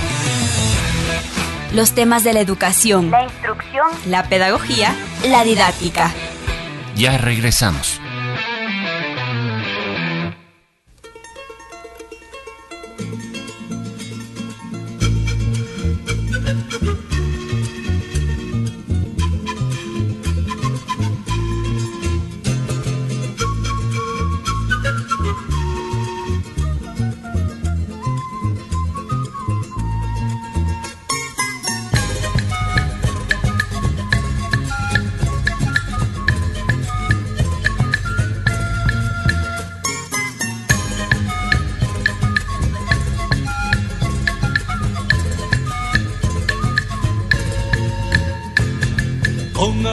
Los 1.72 1.92
temas 1.92 2.24
de 2.24 2.32
la 2.32 2.40
educación, 2.40 3.10
la 3.10 3.22
instrucción, 3.22 3.86
la 4.06 4.28
pedagogía 4.28 4.94
la 5.28 5.44
didáctica. 5.44 6.12
Ya 6.96 7.18
regresamos. 7.18 8.00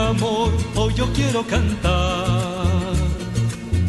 Amor 0.08 0.50
hoy 0.74 0.94
yo 0.94 1.06
quiero 1.12 1.46
cantar, 1.46 2.94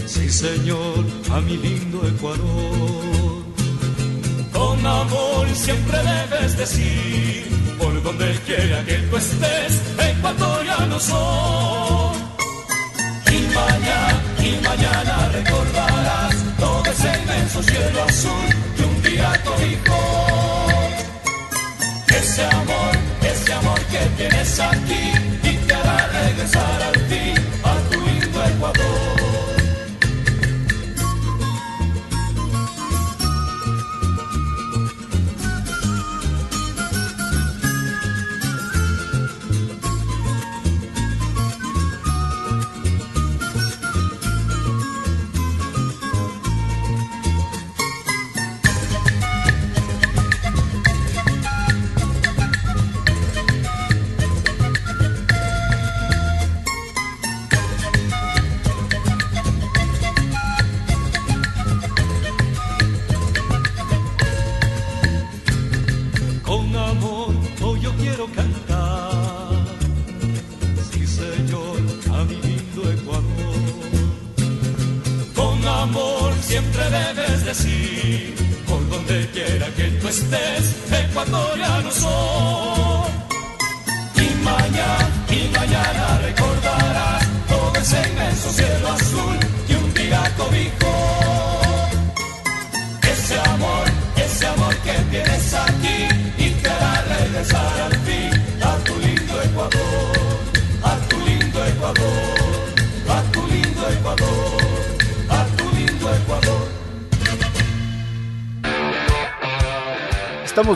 sí 0.05 0.29
señor, 0.29 1.05
a 1.31 1.39
mi 1.41 1.55
lindo 1.57 2.05
Ecuador. 2.07 3.43
Con 4.51 4.85
amor 4.85 5.47
siempre 5.53 5.97
debes 5.97 6.57
decir, 6.57 7.47
por 7.77 8.03
donde 8.03 8.37
quiera 8.45 8.83
que 8.85 8.95
tú 9.09 9.17
estés, 9.17 9.81
ecuatoriano 10.09 10.99
soy. 10.99 12.17
Y 13.35 13.39
mañana, 13.55 14.21
y 14.47 14.51
mañana 14.67 15.29
recordarás 15.37 16.35
todo 16.59 16.83
ese 16.91 17.09
inmenso 17.21 17.63
cielo 17.63 18.03
azul 18.09 18.47
que 18.75 18.83
un 18.83 19.01
día 19.03 19.41
cobijó. 19.45 20.01
Ese 22.19 22.43
amor, 22.43 22.93
ese 23.21 23.53
amor 23.53 23.79
que 23.91 23.99
tienes 24.17 24.59
aquí 24.59 25.28
regresar 26.39 26.81
al 26.83 26.95
fin 27.09 27.35
a 27.63 27.89
tu 27.89 27.99
lindo 27.99 28.43
Ecuador. 28.43 29.18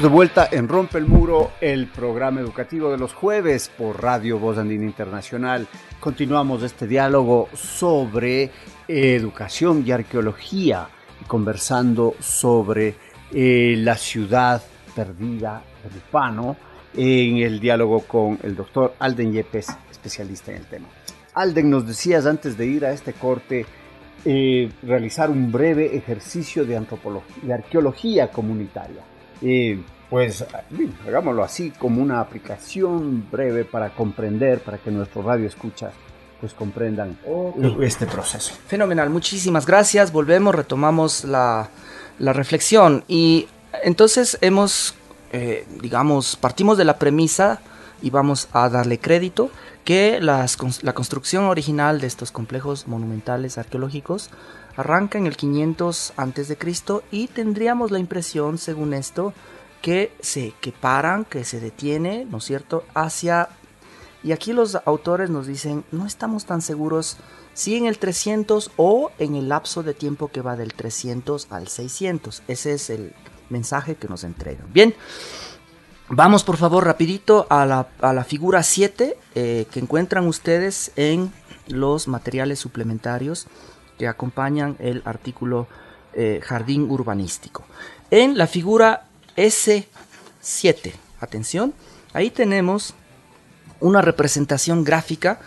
De 0.04 0.10
vuelta 0.10 0.50
en 0.52 0.68
Rompe 0.68 0.98
el 0.98 1.06
Muro, 1.06 1.52
el 1.62 1.88
programa 1.88 2.42
educativo 2.42 2.92
de 2.92 2.98
los 2.98 3.14
jueves 3.14 3.70
por 3.70 4.04
Radio 4.04 4.38
Voz 4.38 4.58
Andina 4.58 4.84
Internacional. 4.84 5.66
Continuamos 6.02 6.62
este 6.62 6.88
diálogo 6.88 7.48
sobre 7.54 8.52
educación 8.86 9.82
y 9.88 9.94
arqueología, 9.94 10.90
conversando 11.26 12.16
sobre 12.20 12.96
eh, 13.32 13.76
la 13.78 13.96
ciudad 13.96 14.62
perdida 14.94 15.64
de 15.82 15.96
Lupano, 15.96 16.58
en 16.94 17.38
el 17.38 17.62
diálogo 17.62 18.02
con 18.02 18.38
el 18.44 18.58
doctor 18.58 18.96
Alden 19.00 19.32
Yepes, 19.32 19.70
especialista 19.90 20.52
en 20.52 20.58
el 20.58 20.66
tema. 20.66 20.90
Alden, 21.34 21.70
nos 21.70 21.88
decías 21.88 22.26
antes 22.26 22.58
de 22.58 22.66
ir 22.66 22.86
a 22.86 22.92
este 22.92 23.14
corte, 23.14 23.66
eh, 24.26 24.70
realizar 24.82 25.30
un 25.30 25.50
breve 25.50 25.96
ejercicio 25.96 26.66
de 26.66 26.76
antropología, 26.76 27.36
de 27.42 27.54
arqueología 27.54 28.30
comunitaria. 28.32 29.13
Eh, 29.44 29.80
pues 30.10 30.46
bien, 30.70 30.94
hagámoslo 31.08 31.44
así 31.44 31.72
como 31.72 32.02
una 32.02 32.20
aplicación 32.20 33.26
breve 33.32 33.66
para 33.66 33.90
comprender, 33.94 34.60
para 34.62 34.78
que 34.78 34.92
nuestro 34.92 35.22
radio 35.22 35.48
escucha 35.48 35.92
pues 36.40 36.54
comprendan 36.54 37.18
este 37.82 38.06
proceso. 38.06 38.54
Fenomenal, 38.68 39.10
muchísimas 39.10 39.66
gracias. 39.66 40.12
Volvemos, 40.12 40.54
retomamos 40.54 41.24
la, 41.24 41.70
la 42.20 42.34
reflexión 42.34 43.04
y 43.08 43.48
entonces 43.82 44.38
hemos, 44.42 44.94
eh, 45.32 45.66
digamos, 45.82 46.36
partimos 46.36 46.78
de 46.78 46.86
la 46.86 47.00
premisa 47.00 47.62
y 48.02 48.10
vamos 48.10 48.50
a 48.52 48.70
darle 48.70 49.00
crédito 49.00 49.50
que 49.86 50.20
las, 50.22 50.58
la 50.84 50.94
construcción 50.94 51.46
original 51.46 52.02
de 52.02 52.08
estos 52.08 52.32
complejos 52.32 52.88
monumentales 52.88 53.58
arqueológicos 53.58 54.30
arranca 54.76 55.18
en 55.18 55.28
el 55.28 55.38
500 55.38 56.14
antes 56.18 56.48
de 56.48 56.58
Cristo 56.58 57.04
y 57.12 57.28
tendríamos 57.28 57.92
la 57.92 58.00
impresión, 58.00 58.58
según 58.58 58.94
esto, 58.94 59.34
que 59.82 60.12
se 60.22 60.54
que 60.62 60.72
paran, 60.72 61.26
que 61.26 61.44
se 61.44 61.60
detiene, 61.60 62.26
¿no 62.26 62.38
es 62.38 62.46
cierto?, 62.46 62.86
hacia 62.94 63.50
y 64.24 64.32
aquí 64.32 64.54
los 64.54 64.78
autores 64.86 65.30
nos 65.30 65.48
dicen, 65.48 65.84
no 65.92 66.06
estamos 66.06 66.46
tan 66.46 66.62
seguros 66.62 67.18
si 67.54 67.76
en 67.76 67.86
el 67.86 68.00
300 68.00 68.72
o 68.78 69.12
en 69.20 69.36
el 69.36 69.50
lapso 69.50 69.84
de 69.84 69.94
tiempo 69.94 70.30
que 70.30 70.42
va 70.42 70.56
del 70.56 70.74
300 70.74 71.48
al 71.52 71.68
600. 71.68 72.42
Ese 72.48 72.74
es 72.74 72.90
el 72.90 73.14
mensaje 73.50 73.96
que 73.96 74.08
nos 74.08 74.24
entregan. 74.24 74.72
Bien, 74.74 74.96
vamos 76.08 76.46
por 76.46 76.56
favor 76.56 76.86
rapidito 76.86 77.46
a 77.50 77.66
la, 77.66 77.90
a 78.00 78.14
la 78.14 78.24
figura 78.24 78.64
7 78.64 79.18
eh, 79.36 79.66
que 79.70 79.80
encuentran 79.80 80.26
ustedes 80.26 80.94
en 80.96 81.34
los 81.68 82.08
materiales 82.08 82.60
suplementarios 82.60 83.48
que 84.04 84.10
acompañan 84.10 84.76
el 84.80 85.02
artículo 85.06 85.66
eh, 86.12 86.42
Jardín 86.44 86.92
Urbanístico. 86.92 87.64
En 88.12 88.38
la 88.38 88.48
figura 88.48 89.06
S7, 89.38 90.92
atención, 91.22 91.74
ahí 92.12 92.30
tenemos 92.30 92.96
una 93.80 94.02
representación 94.02 94.84
gráfica 94.84 95.40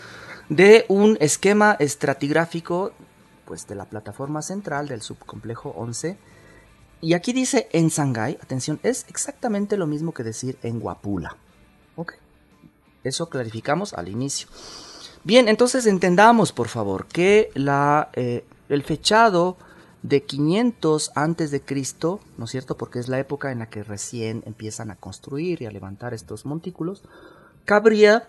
de 0.49 0.87
un 0.89 1.19
esquema 1.21 1.77
estratigráfico 1.79 2.93
pues, 3.45 3.67
de 3.67 3.75
la 3.75 3.85
plataforma 3.85 4.41
central 4.41 4.89
del 4.89 5.03
subcomplejo 5.03 5.75
11. 5.77 6.17
Y 7.03 7.13
aquí 7.13 7.35
dice 7.35 7.69
en 7.73 7.89
Shanghái, 7.89 8.39
atención, 8.43 8.81
es 8.83 9.05
exactamente 9.11 9.77
lo 9.77 9.87
mismo 9.87 10.15
que 10.15 10.23
decir 10.23 10.57
en 10.63 10.81
Guapula. 10.81 11.37
Ok, 11.95 12.15
eso 13.05 13.29
clarificamos 13.29 13.93
al 13.93 14.09
inicio. 14.09 14.49
Bien, 15.27 15.49
entonces 15.49 15.87
entendamos 15.87 16.53
por 16.53 16.69
favor 16.69 17.07
que 17.07 17.51
eh, 18.15 18.45
el 18.69 18.83
fechado 18.85 19.57
de 20.03 20.23
500 20.23 21.11
antes 21.17 21.51
de 21.51 21.63
Cristo, 21.63 22.21
¿no 22.39 22.45
es 22.45 22.53
cierto? 22.53 22.77
Porque 22.77 23.01
es 23.01 23.09
la 23.09 23.19
época 23.19 23.51
en 23.51 23.59
la 23.59 23.69
que 23.69 23.83
recién 23.83 24.45
empiezan 24.47 24.93
a 24.93 24.95
construir 24.95 25.63
y 25.63 25.67
a 25.67 25.73
levantar 25.73 26.15
estos 26.15 26.47
montículos 26.47 27.03
cabría, 27.65 28.29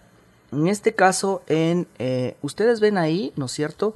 en 0.52 0.68
este 0.68 0.96
caso, 0.96 1.44
en, 1.46 1.88
eh, 2.00 2.36
ustedes 2.42 2.80
ven 2.80 2.98
ahí, 2.98 3.32
¿no 3.36 3.46
es 3.46 3.52
cierto?, 3.52 3.94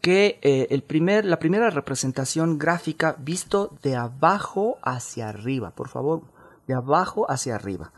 que 0.00 0.38
eh, 0.40 0.68
el 0.70 0.82
primer, 0.82 1.26
la 1.26 1.38
primera 1.38 1.68
representación 1.68 2.58
gráfica 2.58 3.16
visto 3.18 3.76
de 3.82 3.96
abajo 3.96 4.78
hacia 4.80 5.28
arriba, 5.28 5.72
por 5.72 5.90
favor, 5.90 6.22
de 6.66 6.72
abajo 6.72 7.30
hacia 7.30 7.54
arriba. 7.54 7.92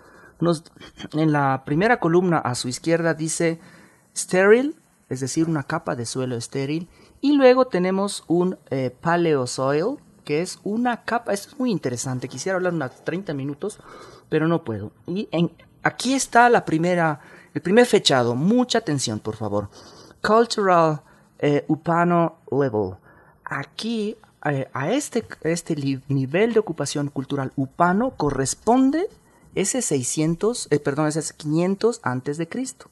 En 1.13 1.31
la 1.31 1.63
primera 1.65 2.01
columna 2.01 2.39
a 2.39 2.57
su 2.57 2.67
izquierda 2.67 3.15
dice 3.15 3.61
sterile, 4.17 4.75
es 5.09 5.21
decir, 5.21 5.49
una 5.49 5.63
capa 5.63 5.95
de 5.95 6.07
suelo 6.07 6.37
estéril. 6.37 6.89
Y 7.21 7.33
luego 7.33 7.67
tenemos 7.67 8.25
un 8.27 8.59
eh, 8.71 8.95
paleosoil, 9.01 9.99
que 10.25 10.43
es 10.43 10.59
una 10.65 11.05
capa, 11.05 11.33
esto 11.33 11.51
es 11.51 11.59
muy 11.59 11.71
interesante, 11.71 12.29
quisiera 12.29 12.57
hablar 12.57 12.75
unos 12.75 13.05
30 13.05 13.33
minutos, 13.35 13.79
pero 14.29 14.49
no 14.49 14.65
puedo. 14.65 14.91
Y 15.07 15.29
aquí 15.83 16.15
está 16.15 16.49
la 16.49 16.65
primera, 16.65 17.21
el 17.55 17.63
primer 17.63 17.87
fechado, 17.87 18.35
mucha 18.35 18.79
atención 18.79 19.21
por 19.21 19.37
favor. 19.37 19.69
Cultural 20.21 21.03
eh, 21.39 21.65
Upano 21.69 22.39
Level. 22.51 22.97
Aquí 23.45 24.17
eh, 24.45 24.69
a 24.73 24.93
este, 24.93 25.25
este 25.43 25.75
nivel 26.09 26.53
de 26.53 26.61
ocupación 26.61 27.09
cultural 27.09 27.53
upano 27.57 28.11
corresponde 28.17 29.09
ese 29.57 29.83
600, 29.83 30.69
eh, 30.71 30.79
perdón, 30.79 31.09
ese 31.09 31.35
500 31.35 32.01
antes 32.03 32.39
de 32.39 32.49
Cristo. 32.49 32.89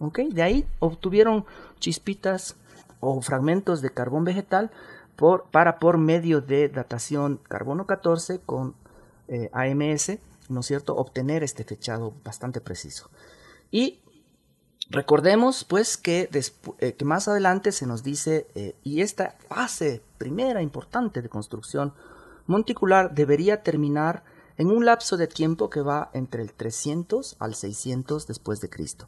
¿Ok? 0.00 0.18
De 0.30 0.42
ahí 0.42 0.66
obtuvieron 0.80 1.44
chispitas 1.78 2.56
o 2.98 3.20
fragmentos 3.20 3.82
de 3.82 3.90
carbón 3.90 4.24
vegetal 4.24 4.70
para 5.50 5.78
por 5.78 5.98
medio 5.98 6.40
de 6.40 6.68
datación 6.68 7.38
carbono 7.48 7.86
14 7.86 8.40
con 8.40 8.74
eh, 9.28 9.50
AMS, 9.52 10.18
¿no 10.48 10.60
es 10.60 10.66
cierto?, 10.66 10.96
obtener 10.96 11.42
este 11.42 11.64
fechado 11.64 12.14
bastante 12.24 12.60
preciso. 12.60 13.10
Y 13.70 14.00
recordemos 14.88 15.64
pues 15.64 15.98
que, 15.98 16.30
eh, 16.78 17.04
más 17.04 17.28
adelante 17.28 17.70
se 17.70 17.86
nos 17.86 18.02
dice, 18.02 18.46
eh, 18.54 18.76
y 18.82 19.02
esta 19.02 19.36
fase 19.48 20.02
primera 20.16 20.62
importante 20.62 21.20
de 21.20 21.28
construcción 21.28 21.92
monticular 22.46 23.14
debería 23.14 23.62
terminar 23.62 24.24
en 24.56 24.68
un 24.68 24.84
lapso 24.84 25.16
de 25.16 25.26
tiempo 25.26 25.70
que 25.70 25.82
va 25.82 26.10
entre 26.14 26.42
el 26.42 26.52
300 26.52 27.36
al 27.38 27.54
600 27.54 28.26
después 28.26 28.60
de 28.60 28.70
Cristo. 28.70 29.06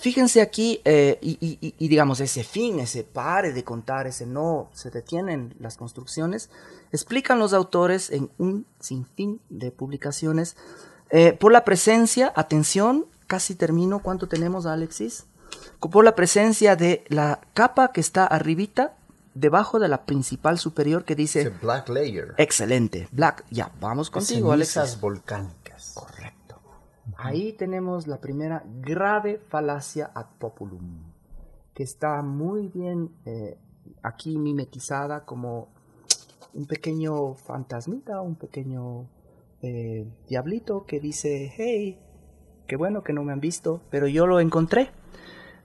Fíjense 0.00 0.40
aquí, 0.40 0.80
eh, 0.86 1.18
y, 1.20 1.88
digamos, 1.88 2.20
ese 2.20 2.42
fin, 2.42 2.80
ese 2.80 3.04
pare 3.04 3.52
de 3.52 3.64
contar, 3.64 4.06
ese 4.06 4.24
no, 4.24 4.70
se 4.72 4.90
detienen 4.90 5.54
las 5.60 5.76
construcciones, 5.76 6.48
explican 6.90 7.38
los 7.38 7.52
autores 7.52 8.08
en 8.10 8.30
un 8.38 8.64
sinfín 8.80 9.42
de 9.50 9.70
publicaciones 9.70 10.56
eh, 11.10 11.34
por 11.34 11.52
la 11.52 11.66
presencia, 11.66 12.32
atención, 12.34 13.04
casi 13.26 13.54
termino, 13.54 13.98
¿cuánto 13.98 14.26
tenemos, 14.26 14.64
Alexis? 14.64 15.26
Por 15.80 16.02
la 16.02 16.14
presencia 16.14 16.76
de 16.76 17.04
la 17.08 17.40
capa 17.52 17.92
que 17.92 18.00
está 18.00 18.24
arribita, 18.24 18.94
debajo 19.34 19.78
de 19.78 19.88
la 19.88 20.06
principal 20.06 20.58
superior 20.58 21.04
que 21.04 21.14
dice... 21.14 21.50
black 21.60 21.90
layer. 21.90 22.34
Excelente, 22.38 23.06
black, 23.12 23.44
ya, 23.50 23.70
vamos 23.80 24.08
contigo, 24.08 24.50
Alexis. 24.52 24.98
volcánicas. 24.98 25.69
Ahí 27.22 27.52
tenemos 27.52 28.06
la 28.06 28.18
primera 28.18 28.64
grave 28.80 29.38
falacia 29.38 30.10
ad 30.14 30.26
populum, 30.38 31.02
que 31.74 31.82
está 31.82 32.22
muy 32.22 32.68
bien 32.68 33.10
eh, 33.26 33.58
aquí 34.02 34.38
mimetizada 34.38 35.24
como 35.24 35.68
un 36.54 36.66
pequeño 36.66 37.34
fantasmita, 37.34 38.20
un 38.22 38.36
pequeño 38.36 39.06
eh, 39.62 40.06
diablito 40.28 40.86
que 40.86 40.98
dice, 40.98 41.52
hey, 41.56 41.98
qué 42.66 42.76
bueno 42.76 43.02
que 43.02 43.12
no 43.12 43.22
me 43.22 43.32
han 43.32 43.40
visto, 43.40 43.82
pero 43.90 44.06
yo 44.08 44.26
lo 44.26 44.40
encontré. 44.40 44.90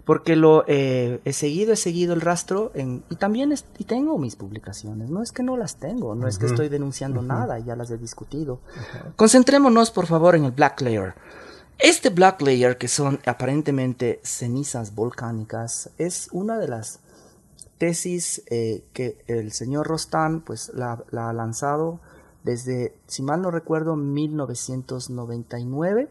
Porque 0.04 0.36
lo 0.36 0.66
eh, 0.68 1.20
he 1.26 1.34
seguido, 1.34 1.74
he 1.74 1.76
seguido 1.76 2.14
el 2.14 2.22
rastro 2.22 2.72
en, 2.76 3.04
y 3.10 3.16
también 3.16 3.52
y 3.80 3.86
tengo 3.86 4.20
mis 4.20 4.36
publicaciones. 4.36 5.10
No 5.10 5.24
es 5.24 5.32
que 5.32 5.42
no 5.42 5.58
las 5.58 5.78
tengo, 5.78 6.14
no 6.14 6.28
es 6.28 6.38
que 6.38 6.46
estoy 6.46 6.70
denunciando 6.70 7.24
nada, 7.24 7.58
ya 7.58 7.76
las 7.76 7.90
he 7.90 7.98
discutido. 7.98 8.60
Concentrémonos, 9.16 9.90
por 9.90 10.06
favor, 10.06 10.36
en 10.36 10.46
el 10.46 10.52
Black 10.52 10.82
Layer. 10.82 11.16
Este 11.78 12.10
Black 12.10 12.42
Layer, 12.42 12.78
que 12.78 12.88
son 12.88 13.20
aparentemente 13.26 14.22
cenizas 14.24 14.96
volcánicas, 14.96 15.90
es 15.98 16.30
una 16.32 16.58
de 16.58 16.70
las 16.70 17.02
tesis 17.78 18.44
eh, 18.50 18.86
que 18.94 19.22
el 19.28 19.52
señor 19.52 19.86
Rostán 19.88 20.40
pues, 20.42 20.72
la, 20.74 21.04
ha 21.12 21.34
lanzado 21.34 22.00
desde, 22.44 22.96
si 23.08 23.22
mal 23.24 23.42
no 23.42 23.52
recuerdo, 23.52 23.98
1999. 23.98 26.08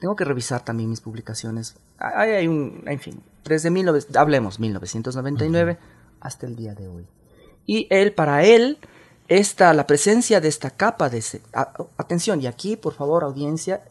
Tengo 0.00 0.16
que 0.16 0.24
revisar 0.24 0.64
también 0.64 0.90
mis 0.90 1.00
publicaciones. 1.00 1.76
Hay, 1.98 2.32
hay 2.32 2.48
un, 2.48 2.82
en 2.86 3.00
fin, 3.00 3.22
desde 3.44 3.70
hablemos 4.18 4.60
1999 4.60 5.78
hasta 6.20 6.46
el 6.46 6.56
día 6.56 6.74
de 6.74 6.88
hoy. 6.88 7.06
Y 7.64 7.86
él, 7.90 8.12
para 8.12 8.44
él, 8.44 8.76
esta, 9.28 9.72
la 9.72 9.86
presencia 9.86 10.40
de 10.40 10.48
esta 10.48 10.70
capa 10.70 11.08
de... 11.08 11.24
atención, 11.96 12.42
y 12.42 12.46
aquí, 12.46 12.76
por 12.76 12.92
favor, 12.92 13.24
audiencia, 13.24 13.82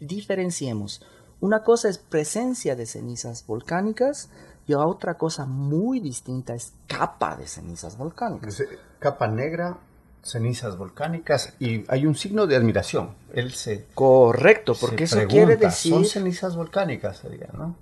diferenciemos. 0.00 1.02
Una 1.40 1.62
cosa 1.62 1.88
es 1.88 1.98
presencia 1.98 2.76
de 2.76 2.86
cenizas 2.86 3.46
volcánicas 3.46 4.28
y 4.66 4.74
otra 4.74 5.18
cosa 5.18 5.46
muy 5.46 6.00
distinta 6.00 6.54
es 6.54 6.72
capa 6.86 7.36
de 7.36 7.46
cenizas 7.46 7.96
volcánicas. 7.96 8.62
Capa 8.98 9.26
negra, 9.26 9.78
cenizas 10.22 10.76
volcánicas 10.76 11.54
y 11.58 11.84
hay 11.88 12.06
un 12.06 12.14
signo 12.14 12.46
de 12.46 12.56
admiración. 12.56 13.14
Él 13.32 13.52
se 13.52 13.86
correcto, 13.94 14.74
porque 14.78 15.04
eso 15.04 15.26
quiere 15.26 15.56
decir 15.56 15.92
son 15.92 16.04
cenizas 16.04 16.56
volcánicas, 16.56 17.22
¿no? 17.52 17.74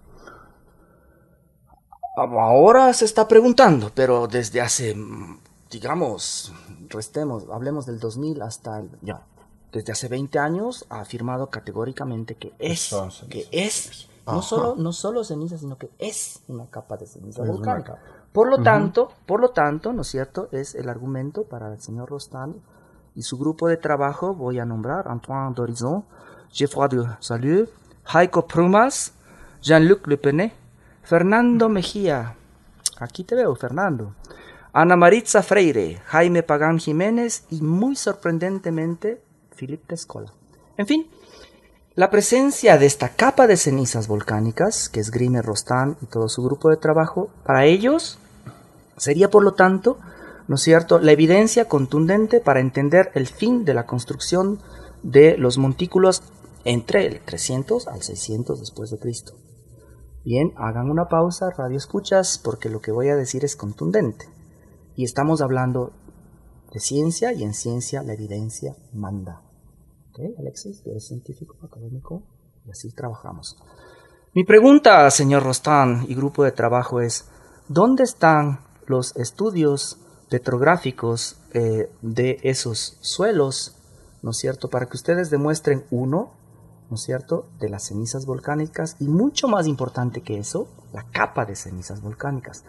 Ahora 2.16 2.92
se 2.94 3.04
está 3.04 3.28
preguntando, 3.28 3.92
pero 3.94 4.26
desde 4.26 4.60
hace, 4.60 4.96
digamos, 5.70 6.52
restemos, 6.88 7.44
hablemos 7.52 7.86
del 7.86 8.00
2000 8.00 8.42
hasta 8.42 8.80
el, 8.80 8.90
ya, 9.02 9.22
desde 9.72 9.92
hace 9.92 10.08
20 10.08 10.38
años 10.38 10.86
ha 10.88 11.00
afirmado 11.00 11.48
categóricamente 11.48 12.34
que 12.34 12.52
es, 12.58 12.94
que 13.28 13.48
es, 13.52 14.08
no 14.26 14.42
solo, 14.42 14.74
no 14.76 14.92
solo 14.92 15.24
ceniza, 15.24 15.58
sino 15.58 15.76
que 15.76 15.90
es 15.98 16.40
una 16.48 16.66
capa 16.66 16.96
de 16.96 17.06
ceniza 17.06 17.42
volcánica. 17.42 17.98
Por 18.32 18.48
lo 18.48 18.62
tanto, 18.62 19.10
por 19.26 19.40
lo 19.40 19.50
tanto, 19.50 19.92
¿no 19.92 20.02
es 20.02 20.08
cierto? 20.08 20.48
Es 20.52 20.74
el 20.74 20.88
argumento 20.88 21.44
para 21.44 21.72
el 21.72 21.80
señor 21.80 22.10
Rostan 22.10 22.56
y 23.14 23.22
su 23.22 23.38
grupo 23.38 23.68
de 23.68 23.76
trabajo, 23.76 24.34
voy 24.34 24.58
a 24.58 24.64
nombrar 24.64 25.08
Antoine 25.08 25.54
Dorizon, 25.54 26.04
Geoffroy 26.50 26.88
de 26.88 27.08
Salut, 27.20 27.68
Heiko 28.14 28.46
Prumas, 28.46 29.12
Jean-Luc 29.62 30.06
Le 30.06 30.52
Fernando 31.02 31.68
Mejía, 31.68 32.36
aquí 32.98 33.24
te 33.24 33.34
veo, 33.34 33.54
Fernando, 33.54 34.14
Ana 34.72 34.94
Maritza 34.96 35.42
Freire, 35.42 36.02
Jaime 36.06 36.42
Pagán 36.42 36.78
Jiménez 36.78 37.44
y 37.50 37.62
muy 37.62 37.96
sorprendentemente 37.96 39.22
Philippe 39.58 39.94
Escola. 39.94 40.32
En 40.76 40.86
fin, 40.86 41.06
la 41.94 42.10
presencia 42.10 42.78
de 42.78 42.86
esta 42.86 43.08
capa 43.10 43.48
de 43.48 43.56
cenizas 43.56 44.06
volcánicas, 44.06 44.88
que 44.88 45.00
es 45.00 45.10
Grime 45.10 45.42
Rostán 45.42 45.96
y 46.00 46.06
todo 46.06 46.28
su 46.28 46.44
grupo 46.44 46.70
de 46.70 46.76
trabajo, 46.76 47.30
para 47.44 47.64
ellos 47.64 48.18
sería 48.96 49.30
por 49.30 49.42
lo 49.42 49.54
tanto, 49.54 49.98
¿no 50.46 50.54
es 50.54 50.62
cierto?, 50.62 51.00
la 51.00 51.10
evidencia 51.10 51.66
contundente 51.66 52.40
para 52.40 52.60
entender 52.60 53.10
el 53.14 53.26
fin 53.26 53.64
de 53.64 53.74
la 53.74 53.86
construcción 53.86 54.60
de 55.02 55.36
los 55.36 55.58
montículos 55.58 56.22
entre 56.64 57.06
el 57.06 57.20
300 57.20 57.88
al 57.88 58.02
600 58.02 58.60
después 58.60 58.90
de 58.90 58.98
Cristo. 58.98 59.34
Bien, 60.24 60.52
hagan 60.56 60.90
una 60.90 61.08
pausa, 61.08 61.50
radio 61.50 61.78
escuchas, 61.78 62.38
porque 62.38 62.68
lo 62.68 62.80
que 62.80 62.92
voy 62.92 63.08
a 63.08 63.16
decir 63.16 63.44
es 63.44 63.56
contundente. 63.56 64.26
Y 64.94 65.04
estamos 65.04 65.40
hablando 65.40 65.92
de 66.72 66.78
ciencia 66.78 67.32
y 67.32 67.42
en 67.42 67.54
ciencia 67.54 68.02
la 68.02 68.12
evidencia 68.12 68.76
manda. 68.92 69.47
Alexis, 70.38 70.82
tú 70.82 70.90
eres 70.90 71.06
científico 71.06 71.56
académico 71.62 72.22
y 72.66 72.70
así 72.70 72.90
trabajamos. 72.92 73.56
Mi 74.34 74.44
pregunta, 74.44 75.10
señor 75.10 75.42
Rostán 75.42 76.04
y 76.08 76.14
grupo 76.14 76.44
de 76.44 76.52
trabajo 76.52 77.00
es, 77.00 77.28
¿dónde 77.68 78.04
están 78.04 78.60
los 78.86 79.16
estudios 79.16 79.98
petrográficos 80.28 81.36
eh, 81.54 81.90
de 82.02 82.38
esos 82.42 82.98
suelos, 83.00 83.76
¿no 84.22 84.30
es 84.30 84.36
cierto? 84.36 84.68
Para 84.68 84.86
que 84.86 84.96
ustedes 84.96 85.30
demuestren 85.30 85.84
uno, 85.90 86.34
¿no 86.90 86.96
es 86.96 87.02
cierto?, 87.02 87.48
de 87.58 87.68
las 87.68 87.86
cenizas 87.86 88.26
volcánicas 88.26 88.96
y 89.00 89.08
mucho 89.08 89.48
más 89.48 89.66
importante 89.66 90.20
que 90.20 90.38
eso, 90.38 90.68
la 90.92 91.04
capa 91.10 91.44
de 91.46 91.56
cenizas 91.56 92.02
volcánicas. 92.02 92.64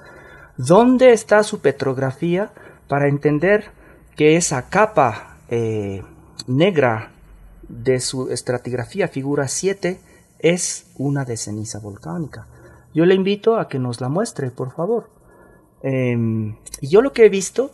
¿Dónde 0.58 1.14
está 1.14 1.44
su 1.44 1.60
petrografía 1.60 2.52
para 2.88 3.08
entender 3.08 3.72
que 4.16 4.36
esa 4.36 4.70
capa 4.70 5.38
eh, 5.50 6.04
negra 6.48 7.14
de 7.70 8.00
su 8.00 8.30
estratigrafía 8.30 9.08
figura 9.08 9.48
7 9.48 10.00
es 10.40 10.88
una 10.98 11.24
de 11.26 11.38
ceniza 11.38 11.80
volcánica. 11.80 12.48
Yo 12.94 13.06
le 13.06 13.16
invito 13.16 13.58
a 13.58 13.68
que 13.68 13.80
nos 13.80 14.02
la 14.02 14.10
muestre, 14.10 14.52
por 14.52 14.72
favor. 14.72 15.10
Y 15.82 16.88
yo 16.88 17.02
lo 17.02 17.14
que 17.14 17.26
he 17.26 17.30
visto, 17.30 17.72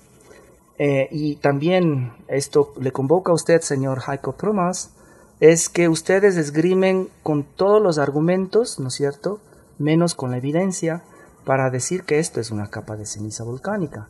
eh, 0.78 1.08
y 1.12 1.38
también 1.38 2.14
esto 2.28 2.74
le 2.80 2.92
convoca 2.92 3.32
a 3.32 3.36
usted, 3.36 3.62
señor 3.62 4.02
Heiko 4.08 4.34
Promas, 4.34 4.92
es 5.40 5.70
que 5.70 5.90
ustedes 5.90 6.38
esgrimen 6.38 7.10
con 7.24 7.44
todos 7.44 7.82
los 7.82 7.98
argumentos, 7.98 8.80
¿no 8.80 8.90
es 8.90 8.94
cierto?, 8.94 9.40
menos 9.78 10.16
con 10.16 10.32
la 10.32 10.38
evidencia, 10.38 11.04
para 11.46 11.70
decir 11.70 12.04
que 12.04 12.20
esto 12.20 12.40
es 12.40 12.52
una 12.52 12.68
capa 12.68 12.96
de 12.96 13.06
ceniza 13.06 13.44
volcánica. 13.44 14.08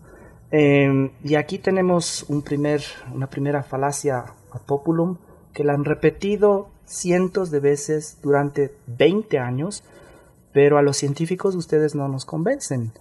Em, 0.51 1.11
y 1.23 1.35
aquí 1.35 1.57
tenemos 1.57 2.23
un 2.29 2.41
primer, 2.41 2.81
una 3.13 3.27
primera 3.27 3.63
falacia 3.63 4.25
a 4.51 4.59
populum, 4.59 5.17
que 5.55 5.63
la 5.63 5.73
han 5.73 5.85
repetido 5.85 6.67
cientos 6.85 7.49
de 7.49 7.61
veces 7.61 8.17
durante 8.21 8.77
20 8.85 9.39
años, 9.39 9.83
pero 10.53 10.77
a 10.77 10.83
los 10.83 10.97
científicos 10.97 11.55
ustedes 11.55 11.95
no 11.95 12.07
nos 12.09 12.25
convencen. 12.25 12.91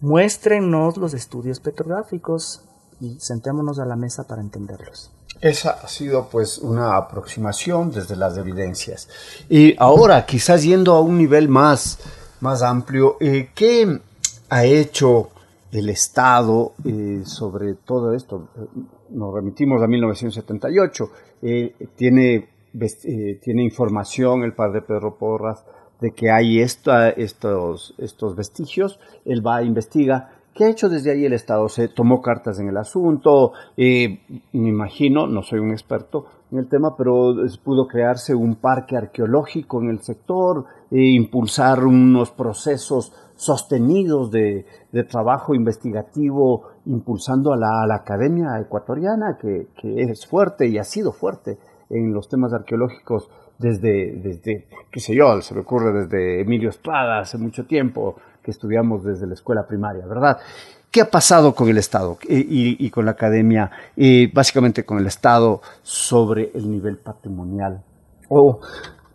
Muéstrenos 0.00 0.96
los 0.96 1.12
estudios 1.12 1.60
petrográficos 1.60 2.62
y 3.00 3.18
sentémonos 3.18 3.80
a 3.80 3.84
la 3.84 3.96
mesa 3.96 4.26
para 4.26 4.40
entenderlos. 4.40 5.10
Esa 5.40 5.70
ha 5.72 5.88
sido 5.88 6.28
pues 6.28 6.58
una 6.58 6.96
aproximación 6.96 7.90
desde 7.90 8.14
las 8.16 8.38
evidencias. 8.38 9.08
Y 9.48 9.74
ahora, 9.78 10.24
quizás 10.24 10.62
yendo 10.62 10.94
a 10.94 11.00
un 11.00 11.18
nivel 11.18 11.48
más, 11.48 11.98
más 12.40 12.62
amplio, 12.62 13.16
eh, 13.20 13.50
¿qué 13.54 14.00
ha 14.48 14.64
hecho 14.64 15.30
el 15.72 15.88
Estado 15.90 16.74
eh, 16.84 17.22
sobre 17.26 17.74
todo 17.74 18.14
esto? 18.14 18.48
Nos 19.14 19.32
remitimos 19.32 19.82
a 19.82 19.86
1978. 19.86 21.10
Eh, 21.42 21.74
tiene, 21.96 22.48
eh, 22.78 23.40
tiene 23.42 23.62
información 23.62 24.42
el 24.42 24.52
padre 24.52 24.82
Pedro 24.82 25.16
Porras 25.16 25.64
de 26.00 26.10
que 26.10 26.30
hay 26.30 26.60
esta, 26.60 27.10
estos, 27.10 27.94
estos 27.98 28.36
vestigios. 28.36 28.98
Él 29.24 29.46
va, 29.46 29.62
investiga 29.62 30.30
¿Qué 30.54 30.62
ha 30.62 30.70
hecho 30.70 30.88
desde 30.88 31.10
ahí 31.10 31.24
el 31.24 31.32
Estado? 31.32 31.68
Se 31.68 31.88
tomó 31.88 32.22
cartas 32.22 32.60
en 32.60 32.68
el 32.68 32.76
asunto, 32.76 33.54
eh, 33.76 34.20
me 34.52 34.68
imagino, 34.68 35.26
no 35.26 35.42
soy 35.42 35.58
un 35.58 35.72
experto 35.72 36.26
en 36.52 36.58
el 36.58 36.68
tema, 36.68 36.96
pero 36.96 37.34
pudo 37.64 37.88
crearse 37.88 38.36
un 38.36 38.54
parque 38.54 38.96
arqueológico 38.96 39.82
en 39.82 39.90
el 39.90 39.98
sector, 39.98 40.64
eh, 40.92 41.00
impulsar 41.00 41.84
unos 41.84 42.30
procesos 42.30 43.12
sostenidos 43.34 44.30
de, 44.30 44.64
trabajo 45.10 45.56
investigativo, 45.56 46.68
impulsando 46.86 47.52
a 47.52 47.56
la, 47.56 47.94
academia 47.94 48.58
ecuatoriana, 48.60 49.38
que, 49.40 49.68
es 49.82 50.26
fuerte 50.26 50.66
y 50.66 50.78
ha 50.78 50.84
sido 50.84 51.12
fuerte 51.12 51.58
en 51.90 52.12
los 52.12 52.28
temas 52.28 52.52
arqueológicos 52.52 53.30
desde, 53.58 54.12
desde, 54.16 54.68
qué 54.90 55.00
sé 55.00 55.14
yo, 55.14 55.40
se 55.40 55.54
me 55.54 55.60
ocurre 55.60 55.92
desde 55.92 56.40
Emilio 56.40 56.70
Estrada 56.70 57.20
hace 57.20 57.38
mucho 57.38 57.66
tiempo, 57.66 58.16
que 58.42 58.50
estudiamos 58.50 59.04
desde 59.04 59.26
la 59.26 59.34
escuela 59.34 59.66
primaria, 59.66 60.06
¿verdad? 60.06 60.38
¿Qué 60.90 61.00
ha 61.00 61.10
pasado 61.10 61.54
con 61.54 61.68
el 61.68 61.78
Estado 61.78 62.18
y, 62.28 62.88
con 62.90 63.04
la 63.04 63.12
academia, 63.12 63.70
y 63.96 64.28
básicamente 64.32 64.84
con 64.84 64.98
el 64.98 65.06
Estado 65.06 65.60
sobre 65.82 66.52
el 66.54 66.70
nivel 66.70 66.98
patrimonial 66.98 67.82
o 68.28 68.60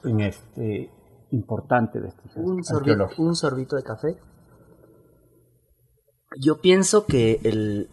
en 0.03 0.19
este 0.21 0.89
importante 1.31 1.99
de 1.99 2.09
este 2.09 2.39
un 2.39 2.63
sorbito, 2.63 3.09
un 3.17 3.35
sorbito 3.35 3.75
de 3.75 3.83
café. 3.83 4.17
Yo 6.37 6.61
pienso 6.61 7.05
que 7.05 7.39
el 7.43 7.89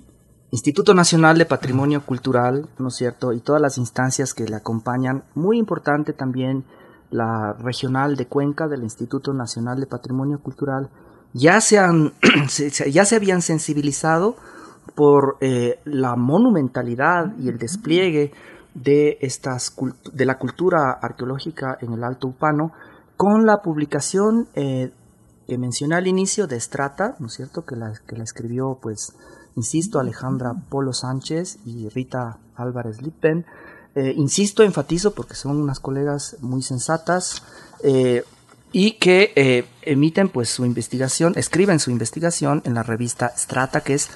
Instituto 0.51 0.95
Nacional 0.95 1.39
de 1.39 1.47
Patrimonio 1.47 2.05
Cultural, 2.05 2.69
¿no 2.79 2.89
es 2.89 2.97
cierto? 2.97 3.33
Y 3.33 3.41
todas 3.41 3.63
las 3.63 3.79
instancias 3.79 4.35
que 4.35 4.45
le 4.45 4.57
acompañan, 4.57 5.25
muy 5.35 5.59
importante 5.59 6.13
también 6.13 6.65
la 7.11 7.55
regional 7.55 8.17
de 8.17 8.27
Cuenca 8.27 8.69
del 8.69 8.83
Instituto 8.83 9.33
Nacional 9.33 9.81
de 9.81 9.87
Patrimonio 9.87 10.41
Cultural, 10.41 10.91
ya 11.33 11.61
se, 11.61 11.79
han, 11.79 12.13
ya 12.91 13.05
se 13.05 13.17
habían 13.17 13.43
sensibilizado 13.43 14.37
por 14.95 15.37
eh, 15.41 15.81
la 15.85 16.15
monumentalidad 16.17 17.35
y 17.39 17.49
el 17.49 17.59
despliegue 17.59 18.33
de, 18.75 19.19
estas, 19.21 19.75
de 20.13 20.27
la 20.27 20.39
cultura 20.39 20.93
arqueológica 20.93 21.79
en 21.81 21.93
el 21.95 22.05
Alto 22.05 22.29
Upano 22.29 22.73
con 23.17 23.47
la 23.47 23.63
publicación 23.63 24.49
eh, 24.55 24.91
que 25.47 25.59
mencioné 25.59 25.95
al 25.95 26.07
inicio 26.07 26.47
de 26.47 26.59
Strata, 26.61 27.17
¿no 27.19 27.29
es 27.29 27.35
cierto?, 27.35 27.65
que 27.65 27.77
la, 27.77 27.93
que 28.07 28.17
la 28.17 28.25
escribió, 28.25 28.79
pues, 28.81 29.15
insisto, 29.55 29.99
Alejandra 29.99 30.55
Polo 30.69 30.93
Sánchez 30.93 31.59
y 31.65 31.89
Rita 31.89 32.39
Álvarez 32.55 33.03
Lippen. 33.03 33.47
Eh, 33.95 34.13
insisto, 34.17 34.63
enfatizo, 34.63 35.15
porque 35.15 35.35
son 35.35 35.57
unas 35.57 35.81
colegas 35.81 36.37
muy 36.41 36.63
sensatas, 36.63 37.43
y 38.73 38.93
que 38.99 39.33
eh, 39.37 39.65
emiten 39.81 40.29
pues 40.29 40.51
su 40.51 40.65
investigación, 40.67 41.33
escriben 41.37 41.81
su 41.81 41.91
investigación 41.91 42.61
en 42.67 42.75
la 42.75 42.83
revista 42.83 43.33
Strata, 43.37 43.81
que 43.81 43.95
es 43.95 44.11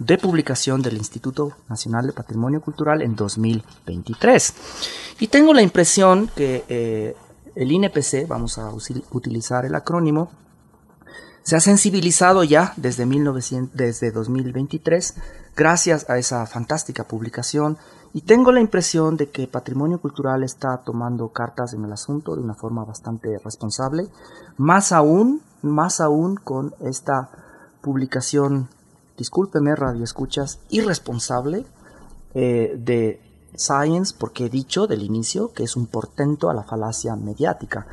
de 0.00 0.18
publicación 0.18 0.82
del 0.82 0.96
Instituto 0.96 1.52
Nacional 1.68 2.06
de 2.06 2.12
Patrimonio 2.12 2.60
Cultural 2.60 3.02
en 3.02 3.14
2023. 3.14 4.54
Y 5.20 5.28
tengo 5.28 5.52
la 5.52 5.62
impresión 5.62 6.28
que 6.34 6.64
eh, 6.68 7.14
el 7.54 7.70
INPC, 7.70 8.26
vamos 8.26 8.58
a 8.58 8.72
utilizar 9.12 9.66
el 9.66 9.74
acrónimo, 9.74 10.30
se 11.42 11.56
ha 11.56 11.60
sensibilizado 11.60 12.44
ya 12.44 12.72
desde, 12.76 13.06
1900, 13.06 13.76
desde 13.76 14.10
2023 14.10 15.14
gracias 15.56 16.08
a 16.08 16.18
esa 16.18 16.46
fantástica 16.46 17.04
publicación 17.04 17.78
y 18.12 18.22
tengo 18.22 18.50
la 18.50 18.60
impresión 18.60 19.16
de 19.16 19.30
que 19.30 19.46
Patrimonio 19.46 20.00
Cultural 20.00 20.42
está 20.42 20.78
tomando 20.78 21.28
cartas 21.28 21.74
en 21.74 21.84
el 21.84 21.92
asunto 21.92 22.34
de 22.34 22.42
una 22.42 22.54
forma 22.54 22.84
bastante 22.84 23.38
responsable, 23.38 24.08
más 24.56 24.90
aún, 24.92 25.42
más 25.62 26.00
aún 26.00 26.36
con 26.36 26.74
esta 26.80 27.30
publicación, 27.80 28.68
discúlpeme 29.16 29.76
radio 29.76 30.02
escuchas, 30.02 30.58
irresponsable 30.70 31.64
eh, 32.34 32.74
de 32.76 33.20
Science, 33.54 34.14
porque 34.18 34.46
he 34.46 34.48
dicho 34.48 34.86
del 34.86 35.02
inicio 35.02 35.52
que 35.52 35.62
es 35.62 35.76
un 35.76 35.86
portento 35.86 36.50
a 36.50 36.54
la 36.54 36.64
falacia 36.64 37.14
mediática. 37.16 37.86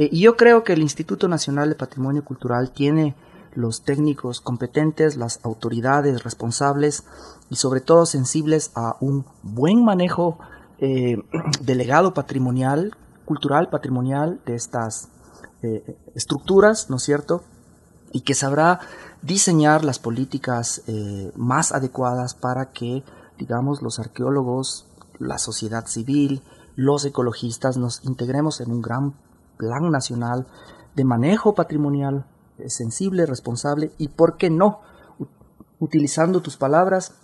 Eh, 0.00 0.08
y 0.10 0.20
yo 0.20 0.34
creo 0.34 0.64
que 0.64 0.72
el 0.72 0.80
Instituto 0.80 1.28
Nacional 1.28 1.68
de 1.68 1.74
Patrimonio 1.74 2.24
Cultural 2.24 2.70
tiene 2.70 3.14
los 3.52 3.82
técnicos 3.82 4.40
competentes, 4.40 5.18
las 5.18 5.40
autoridades 5.42 6.24
responsables 6.24 7.04
y 7.50 7.56
sobre 7.56 7.82
todo 7.82 8.06
sensibles 8.06 8.70
a 8.74 8.96
un 9.00 9.26
buen 9.42 9.84
manejo 9.84 10.38
eh, 10.78 11.18
delegado 11.60 12.14
patrimonial, 12.14 12.96
cultural 13.26 13.68
patrimonial 13.68 14.40
de 14.46 14.54
estas 14.54 15.10
eh, 15.60 15.98
estructuras, 16.14 16.88
¿no 16.88 16.96
es 16.96 17.02
cierto? 17.02 17.44
Y 18.10 18.22
que 18.22 18.32
sabrá 18.32 18.80
diseñar 19.20 19.84
las 19.84 19.98
políticas 19.98 20.82
más 21.36 21.72
adecuadas 21.72 22.34
para 22.34 22.72
que, 22.72 23.04
digamos, 23.38 23.82
los 23.82 23.98
arqueólogos, 23.98 24.86
la 25.18 25.36
sociedad 25.36 25.86
civil, 25.86 26.42
los 26.74 27.04
ecologistas 27.04 27.76
nos 27.76 28.02
integremos 28.04 28.62
en 28.62 28.72
un 28.72 28.80
gran 28.80 29.14
plan 29.60 29.90
nacional 29.90 30.46
de 30.96 31.04
manejo 31.04 31.54
patrimonial 31.54 32.24
sensible, 32.66 33.26
responsable 33.26 33.90
y, 33.98 34.08
¿por 34.08 34.38
qué 34.38 34.48
no? 34.48 34.80
utilizando 35.80 36.40
tus 36.40 36.56
palabras, 36.56 37.14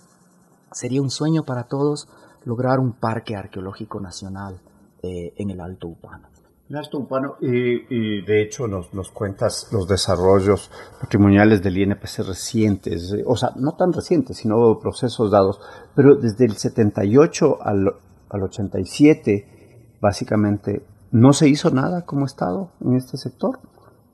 sería 0.73 1.03
un 1.03 1.11
sueño 1.11 1.45
para 1.45 1.65
todos 1.65 2.09
lograr 2.45 2.81
un 2.81 2.93
parque 2.93 3.37
arqueológico 3.37 4.01
nacional 4.01 4.61
eh, 5.03 5.35
en 5.37 5.51
el 5.51 5.61
Alto 5.61 5.89
Upano. 5.89 6.29
El 6.69 6.77
Alto 6.77 6.99
Upano, 6.99 7.37
y, 7.41 8.23
de 8.23 8.43
hecho 8.43 8.67
nos, 8.67 8.93
nos, 8.93 9.13
cuentas 9.13 9.69
los 9.71 9.87
desarrollos 9.87 10.71
patrimoniales 11.01 11.63
del 11.63 11.79
INPC 11.79 12.27
recientes, 12.27 13.15
o 13.25 13.37
sea, 13.37 13.53
no 13.55 13.77
tan 13.77 13.93
recientes, 13.93 14.39
sino 14.39 14.79
procesos 14.81 15.31
dados, 15.31 15.61
pero 15.95 16.17
desde 16.17 16.47
el 16.47 16.57
78 16.57 17.59
al, 17.63 17.95
al 18.31 18.43
87, 18.43 19.99
básicamente, 20.01 20.85
no 21.17 21.33
se 21.33 21.49
hizo 21.49 21.71
nada 21.71 22.03
como 22.05 22.27
Estado 22.27 22.69
en 22.85 22.95
este 22.95 23.17
sector. 23.17 23.59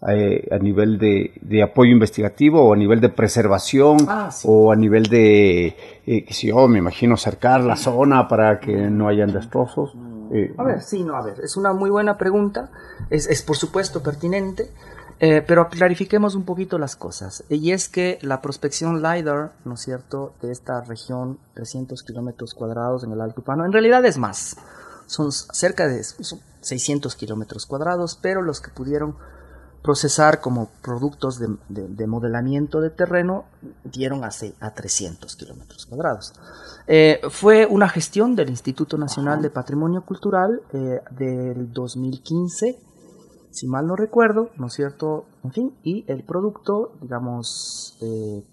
Eh, 0.08 0.48
a 0.50 0.58
nivel 0.58 0.98
de, 0.98 1.32
de, 1.42 1.62
apoyo 1.62 1.92
investigativo 1.92 2.60
o 2.60 2.74
a 2.74 2.76
nivel 2.76 3.00
de 3.00 3.08
preservación 3.08 3.98
ah, 4.08 4.30
o 4.44 4.72
a 4.72 4.76
nivel 4.76 5.04
de, 5.04 5.76
eh, 6.06 6.24
que 6.24 6.34
si 6.34 6.48
yo 6.48 6.66
me 6.66 6.78
imagino 6.78 7.16
cercar 7.16 7.60
la 7.60 7.76
zona 7.76 8.26
para 8.26 8.58
que 8.58 8.90
no 8.90 9.06
hayan 9.06 9.32
destrozos. 9.32 9.94
Eh, 10.32 10.52
a 10.58 10.64
ver, 10.64 10.80
sí, 10.80 11.04
no, 11.04 11.14
a 11.14 11.22
ver, 11.22 11.38
es 11.40 11.56
una 11.56 11.72
muy 11.72 11.88
buena 11.88 12.18
pregunta, 12.18 12.72
es, 13.10 13.28
es 13.28 13.42
por 13.42 13.56
supuesto 13.56 14.02
pertinente, 14.02 14.70
eh, 15.20 15.40
pero 15.46 15.68
clarifiquemos 15.68 16.34
un 16.34 16.44
poquito 16.44 16.78
las 16.78 16.96
cosas. 16.96 17.44
Y 17.48 17.70
es 17.70 17.88
que 17.88 18.18
la 18.22 18.42
prospección 18.42 19.02
LIDAR, 19.02 19.52
¿no 19.64 19.74
es 19.74 19.80
cierto?, 19.80 20.32
de 20.42 20.50
esta 20.50 20.80
región, 20.80 21.38
300 21.54 22.02
kilómetros 22.02 22.54
cuadrados 22.54 23.04
en 23.04 23.12
el 23.12 23.20
Alto 23.20 23.42
Pano, 23.42 23.64
en 23.64 23.72
realidad 23.72 24.04
es 24.04 24.18
más, 24.18 24.56
son 25.06 25.32
cerca 25.32 25.88
de 25.88 26.02
600 26.60 27.14
kilómetros 27.16 27.66
cuadrados, 27.66 28.18
pero 28.20 28.42
los 28.42 28.60
que 28.60 28.70
pudieron 28.70 29.16
procesar 29.82 30.40
como 30.40 30.70
productos 30.80 31.40
de, 31.40 32.06
modelamiento 32.06 32.80
de 32.80 32.90
terreno 32.90 33.46
dieron 33.84 34.24
a, 34.24 34.30
a 34.60 34.74
300 34.74 35.36
kilómetros 35.36 35.86
cuadrados. 35.86 36.32
Eh, 36.86 37.20
fue 37.30 37.66
una 37.66 37.88
gestión 37.88 38.36
del 38.36 38.50
Instituto 38.50 38.96
Nacional 38.96 39.42
de 39.42 39.50
Patrimonio 39.50 40.04
Cultural 40.04 40.62
eh, 40.72 41.00
del 41.10 41.72
2015, 41.72 42.78
si 43.50 43.66
mal 43.66 43.86
no 43.86 43.96
recuerdo, 43.96 44.50
¿no 44.56 44.68
es 44.68 44.72
cierto? 44.72 45.26
En 45.44 45.52
fin, 45.52 45.74
y 45.82 46.04
el 46.06 46.24
producto, 46.24 46.96
digamos, 47.00 47.98
eh, 48.00 48.44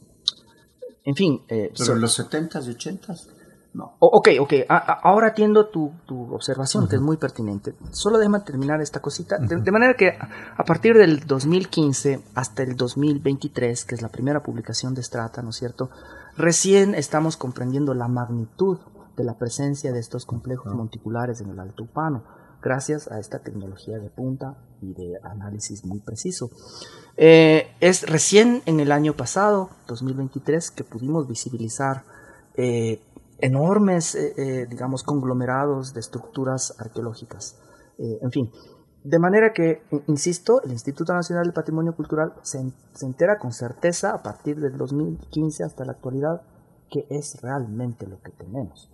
en 1.04 1.16
fin... 1.16 1.42
¿Pero 1.48 1.94
en 1.94 2.02
los 2.02 2.20
70s 2.20 2.68
y 2.68 2.76
80s? 2.76 3.28
No. 3.72 3.96
ok, 4.00 4.30
ok. 4.40 4.54
ahora 4.68 5.28
atiendo 5.28 5.68
tu, 5.68 5.92
observación, 6.32 6.88
que 6.88 6.96
es 6.96 7.02
muy 7.02 7.18
pertinente. 7.18 7.76
Solo 7.92 8.18
déjame 8.18 8.40
terminar 8.40 8.82
esta 8.82 9.00
cosita. 9.00 9.38
de, 9.38 9.72
manera 9.72 9.94
que 9.94 10.18
a 10.58 10.64
partir 10.64 10.98
del 10.98 11.26
2015 11.28 12.20
hasta 12.34 12.64
el 12.64 12.76
2023, 12.76 13.86
que 13.86 13.96
es 13.96 14.02
la 14.02 14.10
primera 14.10 14.42
publicación 14.42 14.96
de 14.96 15.04
Strata, 15.04 15.44
¿no 15.44 15.52
es 15.52 15.58
cierto? 15.58 15.92
Recién 16.36 16.96
estamos 16.96 17.38
comprendiendo 17.38 17.94
la 17.94 18.08
magnitud 18.08 18.80
de 19.16 19.24
la 19.24 19.38
presencia 19.38 19.92
de 19.92 20.00
estos 20.00 20.26
complejos 20.26 20.74
monticulares 20.74 21.42
en 21.42 21.50
el 21.50 21.60
Alto 21.60 21.84
Upano. 21.84 22.24
gracias 22.62 23.10
a 23.10 23.20
esta 23.20 23.40
tecnología 23.40 24.00
de 24.00 24.10
punta 24.10 24.58
y 24.82 24.94
de 24.94 25.18
análisis 25.24 25.86
muy 25.86 26.00
preciso. 26.00 26.50
Eh, 27.18 27.68
es 27.80 28.10
recién 28.10 28.62
en 28.66 28.80
el 28.80 28.92
año 28.92 29.14
pasado, 29.14 29.70
2023, 29.88 30.72
que 30.72 30.84
pudimos 30.84 31.28
visibilizar 31.28 32.04
eh, 32.56 33.02
enormes, 33.42 34.16
eh, 34.16 34.68
digamos, 34.70 35.04
conglomerados 35.04 35.94
de 35.94 36.00
estructuras 36.00 36.76
arqueológicas. 36.80 37.60
en 37.98 38.32
fin, 38.32 38.50
de 39.04 39.20
manera 39.20 39.52
que, 39.54 39.82
insisto, 40.08 40.62
el 40.64 40.72
Instituto 40.72 41.14
Nacional 41.14 41.46
del 41.46 41.54
Patrimonio 41.54 41.96
Cultural 41.96 42.34
se, 42.44 42.60
se 42.94 43.06
entera 43.06 43.38
con 43.38 43.52
certeza 43.52 44.14
a 44.14 44.24
partir 44.24 44.60
del 44.60 44.78
2015 44.78 45.64
hasta 45.64 45.86
la 45.86 45.94
actualidad 45.94 46.42
que 46.90 47.06
es 47.10 47.42
realmente 47.42 48.08
lo 48.08 48.22
que 48.22 48.32
tenemos. 48.32 48.90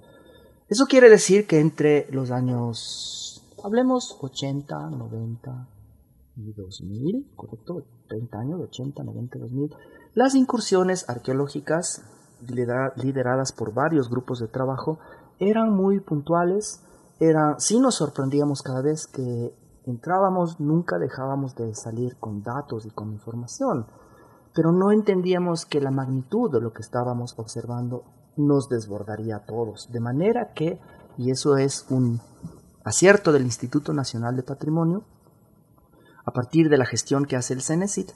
Eso 0.68 0.86
quiere 0.86 1.10
decir 1.10 1.48
que 1.48 1.60
entre 1.60 2.08
los 2.12 2.32
años, 2.32 3.44
hablemos 3.64 4.18
80, 4.22 4.90
90 4.90 5.70
y 6.38 6.54
2000, 6.54 7.32
correcto, 7.36 7.86
30 8.10 8.40
años, 8.40 8.62
80, 8.62 9.04
90, 9.04 9.40
2000, 9.40 9.76
las 10.14 10.36
incursiones 10.36 11.08
arqueológicas 11.10 12.04
lideradas 12.42 13.52
por 13.52 13.74
varios 13.74 14.10
grupos 14.10 14.40
de 14.40 14.48
trabajo 14.48 15.00
eran 15.40 15.74
muy 15.74 16.00
puntuales, 16.00 16.82
eran, 17.20 17.60
sí 17.60 17.80
nos 17.80 17.96
sorprendíamos 17.96 18.62
cada 18.62 18.82
vez 18.82 19.08
que 19.08 19.54
entrábamos, 19.86 20.60
nunca 20.60 20.98
dejábamos 20.98 21.56
de 21.56 21.76
salir 21.76 22.18
con 22.18 22.44
datos 22.44 22.86
y 22.86 22.90
con 22.90 23.12
información, 23.12 23.86
pero 24.54 24.72
no 24.72 24.92
entendíamos 24.92 25.66
que 25.66 25.82
la 25.82 25.92
magnitud 25.92 26.52
de 26.52 26.62
lo 26.62 26.74
que 26.74 26.82
estábamos 26.82 27.38
observando 27.38 28.04
nos 28.38 28.70
desbordaría 28.70 29.38
a 29.38 29.46
todos. 29.46 29.92
De 29.92 30.00
manera 30.00 30.54
que, 30.54 30.80
y 31.18 31.32
eso 31.32 31.58
es 31.58 31.86
un 31.90 32.22
acierto 32.84 33.32
del 33.32 33.44
Instituto 33.44 33.94
Nacional 33.94 34.36
de 34.36 34.44
Patrimonio, 34.44 35.04
a 36.26 36.32
partir 36.32 36.70
de 36.70 36.78
la 36.78 36.86
gestión 36.86 37.26
que 37.26 37.36
hace 37.36 37.54
el 37.54 37.62
CENESIT, 37.62 38.12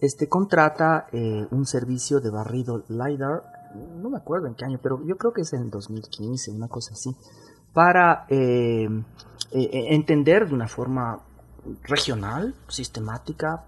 este 0.00 0.28
contrata 0.28 1.06
eh, 1.12 1.46
un 1.50 1.66
servicio 1.66 2.20
de 2.20 2.30
barrido 2.30 2.84
LIDAR, 2.88 3.42
no 3.74 4.10
me 4.10 4.18
acuerdo 4.18 4.46
en 4.46 4.54
qué 4.54 4.64
año, 4.64 4.78
pero 4.82 5.04
yo 5.04 5.16
creo 5.16 5.32
que 5.32 5.42
es 5.42 5.52
en 5.52 5.70
2015, 5.70 6.50
una 6.52 6.68
cosa 6.68 6.92
así, 6.92 7.16
para 7.72 8.26
eh, 8.28 8.88
eh, 9.52 9.94
entender 9.94 10.48
de 10.48 10.54
una 10.54 10.68
forma 10.68 11.20
regional, 11.82 12.54
sistemática, 12.68 13.64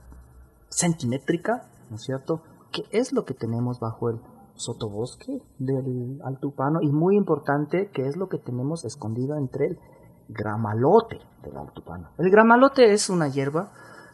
centimétrica, 0.69 1.69
¿no 1.91 1.97
es 1.97 2.03
cierto?, 2.03 2.43
qué 2.73 2.85
es 2.91 3.13
lo 3.13 3.25
que 3.25 3.35
tenemos 3.35 3.81
bajo 3.81 4.11
el 4.11 4.21
sotobosque 4.55 5.43
del 5.59 6.21
Alto 6.25 6.49
Upano 6.49 6.81
y 6.83 6.91
muy 6.91 7.17
importante 7.17 7.91
que 7.93 8.07
es 8.07 8.17
lo 8.17 8.29
que 8.29 8.39
tenemos 8.39 8.85
escondido 8.85 9.37
entre 9.37 9.67
el 9.67 9.79
gramalote 10.29 11.21
del 11.43 11.57
Alto 11.57 11.83
Upano. 11.83 12.11
El 12.19 12.31
gramalote 12.31 12.93
es 12.93 13.11
una 13.11 13.29
hierba 13.29 13.71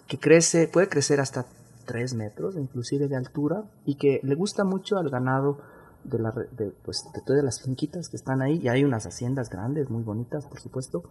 que 0.07 0.19
crece, 0.19 0.69
puede 0.69 0.89
crecer 0.89 1.21
hasta 1.21 1.47
3 1.87 2.15
metros 2.15 2.57
inclusive 2.57 3.09
de 3.09 3.17
altura 3.17 3.65
y 3.85 3.97
que 3.97 4.21
le 4.23 4.35
gusta 4.35 4.65
mucho 4.65 4.99
al 4.99 5.11
ganado 5.11 5.59
de, 6.05 6.19
la, 6.19 6.31
de, 6.31 6.73
pues, 6.85 7.05
de 7.15 7.21
todas 7.23 7.45
las 7.45 7.63
finquitas 7.63 8.09
que 8.09 8.17
están 8.17 8.43
ahí 8.43 8.61
y 8.63 8.69
hay 8.69 8.85
unas 8.85 9.07
haciendas 9.07 9.51
grandes, 9.51 9.91
muy 9.91 10.03
bonitas 10.03 10.47
por 10.47 10.61
supuesto. 10.61 11.03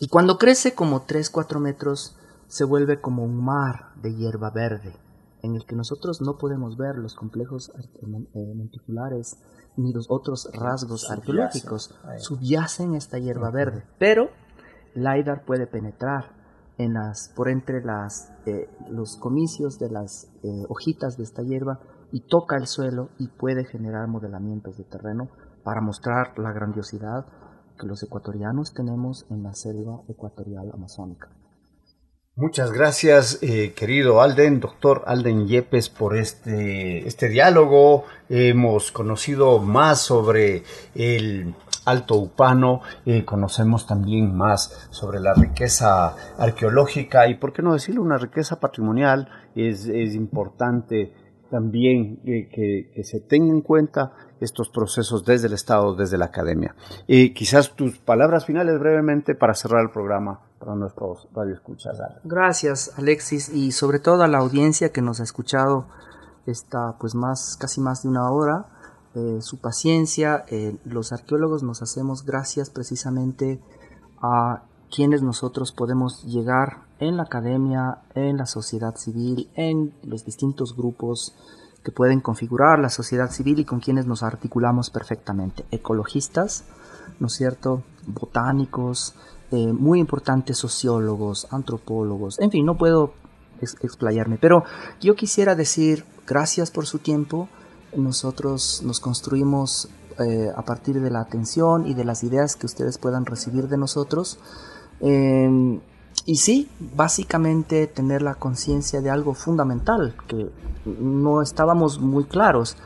Y 0.00 0.08
cuando 0.08 0.38
crece 0.38 0.74
como 0.74 1.02
3, 1.02 1.30
4 1.30 1.60
metros 1.60 2.16
se 2.48 2.64
vuelve 2.64 3.00
como 3.00 3.24
un 3.24 3.42
mar 3.42 3.94
de 4.02 4.14
hierba 4.14 4.50
verde 4.50 4.94
en 5.42 5.54
el 5.54 5.66
que 5.66 5.76
nosotros 5.76 6.22
no 6.22 6.38
podemos 6.38 6.76
ver 6.78 6.96
los 6.96 7.14
complejos 7.14 7.70
eh, 7.76 8.54
monticulares 8.54 9.36
ni 9.76 9.92
los 9.92 10.06
otros 10.08 10.48
rasgos 10.54 11.10
arqueológicos. 11.10 11.94
Subyacen 12.18 12.94
esta 12.94 13.18
hierba 13.18 13.50
verde, 13.50 13.84
pero 13.98 14.30
LIDAR 14.94 15.44
puede 15.44 15.66
penetrar 15.66 16.32
en 16.78 16.94
las, 16.94 17.30
por 17.36 17.48
entre 17.48 17.84
las, 17.84 18.32
eh, 18.46 18.68
los 18.88 19.16
comicios 19.16 19.78
de 19.78 19.90
las 19.90 20.28
eh, 20.42 20.64
hojitas 20.68 21.16
de 21.18 21.24
esta 21.24 21.42
hierba 21.42 21.80
y 22.14 22.20
toca 22.28 22.56
el 22.56 22.68
suelo 22.68 23.10
y 23.18 23.26
puede 23.26 23.64
generar 23.64 24.06
modelamientos 24.06 24.78
de 24.78 24.84
terreno 24.84 25.30
para 25.64 25.80
mostrar 25.80 26.38
la 26.38 26.52
grandiosidad 26.52 27.26
que 27.76 27.88
los 27.88 28.04
ecuatorianos 28.04 28.72
tenemos 28.72 29.26
en 29.30 29.42
la 29.42 29.52
selva 29.52 30.00
ecuatorial 30.08 30.70
amazónica. 30.72 31.28
Muchas 32.36 32.70
gracias, 32.70 33.40
eh, 33.42 33.74
querido 33.74 34.22
Alden, 34.22 34.60
doctor 34.60 35.02
Alden 35.06 35.48
Yepes, 35.48 35.88
por 35.88 36.16
este, 36.16 37.04
este 37.04 37.28
diálogo. 37.28 38.04
Hemos 38.28 38.92
conocido 38.92 39.58
más 39.58 39.98
sobre 39.98 40.62
el 40.94 41.52
Alto 41.84 42.14
Upano, 42.14 42.80
eh, 43.06 43.24
conocemos 43.24 43.88
también 43.88 44.36
más 44.36 44.88
sobre 44.90 45.18
la 45.18 45.34
riqueza 45.34 46.14
arqueológica 46.38 47.26
y, 47.26 47.34
por 47.34 47.52
qué 47.52 47.62
no 47.62 47.72
decirlo, 47.72 48.02
una 48.02 48.18
riqueza 48.18 48.60
patrimonial. 48.60 49.28
Es, 49.56 49.86
es 49.86 50.14
importante 50.14 51.12
también 51.50 52.20
eh, 52.24 52.48
que, 52.52 53.04
se 53.04 53.20
tenga 53.20 53.52
en 53.52 53.60
cuenta 53.60 54.12
estos 54.40 54.68
procesos 54.68 55.24
desde 55.24 55.46
el 55.46 55.52
Estado, 55.52 55.94
desde 55.94 56.18
la 56.18 56.26
academia. 56.26 56.74
Y 57.06 57.32
quizás 57.34 57.74
tus 57.74 57.98
palabras 57.98 58.44
finales 58.44 58.78
brevemente 58.78 59.34
para 59.34 59.54
cerrar 59.54 59.82
el 59.82 59.90
programa 59.90 60.40
para 60.58 60.74
nuestros 60.74 61.28
radioescuchas. 61.34 61.98
Gracias, 62.24 62.92
Alexis, 62.98 63.48
y 63.48 63.72
sobre 63.72 63.98
todo 63.98 64.22
a 64.22 64.28
la 64.28 64.38
audiencia 64.38 64.90
que 64.90 65.02
nos 65.02 65.20
ha 65.20 65.24
escuchado 65.24 65.86
esta, 66.46 66.96
pues 66.98 67.14
más, 67.14 67.56
casi 67.58 67.80
más 67.80 68.02
de 68.02 68.08
una 68.08 68.30
hora. 68.30 68.66
Eh, 69.14 69.38
su 69.40 69.60
paciencia, 69.60 70.44
eh, 70.48 70.76
los 70.84 71.12
arqueólogos 71.12 71.62
nos 71.62 71.82
hacemos 71.82 72.24
gracias 72.24 72.70
precisamente 72.70 73.60
a 74.20 74.64
quienes 74.94 75.22
nosotros 75.22 75.72
podemos 75.72 76.22
llegar 76.24 76.84
en 77.00 77.16
la 77.16 77.24
academia, 77.24 77.98
en 78.14 78.36
la 78.36 78.46
sociedad 78.46 78.94
civil, 78.94 79.50
en 79.56 79.92
los 80.04 80.24
distintos 80.24 80.76
grupos 80.76 81.34
que 81.82 81.90
pueden 81.90 82.20
configurar 82.20 82.78
la 82.78 82.90
sociedad 82.90 83.30
civil 83.30 83.58
y 83.58 83.64
con 83.64 83.80
quienes 83.80 84.06
nos 84.06 84.22
articulamos 84.22 84.90
perfectamente. 84.90 85.64
Ecologistas, 85.72 86.64
¿no 87.18 87.26
es 87.26 87.32
cierto? 87.32 87.82
Botánicos, 88.06 89.14
eh, 89.50 89.72
muy 89.72 89.98
importantes 89.98 90.58
sociólogos, 90.58 91.48
antropólogos, 91.50 92.38
en 92.38 92.52
fin, 92.52 92.64
no 92.64 92.78
puedo 92.78 93.14
explayarme, 93.60 94.38
pero 94.40 94.62
yo 95.00 95.16
quisiera 95.16 95.56
decir 95.56 96.04
gracias 96.26 96.70
por 96.70 96.86
su 96.86 97.00
tiempo. 97.00 97.48
Nosotros 97.96 98.82
nos 98.84 99.00
construimos 99.00 99.88
eh, 100.20 100.50
a 100.54 100.62
partir 100.62 101.00
de 101.00 101.10
la 101.10 101.20
atención 101.20 101.88
y 101.88 101.94
de 101.94 102.04
las 102.04 102.22
ideas 102.22 102.54
que 102.54 102.66
ustedes 102.66 102.98
puedan 102.98 103.26
recibir 103.26 103.66
de 103.66 103.76
nosotros. 103.76 104.38
Em, 105.00 105.80
y 106.26 106.36
sí, 106.36 106.68
básicamente 106.78 107.86
tener 107.86 108.22
la 108.22 108.34
conciencia 108.34 109.00
de 109.00 109.10
algo 109.10 109.34
fundamental 109.34 110.14
que 110.26 110.50
no 110.86 111.42
estábamos 111.42 111.98
muy 112.00 112.24
claros. 112.24 112.76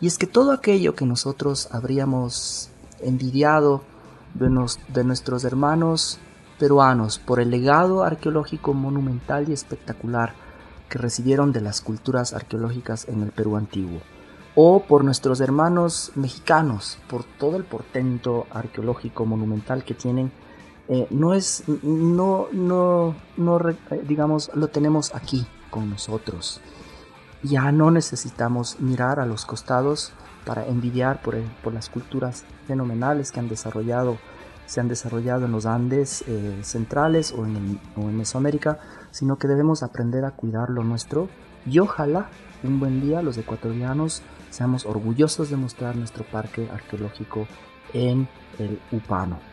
Y 0.00 0.06
es 0.06 0.16
que 0.16 0.26
todo 0.26 0.52
aquello 0.52 0.94
que 0.94 1.04
nosotros 1.04 1.68
habríamos 1.72 2.70
envidiado 3.02 3.82
de, 4.34 5.04
nuestros 5.04 5.44
hermanos 5.44 6.18
peruanos 6.58 7.18
por 7.18 7.40
el 7.40 7.50
legado 7.50 8.04
arqueológico 8.04 8.74
monumental 8.74 9.48
y 9.48 9.52
espectacular 9.52 10.34
que 10.88 10.98
recibieron 10.98 11.52
de 11.52 11.60
las 11.60 11.80
culturas 11.80 12.32
arqueológicas 12.32 13.08
en 13.08 13.22
el 13.22 13.30
Perú 13.30 13.56
antiguo, 13.56 14.00
o 14.54 14.82
por 14.82 15.04
nuestros 15.04 15.40
hermanos 15.40 16.12
mexicanos 16.16 16.98
por 17.08 17.24
todo 17.24 17.56
el 17.56 17.64
portento 17.64 18.46
arqueológico 18.50 19.24
monumental 19.24 19.84
que 19.84 19.94
tienen, 19.94 20.32
eh, 20.92 21.06
no 21.10 21.34
es, 21.34 21.62
no, 21.84 22.48
no, 22.50 23.14
no, 23.36 23.60
eh, 23.68 23.76
digamos, 24.08 24.50
lo 24.54 24.68
tenemos 24.68 25.14
aquí 25.14 25.46
con 25.70 25.88
nosotros. 25.88 26.60
Ya 27.44 27.70
no 27.70 27.92
necesitamos 27.92 28.80
mirar 28.80 29.20
a 29.20 29.26
los 29.26 29.46
costados 29.46 30.12
para 30.44 30.66
envidiar 30.66 31.22
por, 31.22 31.40
por 31.62 31.72
las 31.72 31.88
culturas 31.88 32.44
fenomenales 32.66 33.30
que 33.30 33.38
han 33.38 33.48
desarrollado, 33.48 34.18
se 34.66 34.80
han 34.80 34.88
desarrollado 34.88 35.46
en 35.46 35.52
los 35.52 35.64
Andes 35.64 36.24
eh, 36.26 36.58
centrales 36.62 37.32
o 37.32 37.46
en, 37.46 37.80
o 37.94 38.00
en 38.00 38.16
Mesoamérica, 38.16 38.80
sino 39.12 39.38
que 39.38 39.46
debemos 39.46 39.84
aprender 39.84 40.24
a 40.24 40.32
cuidar 40.32 40.70
lo 40.70 40.82
nuestro 40.82 41.28
y 41.66 41.78
ojalá 41.78 42.30
un 42.64 42.80
buen 42.80 43.00
día 43.00 43.22
los 43.22 43.38
ecuatorianos 43.38 44.22
seamos 44.50 44.86
orgullosos 44.86 45.50
de 45.50 45.56
mostrar 45.56 45.94
nuestro 45.94 46.24
parque 46.24 46.68
arqueológico 46.68 47.46
en 47.92 48.28
el 48.58 48.80
Upano. 48.90 49.49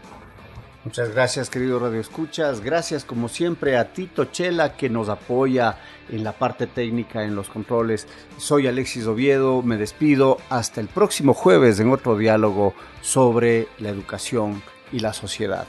Muchas 0.87 1.13
gracias, 1.13 1.49
querido 1.49 1.79
Radio 1.79 1.99
Escuchas. 1.99 2.61
Gracias, 2.61 3.03
como 3.03 3.27
siempre, 3.27 3.75
a 3.75 3.91
Tito 3.91 4.23
Chela, 4.23 4.77
que 4.77 4.89
nos 4.89 5.09
apoya 5.09 5.79
en 6.07 6.23
la 6.23 6.31
parte 6.31 6.65
técnica, 6.65 7.25
en 7.25 7.35
los 7.35 7.49
controles. 7.49 8.07
Soy 8.37 8.67
Alexis 8.67 9.05
Oviedo, 9.05 9.61
me 9.63 9.75
despido. 9.75 10.37
Hasta 10.47 10.79
el 10.79 10.87
próximo 10.87 11.33
jueves 11.33 11.81
en 11.81 11.91
otro 11.91 12.17
diálogo 12.17 12.73
sobre 13.01 13.67
la 13.79 13.89
educación 13.89 14.63
y 14.93 14.99
la 14.99 15.11
sociedad. 15.11 15.67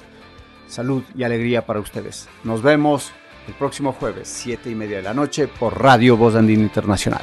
Salud 0.69 1.03
y 1.17 1.25
alegría 1.25 1.67
para 1.67 1.81
ustedes. 1.81 2.29
Nos 2.45 2.63
vemos 2.63 3.11
el 3.49 3.55
próximo 3.55 3.93
jueves, 3.93 4.29
siete 4.29 4.71
y 4.71 4.77
media 4.77 4.99
de 4.99 5.03
la 5.03 5.15
noche, 5.15 5.49
por 5.49 5.83
Radio 5.83 6.17
Voz 6.17 6.37
Andina 6.37 6.63
Internacional. 6.63 7.23